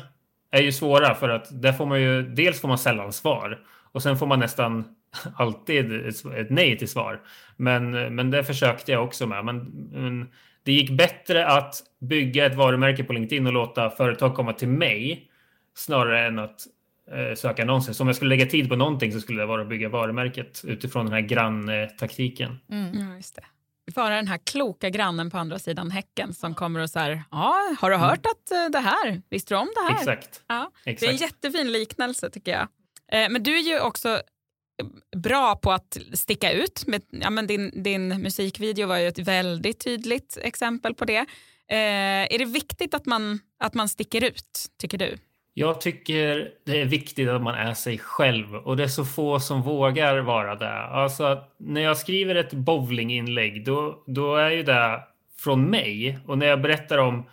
är 0.51 0.61
ju 0.61 0.71
svåra 0.71 1.15
för 1.15 1.29
att 1.29 1.61
där 1.61 1.71
får 1.73 1.85
man 1.85 2.01
ju 2.01 2.21
dels 2.21 2.61
får 2.61 2.67
man 2.67 2.77
sällan 2.77 3.13
svar 3.13 3.59
och 3.91 4.03
sen 4.03 4.17
får 4.17 4.25
man 4.27 4.39
nästan 4.39 4.83
alltid 5.35 6.07
ett, 6.07 6.25
ett 6.25 6.49
nej 6.49 6.77
till 6.77 6.89
svar. 6.89 7.21
Men, 7.57 7.91
men 8.15 8.31
det 8.31 8.43
försökte 8.43 8.91
jag 8.91 9.03
också 9.03 9.27
med. 9.27 9.45
Men, 9.45 9.57
men 9.91 10.29
det 10.63 10.71
gick 10.71 10.89
bättre 10.89 11.47
att 11.47 11.75
bygga 11.99 12.45
ett 12.45 12.55
varumärke 12.55 13.03
på 13.03 13.13
LinkedIn 13.13 13.47
och 13.47 13.53
låta 13.53 13.89
företag 13.89 14.35
komma 14.35 14.53
till 14.53 14.67
mig 14.67 15.29
snarare 15.75 16.27
än 16.27 16.39
att 16.39 16.61
eh, 17.11 17.35
söka 17.35 17.61
annonser. 17.61 17.93
Så 17.93 18.03
om 18.03 18.07
jag 18.07 18.15
skulle 18.15 18.29
lägga 18.29 18.45
tid 18.45 18.69
på 18.69 18.75
någonting 18.75 19.11
så 19.11 19.19
skulle 19.19 19.41
det 19.41 19.45
vara 19.45 19.61
att 19.61 19.69
bygga 19.69 19.89
varumärket 19.89 20.61
utifrån 20.67 21.05
den 21.05 21.13
här 21.13 21.21
granntaktiken. 21.21 22.59
Mm. 22.71 22.99
Ja, 22.99 23.15
just 23.15 23.35
det. 23.35 23.43
Vara 23.95 24.15
den 24.15 24.27
här 24.27 24.39
kloka 24.45 24.89
grannen 24.89 25.31
på 25.31 25.37
andra 25.37 25.59
sidan 25.59 25.91
häcken 25.91 26.33
som 26.33 26.55
kommer 26.55 26.79
och 26.79 26.89
säger 26.89 27.23
ja, 27.31 27.75
har 27.79 27.89
du 27.89 27.95
hört 27.95 28.25
att 28.25 28.51
eh, 28.51 28.69
det 28.71 28.79
här, 28.79 29.21
visste 29.29 29.53
du 29.53 29.57
om 29.57 29.69
det 29.75 29.93
här? 29.93 29.99
Exakt. 29.99 30.41
Ja, 30.47 30.71
det 30.83 30.89
är 30.89 31.07
en 31.07 31.13
Exakt. 31.13 31.21
jättefin 31.21 31.71
liknelse 31.71 32.29
tycker 32.29 32.51
jag. 32.51 32.67
Eh, 33.11 33.29
men 33.29 33.43
du 33.43 33.57
är 33.57 33.61
ju 33.61 33.79
också 33.79 34.21
bra 35.15 35.55
på 35.55 35.71
att 35.71 35.97
sticka 36.13 36.51
ut. 36.51 36.83
Med, 36.87 37.01
ja, 37.09 37.29
men 37.29 37.47
din, 37.47 37.83
din 37.83 38.07
musikvideo 38.07 38.87
var 38.87 38.97
ju 38.97 39.07
ett 39.07 39.19
väldigt 39.19 39.83
tydligt 39.83 40.37
exempel 40.41 40.95
på 40.95 41.05
det. 41.05 41.25
Eh, 41.71 42.33
är 42.33 42.37
det 42.37 42.45
viktigt 42.45 42.93
att 42.93 43.05
man, 43.05 43.39
att 43.59 43.73
man 43.73 43.89
sticker 43.89 44.23
ut, 44.23 44.65
tycker 44.77 44.97
du? 44.97 45.17
Jag 45.53 45.81
tycker 45.81 46.51
det 46.65 46.81
är 46.81 46.85
viktigt 46.85 47.29
att 47.29 47.41
man 47.41 47.55
är 47.55 47.73
sig 47.73 47.97
själv 47.97 48.55
och 48.55 48.77
det 48.77 48.83
är 48.83 48.87
så 48.87 49.05
få 49.05 49.39
som 49.39 49.61
vågar 49.61 50.17
vara 50.17 50.55
det. 50.55 50.73
Alltså 50.73 51.43
när 51.57 51.81
jag 51.81 51.97
skriver 51.97 52.35
ett 52.35 52.53
bowlinginlägg 52.53 53.65
då, 53.65 54.03
då 54.07 54.35
är 54.35 54.51
ju 54.51 54.63
det 54.63 55.03
från 55.39 55.63
mig 55.63 56.19
och 56.27 56.37
när 56.37 56.45
jag 56.45 56.61
berättar 56.61 56.97
om 56.97 57.17
eh, 57.19 57.23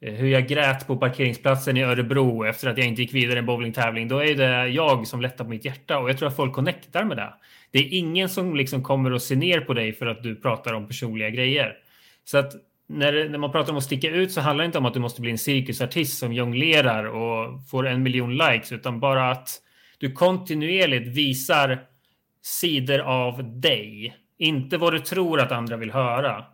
Eh, 0.00 0.14
hur 0.14 0.28
jag 0.28 0.48
grät 0.48 0.86
på 0.86 0.96
parkeringsplatsen 0.96 1.76
i 1.76 1.82
Örebro 1.82 2.44
efter 2.44 2.68
att 2.68 2.78
jag 2.78 2.86
inte 2.86 3.02
gick 3.02 3.14
vidare 3.14 3.36
i 3.36 3.38
en 3.38 3.46
bowlingtävling, 3.46 4.08
då 4.08 4.18
är 4.18 4.34
det 4.34 4.68
jag 4.68 5.06
som 5.06 5.20
lättar 5.20 5.44
på 5.44 5.50
mitt 5.50 5.64
hjärta 5.64 5.98
och 5.98 6.10
jag 6.10 6.18
tror 6.18 6.28
att 6.28 6.36
folk 6.36 6.54
connectar 6.54 7.04
med 7.04 7.16
det. 7.16 7.34
Det 7.70 7.78
är 7.78 7.98
ingen 7.98 8.28
som 8.28 8.56
liksom 8.56 8.82
kommer 8.82 9.10
att 9.10 9.22
se 9.22 9.36
ner 9.36 9.60
på 9.60 9.74
dig 9.74 9.92
för 9.92 10.06
att 10.06 10.22
du 10.22 10.36
pratar 10.36 10.72
om 10.72 10.86
personliga 10.86 11.30
grejer. 11.30 11.76
Så 12.24 12.38
att 12.38 12.52
när, 12.86 13.28
när 13.28 13.38
man 13.38 13.52
pratar 13.52 13.72
om 13.72 13.78
att 13.78 13.84
sticka 13.84 14.10
ut 14.10 14.32
så 14.32 14.40
handlar 14.40 14.62
det 14.62 14.66
inte 14.66 14.78
om 14.78 14.86
att 14.86 14.94
du 14.94 15.00
måste 15.00 15.20
bli 15.20 15.30
en 15.30 15.38
cirkusartist 15.38 16.18
som 16.18 16.32
jonglerar 16.32 17.04
och 17.04 17.68
får 17.70 17.86
en 17.86 18.02
miljon 18.02 18.36
likes 18.36 18.72
utan 18.72 19.00
bara 19.00 19.30
att 19.30 19.48
du 19.98 20.12
kontinuerligt 20.12 21.08
visar 21.08 21.78
sidor 22.42 22.98
av 22.98 23.60
dig. 23.60 24.16
Inte 24.38 24.78
vad 24.78 24.92
du 24.92 24.98
tror 24.98 25.40
att 25.40 25.52
andra 25.52 25.76
vill 25.76 25.90
höra 25.90 26.44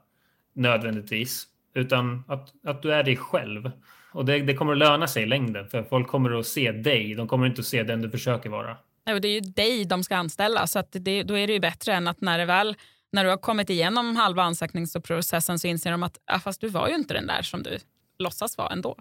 nödvändigtvis 0.55 1.47
utan 1.77 2.25
att, 2.29 2.53
att 2.65 2.83
du 2.83 2.93
är 2.93 3.03
dig 3.03 3.17
själv. 3.17 3.71
Och 4.13 4.25
det, 4.25 4.39
det 4.39 4.55
kommer 4.55 4.73
att 4.73 4.79
löna 4.79 5.07
sig 5.07 5.23
i 5.23 5.27
längden 5.27 5.69
för 5.69 5.83
folk 5.83 6.09
kommer 6.09 6.39
att 6.39 6.47
se 6.47 6.73
dig. 6.73 7.15
De 7.15 7.29
kommer 7.29 7.47
inte 7.47 7.61
att 7.61 7.67
se 7.67 7.83
den 7.83 8.03
du 8.03 8.11
försöker 8.11 8.51
vara. 8.51 8.77
Nej, 9.07 9.15
och 9.15 9.21
det 9.21 9.29
är 9.29 9.35
ju 9.35 9.41
dig 9.41 9.85
de 9.85 10.05
ska 10.05 10.17
anställa 10.17 10.67
så 10.67 10.79
att 10.79 10.89
det, 10.91 11.23
då 11.23 11.39
är 11.39 11.47
det 11.47 11.53
ju 11.53 11.61
bättre 11.61 11.93
än 11.93 12.09
att 12.09 12.21
när 12.21 12.39
det 12.39 12.45
väl 12.45 12.77
när 13.13 13.25
du 13.25 13.31
har 13.31 13.37
kommit 13.37 13.71
igenom 13.71 14.17
halva 14.17 14.43
ansökningsprocessen 14.43 15.59
så 15.59 15.67
inser 15.67 15.91
de 15.91 16.03
att 16.03 16.19
ah, 16.27 16.39
fast 16.39 16.61
du 16.61 16.69
var 16.69 16.89
ju 16.89 16.95
inte 16.95 17.15
den 17.15 17.27
där 17.27 17.43
som 17.43 17.63
du 17.63 17.79
låtsas 18.19 18.59
vara 18.59 18.73
ändå. 18.73 18.97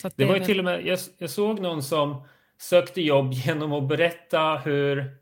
Så 0.00 0.08
det, 0.08 0.14
det 0.16 0.24
var 0.24 0.36
ju 0.36 0.44
till 0.44 0.58
och 0.58 0.64
med, 0.64 0.86
jag, 0.86 0.98
jag 1.18 1.30
såg 1.30 1.60
någon 1.60 1.82
som 1.82 2.22
sökte 2.60 3.02
jobb 3.02 3.32
genom 3.32 3.72
att 3.72 3.88
berätta 3.88 4.56
hur 4.56 5.16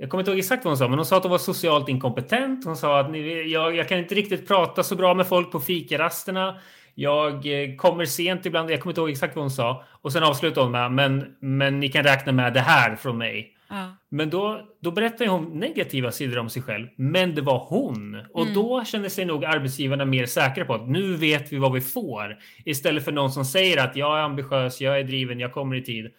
jag 0.00 0.10
kommer 0.10 0.22
inte 0.22 0.30
ihåg 0.30 0.38
exakt 0.38 0.64
vad 0.64 0.70
hon 0.70 0.78
sa, 0.78 0.88
men 0.88 0.98
hon 0.98 1.06
sa 1.06 1.16
att 1.16 1.22
hon 1.22 1.30
var 1.30 1.38
socialt 1.38 1.88
inkompetent. 1.88 2.64
Hon 2.64 2.76
sa 2.76 3.00
att 3.00 3.10
ni, 3.10 3.50
jag, 3.52 3.76
jag 3.76 3.88
kan 3.88 3.98
inte 3.98 4.14
riktigt 4.14 4.48
prata 4.48 4.82
så 4.82 4.96
bra 4.96 5.14
med 5.14 5.26
folk 5.26 5.52
på 5.52 5.60
fikarasterna. 5.60 6.56
Jag 6.94 7.34
eh, 7.62 7.76
kommer 7.76 8.04
sent 8.04 8.46
ibland. 8.46 8.70
Jag 8.70 8.80
kommer 8.80 8.92
inte 8.92 9.00
ihåg 9.00 9.10
exakt 9.10 9.36
vad 9.36 9.42
hon 9.42 9.50
sa. 9.50 9.84
Och 10.02 10.12
sen 10.12 10.22
avslutade 10.22 10.60
hon 10.66 10.72
med, 10.72 10.92
men, 10.92 11.36
men 11.40 11.80
ni 11.80 11.88
kan 11.88 12.04
räkna 12.04 12.32
med 12.32 12.54
det 12.54 12.60
här 12.60 12.96
från 12.96 13.18
mig. 13.18 13.54
Ja. 13.68 13.96
Men 14.08 14.30
då, 14.30 14.60
då 14.82 14.90
berättade 14.90 15.30
hon 15.30 15.58
negativa 15.58 16.10
sidor 16.10 16.38
om 16.38 16.48
sig 16.48 16.62
själv. 16.62 16.86
Men 16.96 17.34
det 17.34 17.42
var 17.42 17.58
hon. 17.58 18.22
Och 18.32 18.42
mm. 18.42 18.54
då 18.54 18.84
kände 18.84 19.10
sig 19.10 19.24
nog 19.24 19.44
arbetsgivarna 19.44 20.04
mer 20.04 20.26
säkra 20.26 20.64
på 20.64 20.74
att 20.74 20.88
nu 20.88 21.16
vet 21.16 21.52
vi 21.52 21.58
vad 21.58 21.72
vi 21.72 21.80
får. 21.80 22.38
Istället 22.64 23.04
för 23.04 23.12
någon 23.12 23.32
som 23.32 23.44
säger 23.44 23.84
att 23.84 23.96
jag 23.96 24.18
är 24.18 24.22
ambitiös, 24.22 24.80
jag 24.80 25.00
är 25.00 25.04
driven, 25.04 25.40
jag 25.40 25.52
kommer 25.52 25.76
i 25.76 25.82
tid. 25.82 26.10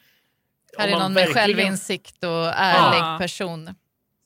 Här 0.77 0.87
är 0.87 0.91
någon 0.91 1.13
verkligen... 1.13 1.35
med 1.35 1.35
självinsikt 1.35 2.23
och 2.23 2.47
ärlig 2.55 2.99
ja. 2.99 3.17
person. 3.19 3.75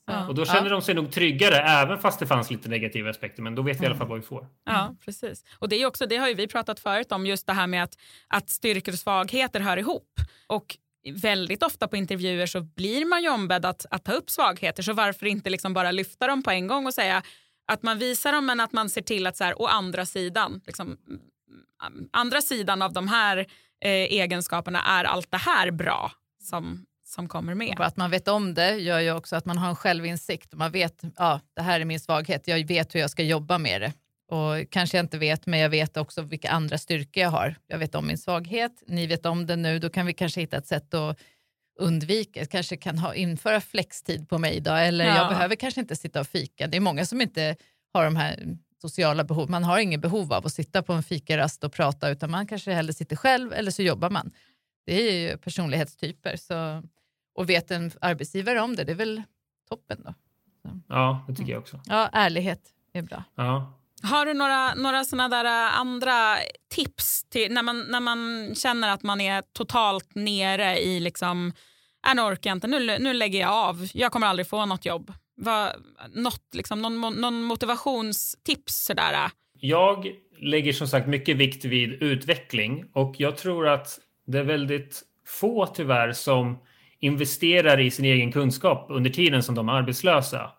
Ja. 0.05 0.27
Och 0.27 0.35
då 0.35 0.45
känner 0.45 0.63
ja. 0.63 0.69
de 0.69 0.81
sig 0.81 0.95
nog 0.95 1.11
tryggare 1.11 1.55
även 1.55 1.99
fast 1.99 2.19
det 2.19 2.27
fanns 2.27 2.51
lite 2.51 2.69
negativa 2.69 3.09
aspekter. 3.09 3.41
Men 3.41 3.55
då 3.55 3.61
vet 3.61 3.75
vi 3.75 3.77
mm. 3.77 3.83
i 3.83 3.87
alla 3.87 3.97
fall 3.97 4.07
vad 4.07 4.19
vi 4.19 4.25
får. 4.25 4.47
Ja, 4.65 4.95
precis. 5.05 5.43
Och 5.59 5.69
det, 5.69 5.75
är 5.75 5.85
också, 5.85 6.05
det 6.05 6.17
har 6.17 6.27
ju 6.27 6.33
vi 6.33 6.47
pratat 6.47 6.79
förut 6.79 7.11
om, 7.11 7.25
just 7.25 7.47
det 7.47 7.53
här 7.53 7.67
med 7.67 7.83
att, 7.83 7.97
att 8.27 8.49
styrkor 8.49 8.93
och 8.93 8.99
svagheter 8.99 9.59
hör 9.59 9.77
ihop. 9.77 10.09
Och 10.47 10.77
väldigt 11.15 11.63
ofta 11.63 11.87
på 11.87 11.97
intervjuer 11.97 12.45
så 12.45 12.61
blir 12.61 13.05
man 13.05 13.23
ju 13.23 13.29
ombedd 13.29 13.65
att, 13.65 13.85
att 13.91 14.05
ta 14.05 14.11
upp 14.11 14.29
svagheter. 14.29 14.83
Så 14.83 14.93
varför 14.93 15.25
inte 15.25 15.49
liksom 15.49 15.73
bara 15.73 15.91
lyfta 15.91 16.27
dem 16.27 16.43
på 16.43 16.51
en 16.51 16.67
gång 16.67 16.85
och 16.85 16.93
säga 16.93 17.23
att 17.67 17.83
man 17.83 17.99
visar 17.99 18.31
dem 18.31 18.45
men 18.45 18.59
att 18.59 18.73
man 18.73 18.89
ser 18.89 19.01
till 19.01 19.27
att 19.27 19.37
så 19.37 19.43
här, 19.43 19.61
å 19.61 19.67
andra 19.67 20.05
sidan, 20.05 20.61
liksom, 20.65 20.97
andra 22.11 22.41
sidan 22.41 22.81
av 22.81 22.93
de 22.93 23.07
här 23.07 23.37
eh, 23.37 23.91
egenskaperna 23.91 24.81
är 24.81 25.03
allt 25.03 25.31
det 25.31 25.37
här 25.37 25.71
bra 25.71 26.11
som, 26.43 26.85
som 27.05 27.27
kommer 27.27 27.55
med. 27.55 27.75
Och 27.79 27.85
att 27.85 27.97
man 27.97 28.11
vet 28.11 28.27
om 28.27 28.53
det 28.53 28.77
gör 28.77 28.99
ju 28.99 29.11
också 29.11 29.35
att 29.35 29.45
man 29.45 29.57
har 29.57 29.69
en 29.69 29.75
självinsikt. 29.75 30.53
Man 30.53 30.71
vet 30.71 31.03
ja, 31.17 31.39
det 31.55 31.61
här 31.61 31.79
är 31.79 31.85
min 31.85 31.99
svaghet, 31.99 32.47
jag 32.47 32.67
vet 32.67 32.95
hur 32.95 32.99
jag 32.99 33.09
ska 33.09 33.23
jobba 33.23 33.57
med 33.57 33.81
det. 33.81 33.93
Och 34.35 34.69
kanske 34.69 34.97
jag 34.97 35.03
inte 35.03 35.17
vet, 35.17 35.45
men 35.45 35.59
jag 35.59 35.69
vet 35.69 35.97
också 35.97 36.21
vilka 36.21 36.49
andra 36.49 36.77
styrkor 36.77 37.23
jag 37.23 37.29
har. 37.29 37.55
Jag 37.67 37.77
vet 37.77 37.95
om 37.95 38.07
min 38.07 38.17
svaghet, 38.17 38.83
ni 38.87 39.07
vet 39.07 39.25
om 39.25 39.45
det 39.45 39.55
nu, 39.55 39.79
då 39.79 39.89
kan 39.89 40.05
vi 40.05 40.13
kanske 40.13 40.41
hitta 40.41 40.57
ett 40.57 40.67
sätt 40.67 40.93
att 40.93 41.19
undvika, 41.79 42.45
kanske 42.45 42.77
kan 42.77 42.97
ha, 42.97 43.13
införa 43.15 43.61
flextid 43.61 44.29
på 44.29 44.37
mig 44.37 44.55
idag, 44.55 44.87
eller 44.87 45.05
ja. 45.05 45.17
jag 45.17 45.29
behöver 45.29 45.55
kanske 45.55 45.81
inte 45.81 45.95
sitta 45.95 46.19
och 46.19 46.27
fika. 46.27 46.67
Det 46.67 46.77
är 46.77 46.81
många 46.81 47.05
som 47.05 47.21
inte 47.21 47.55
har 47.93 48.05
de 48.05 48.15
här 48.15 48.57
sociala 48.81 49.23
behov. 49.23 49.49
Man 49.49 49.63
har 49.63 49.79
ingen 49.79 50.01
behov 50.01 50.33
av 50.33 50.45
att 50.45 50.53
sitta 50.53 50.83
på 50.83 50.93
en 50.93 51.03
fikarast 51.03 51.63
och 51.63 51.73
prata, 51.73 52.09
utan 52.09 52.31
man 52.31 52.47
kanske 52.47 52.73
hellre 52.73 52.93
sitter 52.93 53.15
själv 53.15 53.53
eller 53.53 53.71
så 53.71 53.81
jobbar 53.81 54.09
man. 54.09 54.31
Det 54.85 54.93
är 54.93 55.29
ju 55.29 55.37
personlighetstyper. 55.37 56.35
Så, 56.35 56.83
och 57.35 57.49
vet 57.49 57.71
en 57.71 57.91
arbetsgivare 58.01 58.61
om 58.61 58.75
det, 58.75 58.83
det 58.83 58.91
är 58.91 58.95
väl 58.95 59.23
toppen 59.69 60.03
då. 60.05 60.13
Så. 60.61 60.79
Ja, 60.87 61.25
det 61.27 61.35
tycker 61.35 61.51
jag 61.51 61.61
också. 61.61 61.81
Ja, 61.85 62.09
ärlighet 62.13 62.61
är 62.93 63.01
bra. 63.01 63.23
Ja. 63.35 63.79
Har 64.03 64.25
du 64.25 64.33
några, 64.33 64.73
några 64.75 65.03
såna 65.03 65.29
där 65.29 65.45
äh, 65.45 65.79
andra 65.79 66.37
tips 66.69 67.23
till 67.23 67.53
när 67.53 67.63
man, 67.63 67.79
när 67.79 67.99
man 67.99 68.51
känner 68.55 68.89
att 68.89 69.03
man 69.03 69.21
är 69.21 69.41
totalt 69.53 70.15
nere 70.15 70.79
i 70.79 70.99
liksom, 70.99 71.53
äh, 72.07 72.15
nu 72.15 72.21
orkar 72.21 72.49
jag 72.49 72.55
inte, 72.55 72.67
nu, 72.67 72.97
nu 72.99 73.13
lägger 73.13 73.39
jag 73.39 73.51
av, 73.51 73.87
jag 73.93 74.11
kommer 74.11 74.27
aldrig 74.27 74.47
få 74.47 74.65
något 74.65 74.85
jobb. 74.85 75.13
Vad, 75.35 75.71
något, 76.13 76.55
liksom, 76.55 76.81
någon, 76.81 77.21
någon 77.21 77.43
motivationstips 77.43 78.85
sådär? 78.85 79.13
Äh? 79.13 79.31
Jag 79.59 80.07
lägger 80.39 80.73
som 80.73 80.87
sagt 80.87 81.07
mycket 81.07 81.37
vikt 81.37 81.65
vid 81.65 82.03
utveckling 82.03 82.85
och 82.93 83.15
jag 83.17 83.37
tror 83.37 83.67
att 83.67 83.99
det 84.25 84.39
är 84.39 84.43
väldigt 84.43 85.01
få 85.27 85.65
tyvärr 85.65 86.11
som 86.11 86.57
investerar 86.99 87.79
i 87.79 87.91
sin 87.91 88.05
egen 88.05 88.31
kunskap 88.31 88.85
under 88.89 89.09
tiden 89.09 89.43
som 89.43 89.55
de 89.55 89.69
är 89.69 89.73
arbetslösa. 89.73 90.51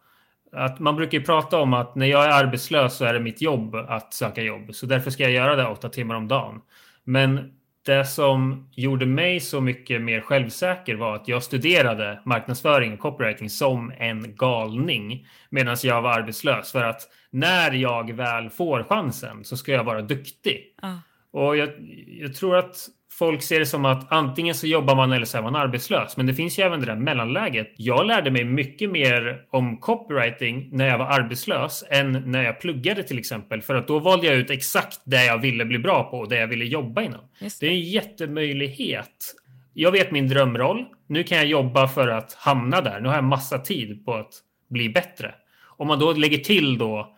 Att 0.52 0.80
man 0.80 0.96
brukar 0.96 1.18
ju 1.18 1.24
prata 1.24 1.60
om 1.60 1.74
att 1.74 1.94
när 1.94 2.06
jag 2.06 2.24
är 2.24 2.30
arbetslös 2.30 2.96
så 2.96 3.04
är 3.04 3.12
det 3.12 3.20
mitt 3.20 3.42
jobb 3.42 3.74
att 3.74 4.14
söka 4.14 4.42
jobb. 4.42 4.74
Så 4.74 4.86
därför 4.86 5.10
ska 5.10 5.22
jag 5.22 5.32
göra 5.32 5.56
det 5.56 5.66
åtta 5.66 5.88
timmar 5.88 6.14
om 6.14 6.28
dagen. 6.28 6.60
Men 7.04 7.52
det 7.86 8.04
som 8.04 8.68
gjorde 8.72 9.06
mig 9.06 9.40
så 9.40 9.60
mycket 9.60 10.02
mer 10.02 10.20
självsäker 10.20 10.94
var 10.94 11.14
att 11.14 11.28
jag 11.28 11.42
studerade 11.42 12.20
marknadsföring 12.24 12.92
och 12.92 12.98
copywriting 12.98 13.50
som 13.50 13.92
en 13.98 14.36
galning 14.36 15.26
medan 15.50 15.76
jag 15.82 16.02
var 16.02 16.10
arbetslös. 16.10 16.72
För 16.72 16.82
att 16.82 17.02
när 17.30 17.72
jag 17.72 18.12
väl 18.12 18.50
får 18.50 18.82
chansen 18.82 19.44
så 19.44 19.56
ska 19.56 19.72
jag 19.72 19.84
vara 19.84 20.02
duktig. 20.02 20.74
Ah. 20.82 20.94
Och 21.34 21.56
jag, 21.56 21.68
jag 22.06 22.34
tror 22.34 22.56
att 22.56 22.76
folk 23.10 23.42
ser 23.42 23.60
det 23.60 23.66
som 23.66 23.84
att 23.84 24.12
antingen 24.12 24.54
så 24.54 24.66
jobbar 24.66 24.94
man 24.94 25.12
eller 25.12 25.24
så 25.24 25.38
är 25.38 25.42
man 25.42 25.56
arbetslös. 25.56 26.16
Men 26.16 26.26
det 26.26 26.34
finns 26.34 26.58
ju 26.58 26.62
även 26.62 26.80
det 26.80 26.86
där 26.86 26.96
mellanläget. 26.96 27.72
Jag 27.76 28.06
lärde 28.06 28.30
mig 28.30 28.44
mycket 28.44 28.90
mer 28.90 29.42
om 29.50 29.76
copywriting 29.76 30.68
när 30.72 30.88
jag 30.88 30.98
var 30.98 31.06
arbetslös 31.06 31.84
än 31.90 32.22
när 32.26 32.42
jag 32.42 32.60
pluggade 32.60 33.02
till 33.02 33.18
exempel. 33.18 33.62
För 33.62 33.74
att 33.74 33.88
då 33.88 33.98
valde 33.98 34.26
jag 34.26 34.36
ut 34.36 34.50
exakt 34.50 35.00
det 35.04 35.24
jag 35.24 35.38
ville 35.38 35.64
bli 35.64 35.78
bra 35.78 36.10
på 36.10 36.18
och 36.18 36.28
det 36.28 36.36
jag 36.36 36.46
ville 36.46 36.64
jobba 36.64 37.02
inom. 37.02 37.20
Det. 37.40 37.60
det 37.60 37.66
är 37.66 37.70
en 37.70 37.80
jättemöjlighet. 37.80 39.34
Jag 39.72 39.92
vet 39.92 40.10
min 40.10 40.28
drömroll. 40.28 40.84
Nu 41.06 41.22
kan 41.22 41.38
jag 41.38 41.46
jobba 41.46 41.88
för 41.88 42.08
att 42.08 42.34
hamna 42.34 42.80
där. 42.80 43.00
Nu 43.00 43.08
har 43.08 43.14
jag 43.14 43.24
massa 43.24 43.58
tid 43.58 44.04
på 44.04 44.14
att 44.14 44.32
bli 44.70 44.88
bättre. 44.88 45.34
Om 45.76 45.88
man 45.88 45.98
då 45.98 46.12
lägger 46.12 46.38
till 46.38 46.78
då 46.78 47.13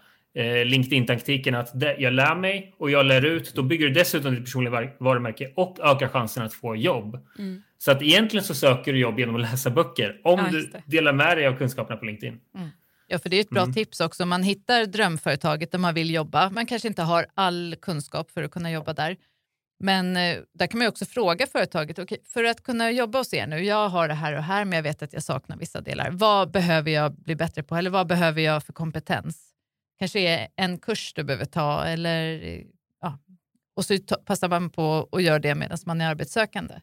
LinkedIn-taktiken 0.65 1.55
att 1.55 1.71
jag 1.99 2.13
lär 2.13 2.35
mig 2.35 2.75
och 2.79 2.91
jag 2.91 3.07
lär 3.07 3.25
ut. 3.25 3.55
Då 3.55 3.63
bygger 3.63 3.87
du 3.87 3.93
dessutom 3.93 4.35
ditt 4.35 4.45
personliga 4.45 4.91
varumärke 4.99 5.53
och 5.57 5.79
ökar 5.81 6.09
chansen 6.09 6.43
att 6.43 6.55
få 6.55 6.77
jobb. 6.77 7.19
Mm. 7.39 7.63
Så 7.79 7.91
att 7.91 8.03
egentligen 8.03 8.45
så 8.45 8.55
söker 8.55 8.93
du 8.93 8.99
jobb 8.99 9.19
genom 9.19 9.35
att 9.35 9.41
läsa 9.41 9.71
böcker 9.71 10.21
om 10.25 10.39
ja, 10.39 10.49
du 10.51 10.73
delar 10.87 11.13
med 11.13 11.37
dig 11.37 11.47
av 11.47 11.57
kunskaperna 11.57 11.97
på 11.97 12.05
LinkedIn. 12.05 12.41
Mm. 12.55 12.69
Ja, 13.09 13.19
för 13.19 13.29
det 13.29 13.37
är 13.37 13.41
ett 13.41 13.51
bra 13.51 13.63
mm. 13.63 13.75
tips 13.75 14.01
också. 14.01 14.27
Man 14.27 14.43
hittar 14.43 14.87
drömföretaget 14.87 15.73
där 15.73 15.79
man 15.79 15.95
vill 15.95 16.11
jobba. 16.11 16.51
Man 16.51 16.67
kanske 16.67 16.89
inte 16.89 17.03
har 17.03 17.27
all 17.35 17.77
kunskap 17.83 18.31
för 18.31 18.43
att 18.43 18.51
kunna 18.51 18.71
jobba 18.71 18.93
där. 18.93 19.17
Men 19.79 20.17
eh, 20.17 20.37
där 20.55 20.67
kan 20.67 20.79
man 20.79 20.89
också 20.89 21.05
fråga 21.05 21.47
företaget, 21.47 21.99
okay, 21.99 22.19
för 22.25 22.45
att 22.45 22.63
kunna 22.63 22.91
jobba 22.91 23.19
hos 23.19 23.35
er 23.35 23.47
nu, 23.47 23.65
jag 23.65 23.89
har 23.89 24.09
det 24.09 24.15
här 24.15 24.37
och 24.37 24.43
här 24.43 24.65
men 24.65 24.77
jag 24.77 24.83
vet 24.83 25.03
att 25.03 25.13
jag 25.13 25.23
saknar 25.23 25.57
vissa 25.57 25.81
delar. 25.81 26.11
Vad 26.11 26.51
behöver 26.51 26.91
jag 26.91 27.15
bli 27.15 27.37
bättre 27.37 27.63
på 27.63 27.77
eller 27.77 27.91
vad 27.91 28.07
behöver 28.07 28.43
jag 28.43 28.65
för 28.65 28.73
kompetens? 28.73 29.56
Kanske 29.99 30.21
är 30.21 30.49
en 30.57 30.79
kurs 30.79 31.13
du 31.15 31.25
behöver 31.25 31.45
ta 31.45 31.85
eller 31.85 32.63
ja, 33.01 33.19
och 33.77 33.85
så 33.85 33.99
passar 34.25 34.49
man 34.49 34.71
på 34.71 35.09
att 35.13 35.23
göra 35.23 35.39
det 35.39 35.55
medan 35.55 35.79
man 35.87 36.01
är 36.01 36.11
arbetssökande. 36.11 36.75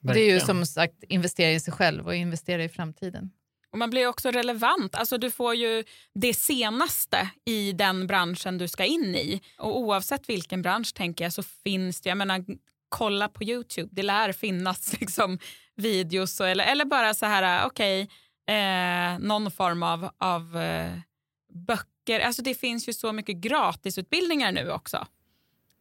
Det 0.00 0.20
är 0.20 0.34
ju 0.34 0.40
som 0.40 0.66
sagt 0.66 1.02
investera 1.08 1.50
i 1.50 1.60
sig 1.60 1.72
själv 1.72 2.06
och 2.06 2.14
investera 2.14 2.64
i 2.64 2.68
framtiden. 2.68 3.30
Och 3.72 3.78
Man 3.78 3.90
blir 3.90 4.06
också 4.06 4.30
relevant. 4.30 4.94
Alltså 4.94 5.18
du 5.18 5.30
får 5.30 5.54
ju 5.54 5.84
det 6.14 6.34
senaste 6.34 7.30
i 7.44 7.72
den 7.72 8.06
branschen 8.06 8.58
du 8.58 8.68
ska 8.68 8.84
in 8.84 9.14
i. 9.14 9.40
Och 9.58 9.78
Oavsett 9.78 10.28
vilken 10.28 10.62
bransch 10.62 10.94
tänker 10.94 11.24
jag 11.24 11.32
så 11.32 11.42
finns 11.42 12.00
det, 12.00 12.08
jag 12.08 12.18
menar 12.18 12.44
kolla 12.88 13.28
på 13.28 13.44
Youtube, 13.44 13.88
det 13.92 14.02
lär 14.02 14.32
finnas 14.32 14.92
liksom 15.00 15.38
videos 15.76 16.40
och, 16.40 16.48
eller, 16.48 16.64
eller 16.64 16.84
bara 16.84 17.14
så 17.14 17.26
här, 17.26 17.66
okej, 17.66 18.02
okay, 18.02 18.56
eh, 18.56 19.18
någon 19.18 19.50
form 19.50 19.82
av, 19.82 20.10
av 20.18 20.56
eh, 20.56 20.92
böcker 21.66 21.91
böcker. 22.06 22.20
Alltså 22.20 22.42
det 22.42 22.54
finns 22.54 22.88
ju 22.88 22.92
så 22.92 23.12
mycket 23.12 23.36
gratisutbildningar 23.36 24.52
nu 24.52 24.70
också. 24.70 25.06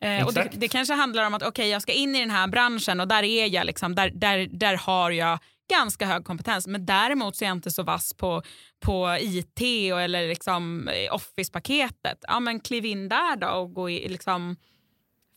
Eh, 0.02 0.26
och 0.26 0.34
det, 0.34 0.50
det, 0.54 0.68
kanske 0.68 0.94
handlar 0.94 1.28
om 1.28 1.34
att 1.34 1.44
okay, 1.44 1.68
jag 1.68 1.82
ska 1.82 1.92
in 1.92 2.16
i 2.16 2.20
den 2.20 2.32
här 2.32 2.48
branschen 2.48 3.00
och 3.00 3.08
där 3.08 3.24
är 3.24 3.48
jag, 3.48 3.66
liksom, 3.66 3.96
där, 3.96 4.12
där, 4.14 4.48
där 4.52 4.78
har 4.78 5.12
jag 5.12 5.40
ganska 5.70 6.06
hög 6.06 6.26
kompetens. 6.26 6.68
Men 6.68 6.86
däremot 6.86 7.36
så 7.36 7.46
är 7.46 7.48
jag 7.48 7.58
inte 7.58 7.72
så 7.72 7.84
vass 7.84 8.14
på, 8.14 8.42
på 8.80 9.18
IT 9.20 9.94
och, 9.94 10.02
eller 10.02 10.28
liksom 10.28 10.88
eh, 10.88 11.14
Office-paketet. 11.14 12.18
Ja, 12.28 12.40
men 12.40 12.60
kliv 12.60 12.86
in 12.86 13.10
där 13.10 13.36
då 13.36 13.48
och 13.48 13.74
gå 13.74 13.90
i, 13.90 14.08
liksom, 14.08 14.56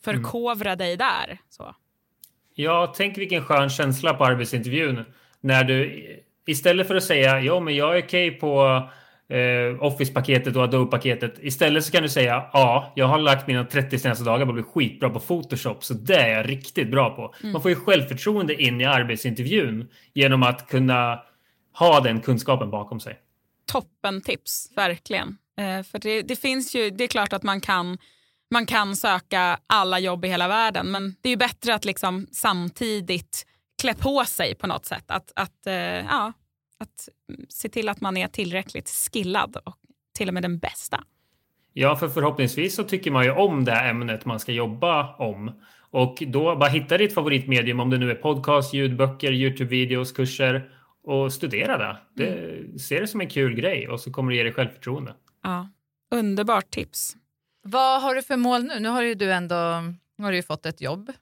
förkovra 0.05 0.71
mm. 0.71 0.79
dig 0.79 0.97
där. 0.97 1.39
Så. 1.49 1.75
Ja, 2.55 2.95
tänk 2.97 3.19
vilken 3.19 3.45
skön 3.45 3.71
känsla 3.71 4.15
på 4.15 4.25
arbetsintervjun 4.25 5.05
när 5.41 5.65
du 5.65 6.05
istället 6.47 6.89
för 6.89 6.95
att 6.95 7.05
säga 7.05 7.41
ja, 7.41 7.61
men 7.61 7.77
jag 7.77 7.99
är 7.99 8.03
okej 8.03 8.29
okay 8.29 8.41
på 8.41 8.83
eh, 9.29 9.85
Office-paketet 9.85 10.57
och 10.57 10.63
Adobe-paketet. 10.63 11.39
Istället 11.43 11.85
så 11.85 11.93
kan 11.93 12.03
du 12.03 12.09
säga 12.09 12.45
ja, 12.53 12.93
jag 12.95 13.07
har 13.07 13.19
lagt 13.19 13.47
mina 13.47 13.65
30 13.65 13.99
senaste 13.99 14.25
dagar 14.25 14.47
på 14.47 14.51
att 14.51 14.55
bli 14.55 14.63
skitbra 14.63 15.11
på 15.11 15.21
Photoshop, 15.21 15.85
så 15.85 15.95
det 15.95 16.17
är 16.17 16.37
jag 16.37 16.49
riktigt 16.49 16.91
bra 16.91 17.11
på. 17.11 17.35
Mm. 17.41 17.53
Man 17.53 17.63
får 17.63 17.71
ju 17.71 17.77
självförtroende 17.77 18.63
in 18.63 18.81
i 18.81 18.85
arbetsintervjun 18.85 19.89
genom 20.15 20.43
att 20.43 20.69
kunna 20.69 21.23
ha 21.79 22.01
den 22.01 22.21
kunskapen 22.21 22.71
bakom 22.71 23.01
sig. 23.01 23.19
Toppen 23.67 24.21
tips, 24.21 24.71
verkligen. 24.77 25.39
Eh, 25.59 25.83
för 25.83 25.99
det, 25.99 26.23
det, 26.23 26.37
finns 26.37 26.75
ju, 26.75 26.91
det 26.91 27.05
är 27.05 27.09
klart 27.09 27.33
att 27.33 27.43
man 27.43 27.61
kan 27.61 27.99
man 28.51 28.67
kan 28.67 28.97
söka 28.97 29.59
alla 29.67 29.99
jobb 29.99 30.25
i 30.25 30.29
hela 30.29 30.49
världen 30.49 30.91
men 30.91 31.17
det 31.21 31.29
är 31.29 31.31
ju 31.31 31.37
bättre 31.37 31.75
att 31.75 31.85
liksom 31.85 32.27
samtidigt 32.33 33.47
klä 33.83 33.95
på 33.95 34.25
sig 34.25 34.55
på 34.55 34.67
något 34.67 34.87
sätt. 34.87 35.05
Att, 35.07 35.33
att 35.37 35.67
eh, 35.67 35.75
ja, 35.75 36.33
att 36.85 37.09
se 37.49 37.69
till 37.69 37.89
att 37.89 38.01
man 38.01 38.17
är 38.17 38.29
tillräckligt 38.29 38.89
skillad 38.89 39.57
och 39.65 39.77
till 40.13 40.29
och 40.29 40.35
med 40.35 40.43
den 40.43 40.59
bästa. 40.59 41.05
Ja, 41.73 41.97
för 41.97 42.09
förhoppningsvis 42.09 42.75
så 42.75 42.85
tycker 42.85 43.11
man 43.11 43.25
ju 43.25 43.31
om 43.31 43.65
det 43.65 43.73
ämnet 43.73 44.25
man 44.25 44.41
ska 44.41 44.53
jobba 44.53 45.17
om. 45.17 45.63
Och 45.91 46.23
då 46.27 46.57
bara 46.57 46.71
hitta 46.71 46.99
ditt 46.99 47.15
favoritmedium, 47.15 47.81
om 47.81 47.91
det 47.91 47.99
nu 47.99 48.11
är 48.11 48.15
podcast, 48.15 48.75
ljudböcker, 48.75 49.33
Youtube-videos, 49.33 50.13
kurser 50.13 50.71
och 51.03 51.33
studera 51.33 51.79
det. 51.79 51.97
det 52.15 52.29
mm. 52.29 52.79
Se 52.79 53.01
det 53.01 53.07
som 53.07 53.21
en 53.21 53.29
kul 53.29 53.55
grej 53.55 53.89
och 53.89 54.01
så 54.01 54.13
kommer 54.13 54.31
det 54.31 54.37
ge 54.37 54.43
dig 54.43 54.53
självförtroende. 54.53 55.15
Ja, 55.43 55.69
underbart 56.11 56.71
tips. 56.71 57.17
Vad 57.63 58.03
har 58.03 58.15
du 58.15 58.23
för 58.23 58.37
mål 58.37 58.65
nu? 58.65 58.81
Nu 58.81 58.89
har 58.89 59.03
ju 59.03 59.15
du 59.15 59.33
ändå 59.33 59.57
har 60.19 60.31
du 60.31 60.37
ju 60.37 60.43
fått 60.43 60.67
ett 60.67 60.81
jobb. 60.81 61.13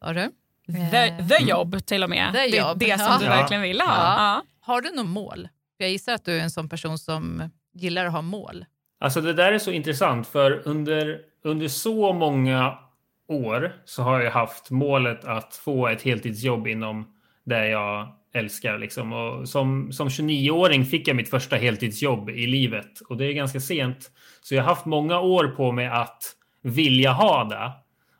Har 0.00 0.14
du? 0.14 0.30
The, 0.66 1.24
the 1.28 1.44
jobb 1.44 1.86
till 1.86 2.02
och 2.02 2.10
med. 2.10 2.32
The. 2.32 2.38
Det, 2.38 2.74
det 2.76 2.98
som 2.98 3.08
ja. 3.12 3.18
du 3.20 3.24
verkligen 3.24 3.62
vill 3.62 3.80
ha. 3.80 3.88
Ja. 3.88 4.14
Ja. 4.16 4.42
Har 4.60 4.80
du 4.80 4.90
något 4.90 5.06
mål? 5.06 5.48
Jag 5.76 5.90
gissar 5.90 6.14
att 6.14 6.24
du 6.24 6.38
är 6.38 6.42
en 6.42 6.50
sån 6.50 6.68
person 6.68 6.98
som 6.98 7.50
gillar 7.74 8.06
att 8.06 8.12
ha 8.12 8.22
mål. 8.22 8.64
Alltså 9.00 9.20
det 9.20 9.32
där 9.32 9.52
är 9.52 9.58
så 9.58 9.70
intressant 9.70 10.26
för 10.26 10.62
under, 10.68 11.20
under 11.44 11.68
så 11.68 12.12
många 12.12 12.78
år 13.28 13.72
så 13.84 14.02
har 14.02 14.20
jag 14.20 14.30
haft 14.30 14.70
målet 14.70 15.24
att 15.24 15.56
få 15.56 15.88
ett 15.88 16.02
heltidsjobb 16.02 16.66
inom 16.66 17.06
det 17.44 17.68
jag 17.68 18.08
älskar. 18.34 18.78
Liksom. 18.78 19.12
Och 19.12 19.48
som, 19.48 19.92
som 19.92 20.08
29-åring 20.08 20.84
fick 20.84 21.08
jag 21.08 21.16
mitt 21.16 21.30
första 21.30 21.56
heltidsjobb 21.56 22.30
i 22.30 22.46
livet 22.46 23.00
och 23.00 23.16
det 23.16 23.24
är 23.24 23.32
ganska 23.32 23.60
sent. 23.60 24.10
Så 24.42 24.54
jag 24.54 24.62
har 24.62 24.68
haft 24.68 24.84
många 24.84 25.20
år 25.20 25.48
på 25.48 25.72
mig 25.72 25.86
att 25.86 26.22
vilja 26.62 27.12
ha 27.12 27.44
det. 27.44 27.72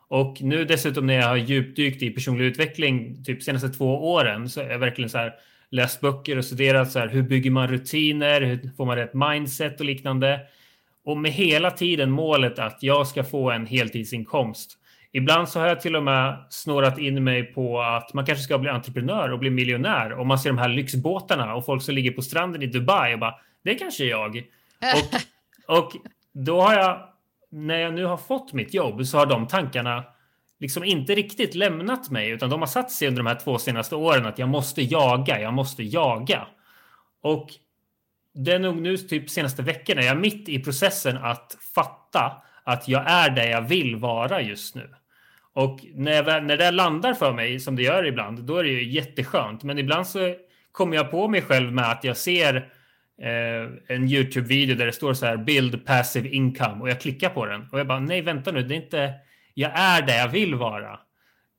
Och 0.07 0.37
nu 0.41 0.65
dessutom 0.65 1.07
när 1.07 1.13
jag 1.13 1.27
har 1.27 1.35
djupdykt 1.35 2.03
i 2.03 2.09
personlig 2.09 2.45
utveckling 2.45 3.23
typ 3.23 3.43
senaste 3.43 3.69
två 3.69 4.11
åren 4.13 4.49
så 4.49 4.61
är 4.61 4.69
jag 4.69 4.79
verkligen 4.79 5.09
så 5.09 5.17
här 5.17 5.33
läst 5.69 6.01
böcker 6.01 6.37
och 6.37 6.45
studerat 6.45 6.91
så 6.91 6.99
här 6.99 7.07
hur 7.07 7.23
bygger 7.23 7.51
man 7.51 7.67
rutiner, 7.67 8.41
hur 8.41 8.71
får 8.77 8.85
man 8.85 8.95
rätt 8.95 9.13
mindset 9.13 9.79
och 9.79 9.85
liknande. 9.85 10.39
Och 11.05 11.17
med 11.17 11.31
hela 11.31 11.71
tiden 11.71 12.11
målet 12.11 12.59
att 12.59 12.77
jag 12.83 13.07
ska 13.07 13.23
få 13.23 13.51
en 13.51 13.65
heltidsinkomst. 13.65 14.77
Ibland 15.11 15.49
så 15.49 15.59
har 15.59 15.67
jag 15.67 15.81
till 15.81 15.95
och 15.95 16.03
med 16.03 16.45
snårat 16.49 16.99
in 16.99 17.23
mig 17.23 17.43
på 17.43 17.81
att 17.81 18.13
man 18.13 18.25
kanske 18.25 18.43
ska 18.43 18.57
bli 18.57 18.69
entreprenör 18.69 19.31
och 19.31 19.39
bli 19.39 19.49
miljonär. 19.49 20.11
Och 20.11 20.27
man 20.27 20.39
ser 20.39 20.49
de 20.49 20.57
här 20.57 20.69
lyxbåtarna 20.69 21.55
och 21.55 21.65
folk 21.65 21.81
som 21.81 21.95
ligger 21.95 22.11
på 22.11 22.21
stranden 22.21 22.63
i 22.63 22.67
Dubai 22.67 23.13
och 23.13 23.19
bara, 23.19 23.35
det 23.63 23.75
kanske 23.75 24.03
är 24.03 24.09
jag. 24.09 24.43
Och, 24.95 25.77
och 25.77 25.91
då 26.33 26.61
har 26.61 26.73
jag, 26.73 27.09
när 27.55 27.77
jag 27.79 27.93
nu 27.93 28.05
har 28.05 28.17
fått 28.17 28.53
mitt 28.53 28.73
jobb 28.73 29.05
så 29.05 29.17
har 29.17 29.25
de 29.25 29.47
tankarna 29.47 30.03
liksom 30.59 30.83
inte 30.83 31.15
riktigt 31.15 31.55
lämnat 31.55 32.09
mig 32.09 32.29
utan 32.29 32.49
de 32.49 32.59
har 32.59 32.67
satt 32.67 32.91
sig 32.91 33.07
under 33.07 33.23
de 33.23 33.27
här 33.27 33.39
två 33.43 33.57
senaste 33.57 33.95
åren 33.95 34.25
att 34.25 34.39
jag 34.39 34.49
måste 34.49 34.81
jaga, 34.81 35.41
jag 35.41 35.53
måste 35.53 35.83
jaga. 35.83 36.47
Och 37.21 37.49
det 38.33 38.51
är 38.51 38.59
nog 38.59 38.81
nu 38.81 38.97
typ 38.97 39.29
senaste 39.29 39.61
veckorna 39.61 40.01
jag 40.01 40.11
är 40.11 40.19
mitt 40.19 40.49
i 40.49 40.59
processen 40.59 41.17
att 41.17 41.57
fatta 41.75 42.41
att 42.63 42.87
jag 42.87 43.03
är 43.07 43.29
där 43.29 43.47
jag 43.47 43.61
vill 43.61 43.95
vara 43.95 44.41
just 44.41 44.75
nu. 44.75 44.89
Och 45.53 45.79
när, 45.93 46.11
jag, 46.11 46.45
när 46.45 46.57
det 46.57 46.71
landar 46.71 47.13
för 47.13 47.33
mig, 47.33 47.59
som 47.59 47.75
det 47.75 47.83
gör 47.83 48.05
ibland, 48.05 48.43
då 48.43 48.57
är 48.57 48.63
det 48.63 48.69
ju 48.69 48.91
jätteskönt. 48.91 49.63
Men 49.63 49.77
ibland 49.77 50.07
så 50.07 50.35
kommer 50.71 50.95
jag 50.95 51.11
på 51.11 51.27
mig 51.27 51.41
själv 51.41 51.73
med 51.73 51.91
att 51.91 52.03
jag 52.03 52.17
ser 52.17 52.71
eh, 53.21 53.95
en 53.95 54.07
YouTube-video 54.07 54.75
där 54.75 54.85
det 54.85 54.91
står 54.91 55.13
så 55.13 55.25
här 55.25 55.37
“Build 55.37 55.85
passive 55.85 56.29
income” 56.29 56.81
och 56.81 56.89
jag 56.89 57.01
klickar 57.01 57.29
på 57.29 57.45
den. 57.45 57.67
Och 57.71 57.79
jag 57.79 57.87
bara, 57.87 57.99
nej 57.99 58.21
vänta 58.21 58.51
nu, 58.51 58.63
det 58.63 58.75
är 58.75 58.81
inte... 58.83 59.13
Jag 59.53 59.71
är 59.75 60.01
där 60.01 60.17
jag 60.17 60.29
vill 60.29 60.55
vara. 60.55 60.99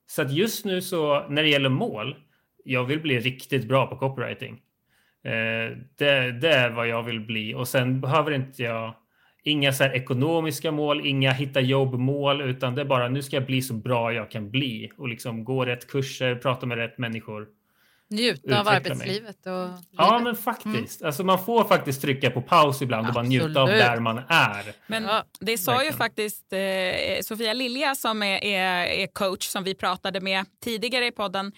Så 0.07 0.23
att 0.23 0.33
just 0.33 0.65
nu 0.65 0.83
så, 0.83 1.29
när 1.29 1.43
det 1.43 1.49
gäller 1.49 1.69
mål, 1.69 2.17
jag 2.65 2.85
vill 2.85 3.01
bli 3.01 3.21
riktigt 3.21 3.69
bra 3.69 3.87
på 3.87 3.97
copywriting. 3.97 4.61
Eh, 5.25 5.77
det, 5.99 6.33
det 6.33 6.53
är 6.53 6.71
vad 6.71 6.89
jag 6.89 7.03
vill 7.03 7.21
bli 7.21 7.55
och 7.55 7.69
sen 7.69 8.01
behöver 8.01 8.33
inte 8.33 8.63
jag 8.63 8.95
Inga 9.47 9.73
så 9.73 9.85
ekonomiska 9.85 10.73
mål, 10.73 11.07
inga 11.07 11.33
hitta 11.33 11.61
jobb-mål 11.61 12.41
utan 12.41 12.75
det 12.75 12.81
är 12.81 12.85
bara 12.85 13.09
nu 13.09 13.23
ska 13.23 13.37
jag 13.37 13.47
bli 13.47 13.63
så 13.63 13.75
bra 13.75 14.13
jag 14.13 14.31
kan 14.31 14.51
bli 14.51 14.91
och 14.97 15.09
liksom 15.09 15.45
gå 15.45 15.65
rätt 15.65 15.87
kurser, 15.87 16.35
prata 16.35 16.67
med 16.67 16.79
rätt 16.79 16.99
människor. 16.99 17.47
Njuta 18.11 18.61
av 18.61 18.69
arbetslivet 18.69 19.47
och 19.47 19.53
livet. 19.53 19.85
Ja, 19.91 20.21
men 20.25 20.37
faktiskt. 20.37 21.01
Mm. 21.01 21.07
Alltså 21.07 21.25
man 21.25 21.45
får 21.45 21.65
faktiskt 21.65 22.03
trycka 22.03 22.31
på 22.31 22.43
paus 22.43 22.83
ibland 22.83 23.07
Absolut. 23.07 23.17
och 23.17 23.23
bara 23.23 23.29
njuta 23.29 23.61
av 23.61 23.69
där 23.69 24.01
man 24.01 24.19
är. 24.29 24.75
Men 24.87 25.09
det 25.41 25.59
sa 25.59 25.85
ju 25.85 25.93
faktiskt 25.93 26.53
eh, 26.53 27.23
Sofia 27.23 27.53
Lilja 27.53 27.95
som 27.95 28.23
är, 28.23 28.45
är, 28.45 28.87
är 28.87 29.07
coach 29.07 29.47
som 29.47 29.65
vi 29.65 29.75
pratade 29.75 30.21
med 30.21 30.47
tidigare 30.65 31.07
i 31.07 31.13
podden. 31.13 31.53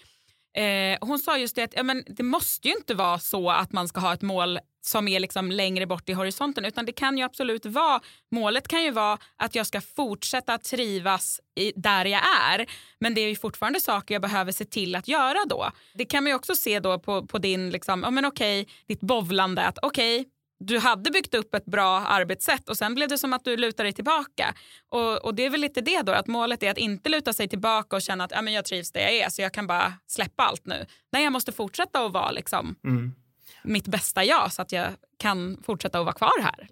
Eh, 0.57 0.99
hon 1.01 1.19
sa 1.19 1.39
just 1.39 1.57
det 1.57 1.63
att 1.63 1.75
ja, 1.75 1.83
men 1.83 2.05
det 2.07 2.23
måste 2.23 2.69
ju 2.69 2.75
inte 2.75 2.95
vara 2.95 3.19
så 3.19 3.51
att 3.51 3.73
man 3.73 3.89
ska 3.89 4.01
ha 4.01 4.15
ett 4.15 4.23
mål 4.23 4.59
som 4.89 5.09
är 5.09 5.21
liksom 5.21 5.51
längre 5.51 5.87
bort 5.87 6.09
i 6.09 6.13
horisonten 6.13 6.65
utan 6.65 6.87
det 6.87 6.93
kan 6.93 7.19
ju 7.19 7.25
absolut 7.25 7.67
vara, 7.67 8.01
målet 8.31 8.69
kan 8.69 8.83
ju 8.83 8.91
vara 8.91 9.19
att 9.37 9.55
jag 9.55 9.67
ska 9.67 9.81
fortsätta 9.81 10.59
trivas 10.59 11.41
i, 11.61 11.73
där 11.77 12.05
jag 12.05 12.21
är 12.45 12.67
men 13.01 13.15
det 13.15 13.21
är 13.21 13.29
ju 13.29 13.37
fortfarande 13.37 13.81
saker 13.81 14.15
jag 14.15 14.23
behöver 14.23 14.53
se 14.53 14.65
till 14.65 14.95
att 14.95 15.09
göra 15.09 15.39
då. 15.49 15.71
Det 15.95 16.05
kan 16.05 16.25
man 16.25 16.31
ju 16.31 16.37
också 16.37 16.55
se 16.55 16.81
då 16.81 16.99
på, 16.99 17.27
på 17.27 17.39
din, 17.39 17.71
liksom, 17.71 18.03
ja 18.03 18.11
men 18.11 18.25
okej, 18.25 18.69
ditt 18.87 19.01
bovlande 19.01 19.67
att 19.67 19.79
okej 19.83 20.29
du 20.61 20.79
hade 20.79 21.11
byggt 21.11 21.35
upp 21.35 21.55
ett 21.55 21.65
bra 21.65 22.01
arbetssätt 22.01 22.69
och 22.69 22.77
sen 22.77 22.95
blev 22.95 23.09
det 23.09 23.19
som 23.19 23.33
att 23.33 23.45
du 23.45 23.57
lutar 23.57 23.85
dig 23.85 23.93
tillbaka. 23.93 24.55
Och, 24.89 25.25
och 25.25 25.35
det 25.35 25.45
är 25.45 25.51
väl 25.51 25.61
lite 25.61 25.81
det 25.81 26.03
då, 26.03 26.13
att 26.13 26.27
målet 26.27 26.63
är 26.63 26.71
att 26.71 26.79
inte 26.79 27.09
luta 27.09 27.33
sig 27.33 27.49
tillbaka 27.49 27.97
och 27.97 28.03
känna 28.03 28.25
att 28.25 28.31
ja, 28.31 28.43
men 28.43 28.53
jag 28.55 28.65
trivs 28.65 28.93
där 28.93 29.01
jag 29.01 29.15
är 29.15 29.29
så 29.29 29.43
jag 29.43 29.53
kan 29.53 29.67
bara 29.67 29.93
släppa 30.07 30.43
allt 30.43 30.67
nu. 30.67 30.87
Nej, 31.13 31.25
jag 31.25 31.33
måste 31.33 31.53
fortsätta 31.53 32.05
att 32.05 32.13
vara 32.13 32.31
liksom, 32.31 32.77
mm 32.85 33.15
mitt 33.69 33.89
bästa 33.89 34.25
jag 34.25 34.53
så 34.53 34.63
att 34.63 34.73
jag 34.73 34.87
kan 35.19 35.63
fortsätta 35.67 35.99
att 35.99 36.05
vara 36.05 36.15
kvar 36.15 36.43
här. 36.43 36.69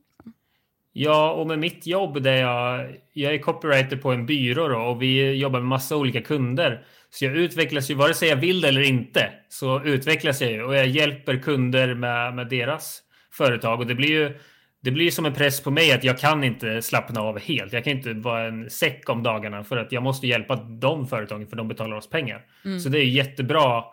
Ja, 0.93 1.33
och 1.33 1.47
med 1.47 1.59
mitt 1.59 1.87
jobb 1.87 2.23
där 2.23 2.37
jag, 2.37 2.97
jag 3.13 3.35
är 3.35 3.39
copywriter 3.39 3.97
på 3.97 4.13
en 4.13 4.27
byrå 4.27 4.69
då, 4.69 4.79
och 4.79 5.03
vi 5.03 5.33
jobbar 5.33 5.61
med 5.61 5.69
massa 5.69 5.97
olika 5.97 6.23
kunder. 6.23 6.85
Så 7.11 7.25
jag 7.25 7.37
utvecklas 7.37 7.91
ju, 7.91 7.95
vare 7.95 8.15
sig 8.15 8.29
jag 8.29 8.37
vill 8.37 8.61
det 8.61 8.69
eller 8.69 8.81
inte, 8.81 9.33
så 9.49 9.83
utvecklas 9.85 10.41
jag 10.41 10.53
ju 10.53 10.63
och 10.63 10.75
jag 10.75 10.87
hjälper 10.87 11.37
kunder 11.37 11.95
med, 11.95 12.35
med 12.35 12.49
deras 12.49 13.03
företag 13.33 13.81
och 13.81 13.87
det 13.87 13.95
blir 13.95 14.09
ju 14.09 14.39
det 14.81 14.91
blir 14.91 15.11
som 15.11 15.27
en 15.27 15.33
press 15.33 15.61
på 15.61 15.71
mig 15.71 15.93
att 15.93 16.05
jag 16.05 16.19
kan 16.19 16.45
inte 16.45 16.83
slappna 16.83 17.21
av 17.21 17.39
helt. 17.39 17.73
Jag 17.73 17.85
kan 17.85 17.93
inte 17.93 18.13
vara 18.13 18.45
en 18.45 18.71
säck 18.71 19.09
om 19.09 19.23
dagarna 19.23 19.65
för 19.65 19.77
att 19.77 19.93
jag 19.93 20.03
måste 20.03 20.27
hjälpa 20.27 20.57
de 20.57 21.07
företagen 21.07 21.47
för 21.47 21.57
de 21.57 21.69
betalar 21.69 21.97
oss 21.97 22.11
pengar. 22.11 22.45
Mm. 22.65 22.81
Så 22.81 22.89
det 22.89 22.99
är 22.99 23.05
jättebra 23.05 23.85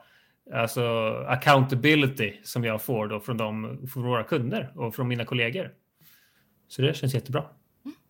alltså 0.52 0.82
accountability 1.28 2.34
som 2.44 2.64
jag 2.64 2.82
får 2.82 3.08
då 3.08 3.20
från, 3.20 3.38
de, 3.38 3.80
från 3.94 4.04
våra 4.04 4.24
kunder 4.24 4.74
och 4.76 4.96
från 4.96 5.08
mina 5.08 5.26
kollegor. 5.26 5.72
Så 6.68 6.82
det 6.82 6.94
känns 6.94 7.14
jättebra. 7.14 7.46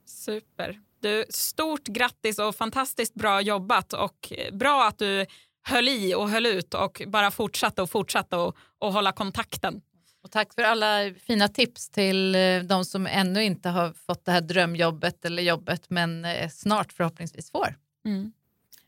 Super. 0.05 0.79
Du, 1.01 1.25
stort 1.29 1.83
grattis 1.87 2.39
och 2.39 2.55
fantastiskt 2.55 3.13
bra 3.13 3.41
jobbat 3.41 3.93
och 3.93 4.33
bra 4.51 4.87
att 4.87 4.99
du 4.99 5.25
höll 5.63 5.89
i 5.89 6.15
och 6.15 6.29
höll 6.29 6.45
ut 6.45 6.73
och 6.73 7.01
bara 7.07 7.31
fortsatte 7.31 7.81
och 7.81 7.89
fortsatte 7.89 8.35
och, 8.35 8.57
och 8.79 8.93
hålla 8.93 9.11
kontakten. 9.11 9.81
Och 10.23 10.31
tack 10.31 10.53
för 10.53 10.61
alla 10.61 11.13
fina 11.13 11.47
tips 11.47 11.89
till 11.89 12.35
eh, 12.35 12.59
de 12.63 12.85
som 12.85 13.07
ännu 13.07 13.43
inte 13.43 13.69
har 13.69 13.93
fått 13.93 14.25
det 14.25 14.31
här 14.31 14.41
drömjobbet 14.41 15.25
eller 15.25 15.43
jobbet 15.43 15.89
men 15.89 16.25
eh, 16.25 16.49
snart 16.49 16.93
förhoppningsvis 16.93 17.51
får. 17.51 17.75
Mm. 18.05 18.31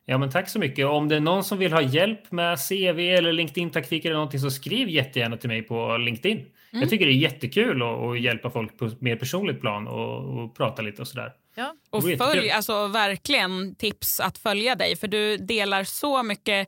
Ja, 0.06 0.18
men 0.18 0.30
tack 0.30 0.50
så 0.50 0.60
mycket. 0.60 0.86
Om 0.86 1.08
det 1.08 1.16
är 1.16 1.20
någon 1.20 1.44
som 1.44 1.58
vill 1.58 1.74
ha 1.74 1.82
hjälp 1.82 2.32
med 2.32 2.60
CV 2.70 3.00
eller 3.00 3.34
LinkedIn-taktik 3.34 4.06
eller 4.06 4.16
någonting 4.16 4.40
så 4.40 4.52
skriv 4.52 4.90
jättegärna 4.90 5.38
till 5.38 5.50
mig 5.50 5.62
på 5.62 5.98
LinkedIn. 5.98 6.38
Mm. 6.38 6.50
Jag 6.72 6.90
tycker 6.90 7.06
det 7.06 7.12
är 7.12 7.16
jättekul 7.16 7.82
att, 7.82 8.02
att 8.02 8.22
hjälpa 8.22 8.50
folk 8.50 8.78
på 8.78 8.92
mer 9.00 9.16
personligt 9.16 9.62
plan 9.62 9.88
och, 9.88 10.44
och 10.44 10.56
prata 10.56 10.82
lite 10.82 11.02
och 11.02 11.08
sådär. 11.08 11.32
Ja. 11.56 11.76
Och 11.90 12.04
följ, 12.18 12.52
alltså 12.52 12.88
verkligen 12.88 13.76
tips 13.76 14.20
att 14.20 14.38
följa 14.38 14.76
dig 14.76 14.96
för 14.96 15.08
du 15.08 15.38
delar 15.38 15.84
så 15.84 16.24
mycket 16.24 16.68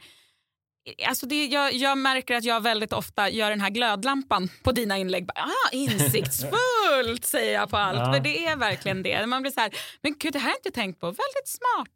Alltså 1.08 1.26
det, 1.26 1.46
jag, 1.46 1.74
jag, 1.74 1.98
märker 1.98 2.36
att 2.36 2.44
jag 2.44 2.62
väldigt 2.64 2.94
ofta 2.94 3.30
gör 3.30 3.50
den 3.50 3.62
här 3.62 3.70
glödlampan 3.70 4.50
på 4.64 4.72
dina 4.72 4.98
inlägg. 4.98 5.30
Ah, 5.36 5.72
insiktsfullt 5.72 7.26
säger 7.36 7.54
jag 7.54 7.70
på 7.70 7.78
allt. 7.78 8.00
Ja. 8.00 8.14
För 8.14 8.20
det 8.20 8.46
är 8.46 8.56
verkligen 8.56 9.04
det. 9.04 9.28
Man 9.28 9.42
blir 9.42 9.52
så 9.52 9.60
här, 9.60 9.72
men 10.02 10.16
gud 10.20 10.34
det 10.34 10.40
här 10.40 10.46
har 10.46 10.52
jag 10.52 10.58
inte 10.58 10.72
tänkt 10.72 11.00
på. 11.00 11.06
Väldigt 11.06 11.48
smart. 11.48 11.90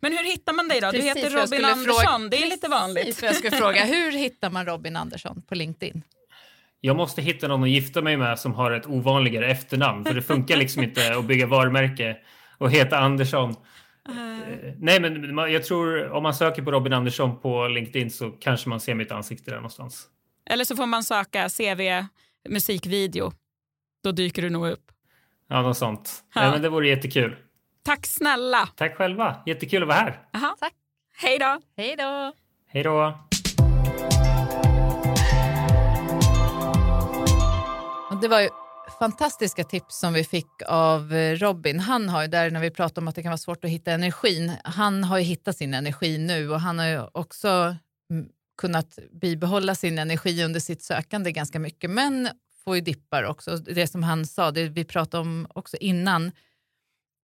Men 0.00 0.12
hur 0.12 0.24
hittar 0.24 0.52
man 0.52 0.68
dig 0.68 0.80
då? 0.80 0.90
Precis, 0.90 1.14
du 1.14 1.20
heter 1.20 1.30
Robin 1.30 1.64
Andersson. 1.64 2.04
Fråga, 2.04 2.28
det 2.28 2.42
är 2.42 2.50
lite 2.50 2.68
vanligt. 2.68 3.22
Jag 3.22 3.36
skulle 3.36 3.56
fråga, 3.56 3.84
hur 3.84 4.12
hittar 4.12 4.50
man 4.50 4.66
Robin 4.66 4.96
Andersson 4.96 5.42
på 5.42 5.54
LinkedIn? 5.54 6.02
Jag 6.80 6.96
måste 6.96 7.22
hitta 7.22 7.48
någon 7.48 7.62
att 7.62 7.70
gifta 7.70 8.02
mig 8.02 8.16
med 8.16 8.38
som 8.38 8.54
har 8.54 8.70
ett 8.70 8.86
ovanligare 8.86 9.50
efternamn. 9.50 10.04
För 10.04 10.14
det 10.14 10.22
funkar 10.22 10.56
liksom 10.56 10.82
inte 10.82 11.16
att 11.16 11.24
bygga 11.24 11.46
varumärke 11.46 12.16
och 12.58 12.70
heta 12.70 12.98
Andersson. 12.98 13.56
Uh. 14.08 14.14
Nej, 14.78 15.00
men 15.00 15.38
jag 15.52 15.64
tror 15.64 16.10
om 16.12 16.22
man 16.22 16.34
söker 16.34 16.62
på 16.62 16.72
Robin 16.72 16.92
Andersson 16.92 17.40
på 17.40 17.68
LinkedIn 17.68 18.10
så 18.10 18.30
kanske 18.30 18.68
man 18.68 18.80
ser 18.80 18.94
mitt 18.94 19.12
ansikte 19.12 19.50
där 19.50 19.56
någonstans. 19.56 20.06
Eller 20.50 20.64
så 20.64 20.76
får 20.76 20.86
man 20.86 21.02
söka 21.02 21.48
CV 21.48 22.06
musikvideo. 22.48 23.32
Då 24.04 24.12
dyker 24.12 24.42
du 24.42 24.50
nog 24.50 24.68
upp. 24.68 24.92
Ja, 25.48 25.62
något 25.62 25.76
sånt. 25.76 26.24
Ja. 26.34 26.40
Nej, 26.40 26.50
men 26.50 26.62
det 26.62 26.68
vore 26.68 26.88
jättekul. 26.88 27.36
Tack 27.82 28.06
snälla. 28.06 28.68
Tack 28.76 28.96
själva. 28.96 29.36
Jättekul 29.46 29.82
att 29.82 29.88
vara 29.88 29.98
här. 29.98 30.20
Aha. 30.34 30.56
Tack. 30.60 30.72
Hej 31.16 31.38
då. 31.38 31.60
Hej 31.76 31.96
då. 31.96 32.32
Hej 32.66 32.82
då. 32.82 33.18
Det 38.22 38.28
var 38.28 38.40
ju 38.40 38.48
fantastiska 38.98 39.64
tips 39.64 39.98
som 39.98 40.12
vi 40.12 40.24
fick 40.24 40.62
av 40.66 41.14
eh, 41.14 41.36
Robin. 41.36 41.80
Han 41.80 42.08
har 42.08 42.22
ju 42.22 42.28
där 42.28 42.50
när 42.50 42.60
vi 42.60 42.70
pratar 42.70 43.02
om 43.02 43.08
att 43.08 43.14
det 43.14 43.22
kan 43.22 43.30
vara 43.30 43.38
svårt 43.38 43.64
att 43.64 43.70
hitta 43.70 43.92
energin. 43.92 44.52
Han 44.64 45.04
har 45.04 45.18
ju 45.18 45.24
hittat 45.24 45.56
sin 45.56 45.74
energi 45.74 46.18
nu 46.18 46.50
och 46.50 46.60
han 46.60 46.78
har 46.78 46.86
ju 46.86 47.02
också 47.12 47.76
mm, 48.10 48.28
kunnat 48.60 48.98
bibehålla 49.12 49.74
sin 49.74 49.98
energi 49.98 50.44
under 50.44 50.60
sitt 50.60 50.82
sökande 50.82 51.32
ganska 51.32 51.58
mycket. 51.58 51.90
Men 51.90 52.28
får 52.64 52.76
ju 52.76 52.82
dippar 52.82 53.22
också. 53.22 53.56
Det 53.56 53.86
som 53.86 54.02
han 54.02 54.26
sa, 54.26 54.50
det 54.50 54.68
vi 54.68 54.84
pratade 54.84 55.20
om 55.20 55.46
också 55.54 55.76
innan, 55.76 56.32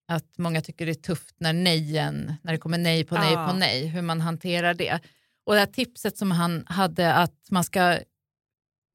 att 0.07 0.37
många 0.37 0.61
tycker 0.61 0.85
det 0.85 0.91
är 0.91 0.93
tufft 0.93 1.35
när 1.37 1.53
nejen, 1.53 2.33
när 2.41 2.51
det 2.51 2.57
kommer 2.57 2.77
nej 2.77 3.03
på 3.03 3.15
nej 3.15 3.33
Ja. 3.33 3.47
på 3.47 3.57
nej, 3.57 3.87
hur 3.87 4.01
man 4.01 4.21
hanterar 4.21 4.73
det. 4.73 4.99
Och 5.45 5.53
det 5.53 5.59
här 5.59 5.65
tipset 5.65 6.17
som 6.17 6.31
han 6.31 6.63
hade 6.67 7.13
att 7.13 7.47
man 7.49 7.63
ska 7.63 7.99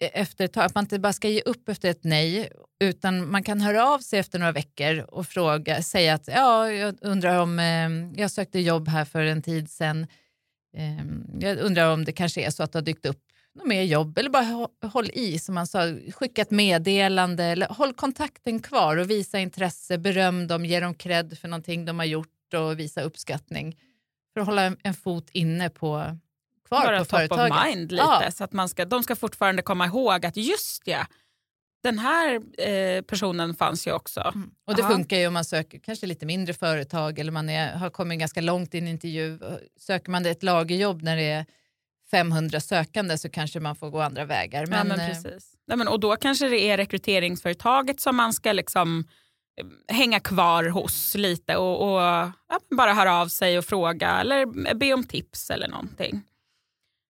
efter 0.00 0.44
ett 0.44 0.52
tag, 0.52 0.64
att 0.64 0.74
man 0.74 0.84
inte 0.84 0.98
bara 0.98 1.12
ska 1.12 1.28
ge 1.28 1.40
upp 1.40 1.68
efter 1.68 1.90
ett 1.90 2.04
nej, 2.04 2.52
utan 2.80 3.30
man 3.30 3.42
kan 3.42 3.60
höra 3.60 3.86
av 3.86 3.98
sig 3.98 4.18
efter 4.18 4.38
några 4.38 4.52
veckor 4.52 4.98
och 4.98 5.26
fråga, 5.26 5.82
säga 5.82 6.14
att 6.14 6.28
ja, 6.28 6.72
jag 6.72 6.98
undrar 7.00 7.40
om, 7.40 7.58
eh, 7.58 8.20
jag 8.20 8.30
sökte 8.30 8.60
jobb 8.60 8.88
här 8.88 9.04
för 9.04 9.24
en 9.24 9.42
tid 9.42 9.70
sedan, 9.70 10.06
eh, 10.76 11.04
jag 11.40 11.58
undrar 11.58 11.92
om 11.92 12.04
det 12.04 12.12
kanske 12.12 12.46
är 12.46 12.50
så 12.50 12.62
att 12.62 12.72
det 12.72 12.78
har 12.78 12.84
dykt 12.84 13.06
upp 13.06 13.22
något 13.54 13.66
mer 13.66 13.82
jobb. 13.82 14.18
Eller 14.18 14.30
bara 14.30 14.68
håll 14.90 15.10
i 15.12 15.38
som 15.38 15.54
man 15.54 15.66
sa, 15.66 15.94
skicka 16.14 16.42
ett 16.42 16.50
meddelande 16.50 17.44
eller 17.44 17.66
håll 17.66 17.92
kontakten 17.92 18.60
kvar 18.60 18.96
och 18.96 19.10
visa 19.10 19.38
intresse, 19.38 19.98
beröm 19.98 20.46
dem, 20.46 20.64
ge 20.64 20.80
dem 20.80 20.94
cred 20.94 21.38
för 21.38 21.48
någonting 21.48 21.84
de 21.84 21.98
har 21.98 22.06
gjort 22.06 22.54
och 22.54 22.78
visa 22.78 23.02
uppskattning. 23.02 23.76
För 24.32 24.40
att 24.40 24.46
hålla 24.46 24.62
en, 24.62 24.76
en 24.82 24.94
fot 24.94 25.30
inne 25.32 25.70
på 25.70 26.16
kvar 26.70 26.86
Bara 26.86 26.98
på 26.98 27.04
top 27.04 27.18
företaget. 27.18 27.52
of 27.52 27.64
mind 27.64 27.92
lite. 27.92 28.04
Ja. 28.04 28.30
Så 28.30 28.44
att 28.44 28.52
man 28.52 28.68
ska, 28.68 28.84
de 28.84 29.02
ska 29.02 29.16
fortfarande 29.16 29.62
komma 29.62 29.86
ihåg 29.86 30.26
att 30.26 30.36
just 30.36 30.82
ja, 30.86 31.06
den 31.82 31.98
här 31.98 32.40
eh, 32.68 33.02
personen 33.02 33.54
fanns 33.54 33.86
ju 33.86 33.92
också. 33.92 34.20
Mm. 34.20 34.50
Och 34.66 34.76
det 34.76 34.82
Aha. 34.82 34.92
funkar 34.92 35.16
ju 35.16 35.26
om 35.26 35.34
man 35.34 35.44
söker 35.44 35.78
kanske 35.78 36.06
lite 36.06 36.26
mindre 36.26 36.54
företag 36.54 37.18
eller 37.18 37.32
man 37.32 37.48
är, 37.48 37.72
har 37.72 37.90
kommit 37.90 38.18
ganska 38.20 38.40
långt 38.40 38.74
i 38.74 38.78
en 38.78 38.88
intervju. 38.88 39.38
Söker 39.80 40.10
man 40.10 40.26
ett 40.26 40.42
lagerjobb 40.42 41.02
när 41.02 41.16
det 41.16 41.30
är 41.30 41.46
500 42.10 42.60
sökande 42.60 43.18
så 43.18 43.28
kanske 43.28 43.60
man 43.60 43.76
får 43.76 43.90
gå 43.90 44.00
andra 44.00 44.24
vägar. 44.24 44.66
Men, 44.66 44.88
Men, 44.88 44.88
ja, 44.88 44.96
men 44.96 45.00
eh, 45.00 45.22
precis. 45.22 45.52
Ja, 45.66 45.76
men, 45.76 45.88
och 45.88 46.00
då 46.00 46.16
kanske 46.16 46.48
det 46.48 46.60
är 46.60 46.76
rekryteringsföretaget 46.76 48.00
som 48.00 48.16
man 48.16 48.32
ska 48.32 48.52
liksom 48.52 49.04
eh, 49.60 49.96
hänga 49.96 50.20
kvar 50.20 50.64
hos 50.64 51.14
lite 51.14 51.56
och, 51.56 51.92
och 51.92 52.00
ja, 52.00 52.32
bara 52.76 52.94
höra 52.94 53.14
av 53.20 53.28
sig 53.28 53.58
och 53.58 53.64
fråga 53.64 54.20
eller 54.20 54.74
be 54.74 54.94
om 54.94 55.04
tips 55.04 55.50
eller 55.50 55.68
någonting. 55.68 56.22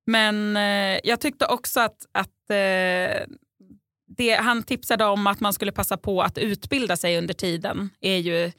Men 0.09 0.57
eh, 0.57 1.01
jag 1.05 1.21
tyckte 1.21 1.47
också 1.47 1.81
att, 1.81 2.07
att 2.13 2.51
eh, 2.51 3.27
det 4.17 4.35
han 4.41 4.63
tipsade 4.63 5.05
om 5.05 5.27
att 5.27 5.41
man 5.41 5.53
skulle 5.53 5.73
passa 5.73 5.97
på 5.97 6.23
att 6.23 6.39
utbilda 6.39 6.97
sig 6.97 7.19
under 7.19 7.35
tiden 7.35 7.91
är 8.01 8.17
ju 8.17 8.53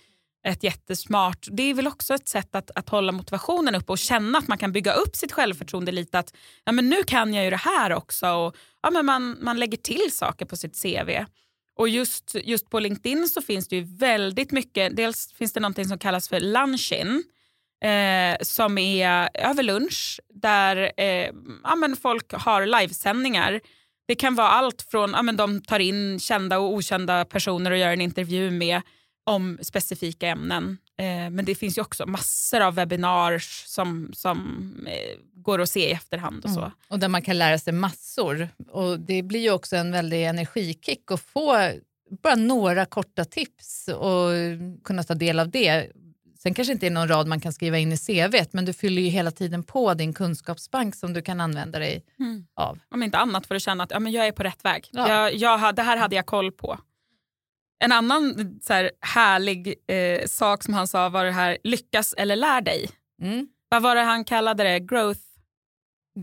ett 0.47 0.63
jättesmart, 0.63 1.47
det 1.51 1.63
är 1.63 1.73
väl 1.73 1.87
också 1.87 2.13
ett 2.13 2.27
sätt 2.27 2.55
att, 2.55 2.71
att 2.75 2.89
hålla 2.89 3.11
motivationen 3.11 3.75
uppe 3.75 3.91
och 3.91 3.97
känna 3.97 4.37
att 4.37 4.47
man 4.47 4.57
kan 4.57 4.71
bygga 4.71 4.93
upp 4.93 5.15
sitt 5.15 5.31
självförtroende 5.31 5.91
lite 5.91 6.19
att 6.19 6.33
ja, 6.63 6.71
men 6.71 6.89
nu 6.89 7.03
kan 7.03 7.33
jag 7.33 7.43
ju 7.43 7.49
det 7.49 7.55
här 7.55 7.93
också 7.93 8.29
och 8.29 8.55
ja, 8.81 8.91
men 8.91 9.05
man, 9.05 9.37
man 9.41 9.59
lägger 9.59 9.77
till 9.77 10.11
saker 10.11 10.45
på 10.45 10.55
sitt 10.55 10.81
CV. 10.81 11.25
Och 11.75 11.89
just, 11.89 12.35
just 12.43 12.69
på 12.69 12.79
LinkedIn 12.79 13.29
så 13.29 13.41
finns 13.41 13.67
det 13.67 13.75
ju 13.75 13.83
väldigt 13.97 14.51
mycket, 14.51 14.95
dels 14.95 15.33
finns 15.33 15.53
det 15.53 15.59
någonting 15.59 15.85
som 15.85 15.97
kallas 15.97 16.29
för 16.29 16.39
lunch-in 16.39 17.23
eh, 17.81 18.37
som 18.41 18.77
är 18.77 19.29
över 19.33 19.63
lunch 19.63 20.19
där 20.33 20.91
eh, 20.97 21.29
ja, 21.63 21.75
men 21.75 21.95
folk 21.95 22.33
har 22.33 22.65
livesändningar. 22.65 23.61
Det 24.07 24.15
kan 24.15 24.35
vara 24.35 24.47
allt 24.47 24.81
från 24.81 25.15
att 25.15 25.37
de 25.37 25.61
tar 25.61 25.79
in 25.79 26.19
kända 26.19 26.59
och 26.59 26.73
okända 26.73 27.25
personer 27.25 27.71
och 27.71 27.77
gör 27.77 27.93
en 27.93 28.01
intervju 28.01 28.51
med 28.51 28.81
om 29.23 29.57
specifika 29.61 30.27
ämnen. 30.27 30.77
Eh, 30.97 31.29
men 31.29 31.45
det 31.45 31.55
finns 31.55 31.77
ju 31.77 31.81
också 31.81 32.05
massor 32.05 32.61
av 32.61 32.75
webbinars 32.75 33.63
som, 33.67 34.11
som 34.13 34.69
eh, 34.87 35.19
går 35.33 35.61
att 35.61 35.69
se 35.69 35.89
i 35.89 35.91
efterhand 35.91 36.45
och 36.45 36.51
så. 36.51 36.59
Mm. 36.59 36.71
Och 36.87 36.99
där 36.99 37.07
man 37.07 37.21
kan 37.21 37.37
lära 37.37 37.59
sig 37.59 37.73
massor. 37.73 38.49
Och 38.69 38.99
det 38.99 39.23
blir 39.23 39.39
ju 39.39 39.51
också 39.51 39.75
en 39.75 39.91
väldig 39.91 40.25
energikick 40.25 41.11
att 41.11 41.21
få 41.21 41.71
bara 42.23 42.35
några 42.35 42.85
korta 42.85 43.25
tips 43.25 43.87
och 43.87 44.29
kunna 44.83 45.03
ta 45.03 45.13
del 45.13 45.39
av 45.39 45.49
det. 45.49 45.91
Sen 46.43 46.53
kanske 46.53 46.73
inte 46.73 46.85
är 46.85 46.91
någon 46.91 47.07
rad 47.07 47.27
man 47.27 47.39
kan 47.39 47.53
skriva 47.53 47.77
in 47.77 47.91
i 47.91 47.97
CVt 47.97 48.53
men 48.53 48.65
du 48.65 48.73
fyller 48.73 49.01
ju 49.01 49.07
hela 49.07 49.31
tiden 49.31 49.63
på 49.63 49.93
din 49.93 50.13
kunskapsbank 50.13 50.95
som 50.95 51.13
du 51.13 51.21
kan 51.21 51.41
använda 51.41 51.79
dig 51.79 52.05
Mm. 52.19 52.45
av. 52.55 52.79
Om 52.91 53.03
inte 53.03 53.17
annat 53.17 53.47
för 53.47 53.55
att 53.55 53.61
känna 53.61 53.83
att 53.83 53.91
ja, 53.91 53.99
men 53.99 54.11
jag 54.11 54.27
är 54.27 54.31
på 54.31 54.43
rätt 54.43 54.65
väg. 54.65 54.89
Ja. 54.91 55.09
Jag, 55.09 55.35
jag, 55.35 55.75
det 55.75 55.81
här 55.83 55.97
hade 55.97 56.15
jag 56.15 56.25
koll 56.25 56.51
på. 56.51 56.79
En 57.83 57.91
annan 57.91 58.59
så 58.63 58.73
här, 58.73 58.91
härlig 59.01 59.75
eh, 59.87 60.25
sak 60.27 60.63
som 60.63 60.73
han 60.73 60.87
sa 60.87 61.09
var 61.09 61.25
det 61.25 61.31
här 61.31 61.57
lyckas 61.63 62.13
eller 62.17 62.35
lär 62.35 62.61
dig. 62.61 62.89
Mm. 63.21 63.47
Vad 63.69 63.81
var 63.81 63.95
det 63.95 64.01
han 64.01 64.25
kallade 64.25 64.63
det? 64.63 64.79
Growth? 64.79 65.19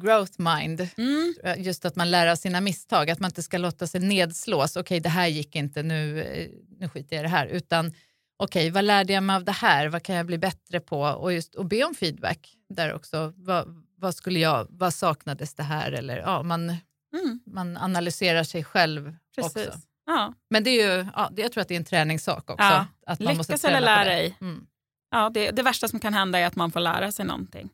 Growth 0.02 0.32
mind, 0.40 0.88
Mm. 0.98 1.34
just 1.58 1.84
att 1.84 1.96
man 1.96 2.10
lär 2.10 2.26
av 2.26 2.36
sina 2.36 2.60
misstag, 2.60 3.10
att 3.10 3.20
man 3.20 3.28
inte 3.30 3.42
ska 3.42 3.58
låta 3.58 3.86
sig 3.86 4.00
nedslås. 4.00 4.76
Okej, 4.76 5.00
det 5.00 5.08
här 5.08 5.26
gick 5.26 5.56
inte, 5.56 5.82
nu, 5.82 6.22
eh, 6.22 6.48
nu 6.78 6.88
skiter 6.88 7.16
jag 7.16 7.20
i 7.20 7.22
det 7.22 7.28
här. 7.28 7.46
Utan 7.46 7.92
okej, 8.38 8.70
vad 8.70 8.84
lärde 8.84 9.12
jag 9.12 9.22
mig 9.22 9.36
av 9.36 9.44
det 9.44 9.52
här? 9.52 9.88
Vad 9.88 10.02
kan 10.02 10.14
jag 10.14 10.26
bli 10.26 10.38
bättre 10.38 10.80
på? 10.80 11.00
Och, 11.00 11.32
just, 11.32 11.54
och 11.54 11.66
be 11.66 11.84
om 11.84 11.94
feedback 11.94 12.56
där 12.68 12.94
också. 12.94 13.32
Vad, 13.36 13.84
vad, 13.98 14.14
skulle 14.14 14.38
jag, 14.38 14.66
vad 14.70 14.94
saknades 14.94 15.54
det 15.54 15.62
här? 15.62 15.92
Eller, 15.92 16.16
ja, 16.16 16.42
man, 16.42 16.76
Mm. 17.22 17.40
man 17.46 17.76
analyserar 17.76 18.42
sig 18.44 18.64
själv 18.64 19.16
Precis. 19.36 19.56
också. 19.66 19.78
Ja. 20.06 20.34
Men 20.50 20.64
det 20.64 20.70
är 20.70 20.96
ju, 20.96 21.06
ja, 21.14 21.30
jag 21.36 21.52
tror 21.52 21.60
att 21.62 21.68
det 21.68 21.74
är 21.74 21.78
en 21.78 21.84
träningssak 21.84 22.50
också. 22.50 22.64
Ja. 22.64 22.86
Att 23.06 23.20
man 23.20 23.36
måste 23.36 23.52
Lyckas 23.52 23.64
eller 23.64 23.78
träna 23.78 23.98
på 23.98 24.04
lär 24.04 24.10
dig. 24.10 24.36
Mm. 24.40 24.66
Ja, 25.10 25.30
det, 25.34 25.50
det 25.50 25.62
värsta 25.62 25.88
som 25.88 26.00
kan 26.00 26.14
hända 26.14 26.38
är 26.38 26.46
att 26.46 26.56
man 26.56 26.72
får 26.72 26.80
lära 26.80 27.12
sig 27.12 27.24
någonting. 27.24 27.70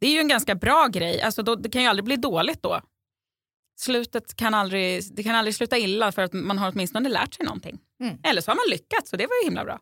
Det 0.00 0.06
är 0.06 0.10
ju 0.12 0.18
en 0.18 0.28
ganska 0.28 0.54
bra 0.54 0.86
grej. 0.86 1.22
Alltså 1.22 1.42
då, 1.42 1.54
det 1.54 1.68
kan 1.70 1.82
ju 1.82 1.88
aldrig 1.88 2.04
bli 2.04 2.16
dåligt 2.16 2.62
då. 2.62 2.80
Slutet 3.76 4.36
kan 4.36 4.54
aldrig, 4.54 5.02
det 5.16 5.22
kan 5.22 5.34
aldrig 5.34 5.54
sluta 5.54 5.78
illa 5.78 6.12
för 6.12 6.22
att 6.22 6.32
man 6.32 6.58
har 6.58 6.72
åtminstone 6.72 7.08
lärt 7.08 7.34
sig 7.34 7.44
någonting. 7.44 7.78
Mm. 8.00 8.18
Eller 8.22 8.40
så 8.40 8.50
har 8.50 8.56
man 8.56 8.70
lyckats 8.70 9.12
och 9.12 9.18
det 9.18 9.26
var 9.26 9.34
ju 9.42 9.44
himla 9.44 9.64
bra. 9.64 9.78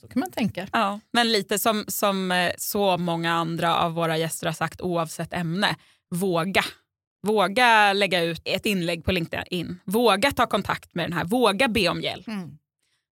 Så 0.00 0.08
kan 0.08 0.20
man 0.20 0.30
tänka. 0.30 0.68
Ja. 0.72 1.00
Men 1.12 1.32
lite 1.32 1.58
som, 1.58 1.84
som 1.88 2.32
eh, 2.32 2.52
så 2.58 2.98
många 2.98 3.32
andra 3.32 3.76
av 3.76 3.92
våra 3.92 4.18
gäster 4.18 4.46
har 4.46 4.54
sagt 4.54 4.80
oavsett 4.80 5.32
ämne, 5.32 5.76
våga. 6.10 6.64
Våga 7.26 7.92
lägga 7.92 8.22
ut 8.22 8.42
ett 8.44 8.66
inlägg 8.66 9.04
på 9.04 9.12
LinkedIn. 9.12 9.80
Våga 9.84 10.32
ta 10.32 10.46
kontakt 10.46 10.94
med 10.94 11.04
den 11.04 11.12
här. 11.12 11.24
Våga 11.24 11.68
be 11.68 11.88
om 11.88 12.00
hjälp. 12.00 12.28
Mm. 12.28 12.58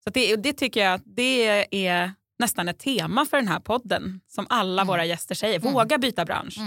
Så 0.04 0.10
det, 0.10 0.36
det 0.36 0.54
tycker 0.54 0.84
jag 0.86 1.02
det 1.06 1.66
är 1.88 2.12
nästan 2.39 2.70
ett 2.70 2.80
tema 2.80 3.26
för 3.26 3.38
den 3.38 3.47
här 3.47 3.60
podden. 3.60 4.22
Som 4.28 4.45
alla 4.50 4.82
Mm. 4.82 4.88
våra 4.91 5.06
gäster 5.06 5.36
säger. 5.36 5.60
Mm. 5.60 5.74
Våga 5.74 5.97
byta 5.97 6.26
bransch. 6.26 6.58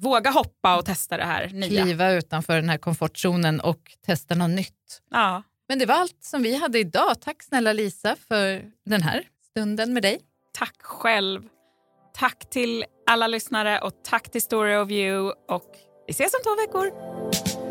Våga 0.00 0.30
hoppa 0.30 0.78
och 0.78 0.84
testa 0.84 1.16
det 1.16 1.24
här 1.24 1.48
nya. 1.48 1.82
Kliva 1.82 2.12
utanför 2.12 2.56
den 2.56 2.68
här 2.68 2.78
komfortzonen 2.78 3.60
och 3.60 3.80
testa 4.06 4.34
något 4.34 4.50
nytt. 4.50 5.02
Ja. 5.10 5.42
Men 5.68 5.78
det 5.78 5.86
var 5.86 5.94
allt 5.94 6.24
som 6.24 6.42
vi 6.42 6.56
hade 6.56 6.78
idag. 6.78 7.20
Tack 7.20 7.42
snälla 7.42 7.72
Lisa 7.72 8.16
för 8.28 8.62
den 8.84 9.02
här 9.02 9.24
stunden 9.50 9.92
med 9.92 10.02
dig. 10.02 10.20
Tack 10.58 10.82
själv. 10.82 11.42
Tack 12.14 12.50
till 12.50 12.84
alla 13.06 13.26
lyssnare 13.26 13.80
och 13.80 13.92
tack 14.04 14.30
till 14.30 14.42
Story 14.42 14.76
of 14.76 14.90
You. 14.90 15.32
Och 15.48 15.76
vi 16.06 16.10
ses 16.10 16.34
om 16.34 16.40
två 16.42 16.54
veckor. 16.56 17.65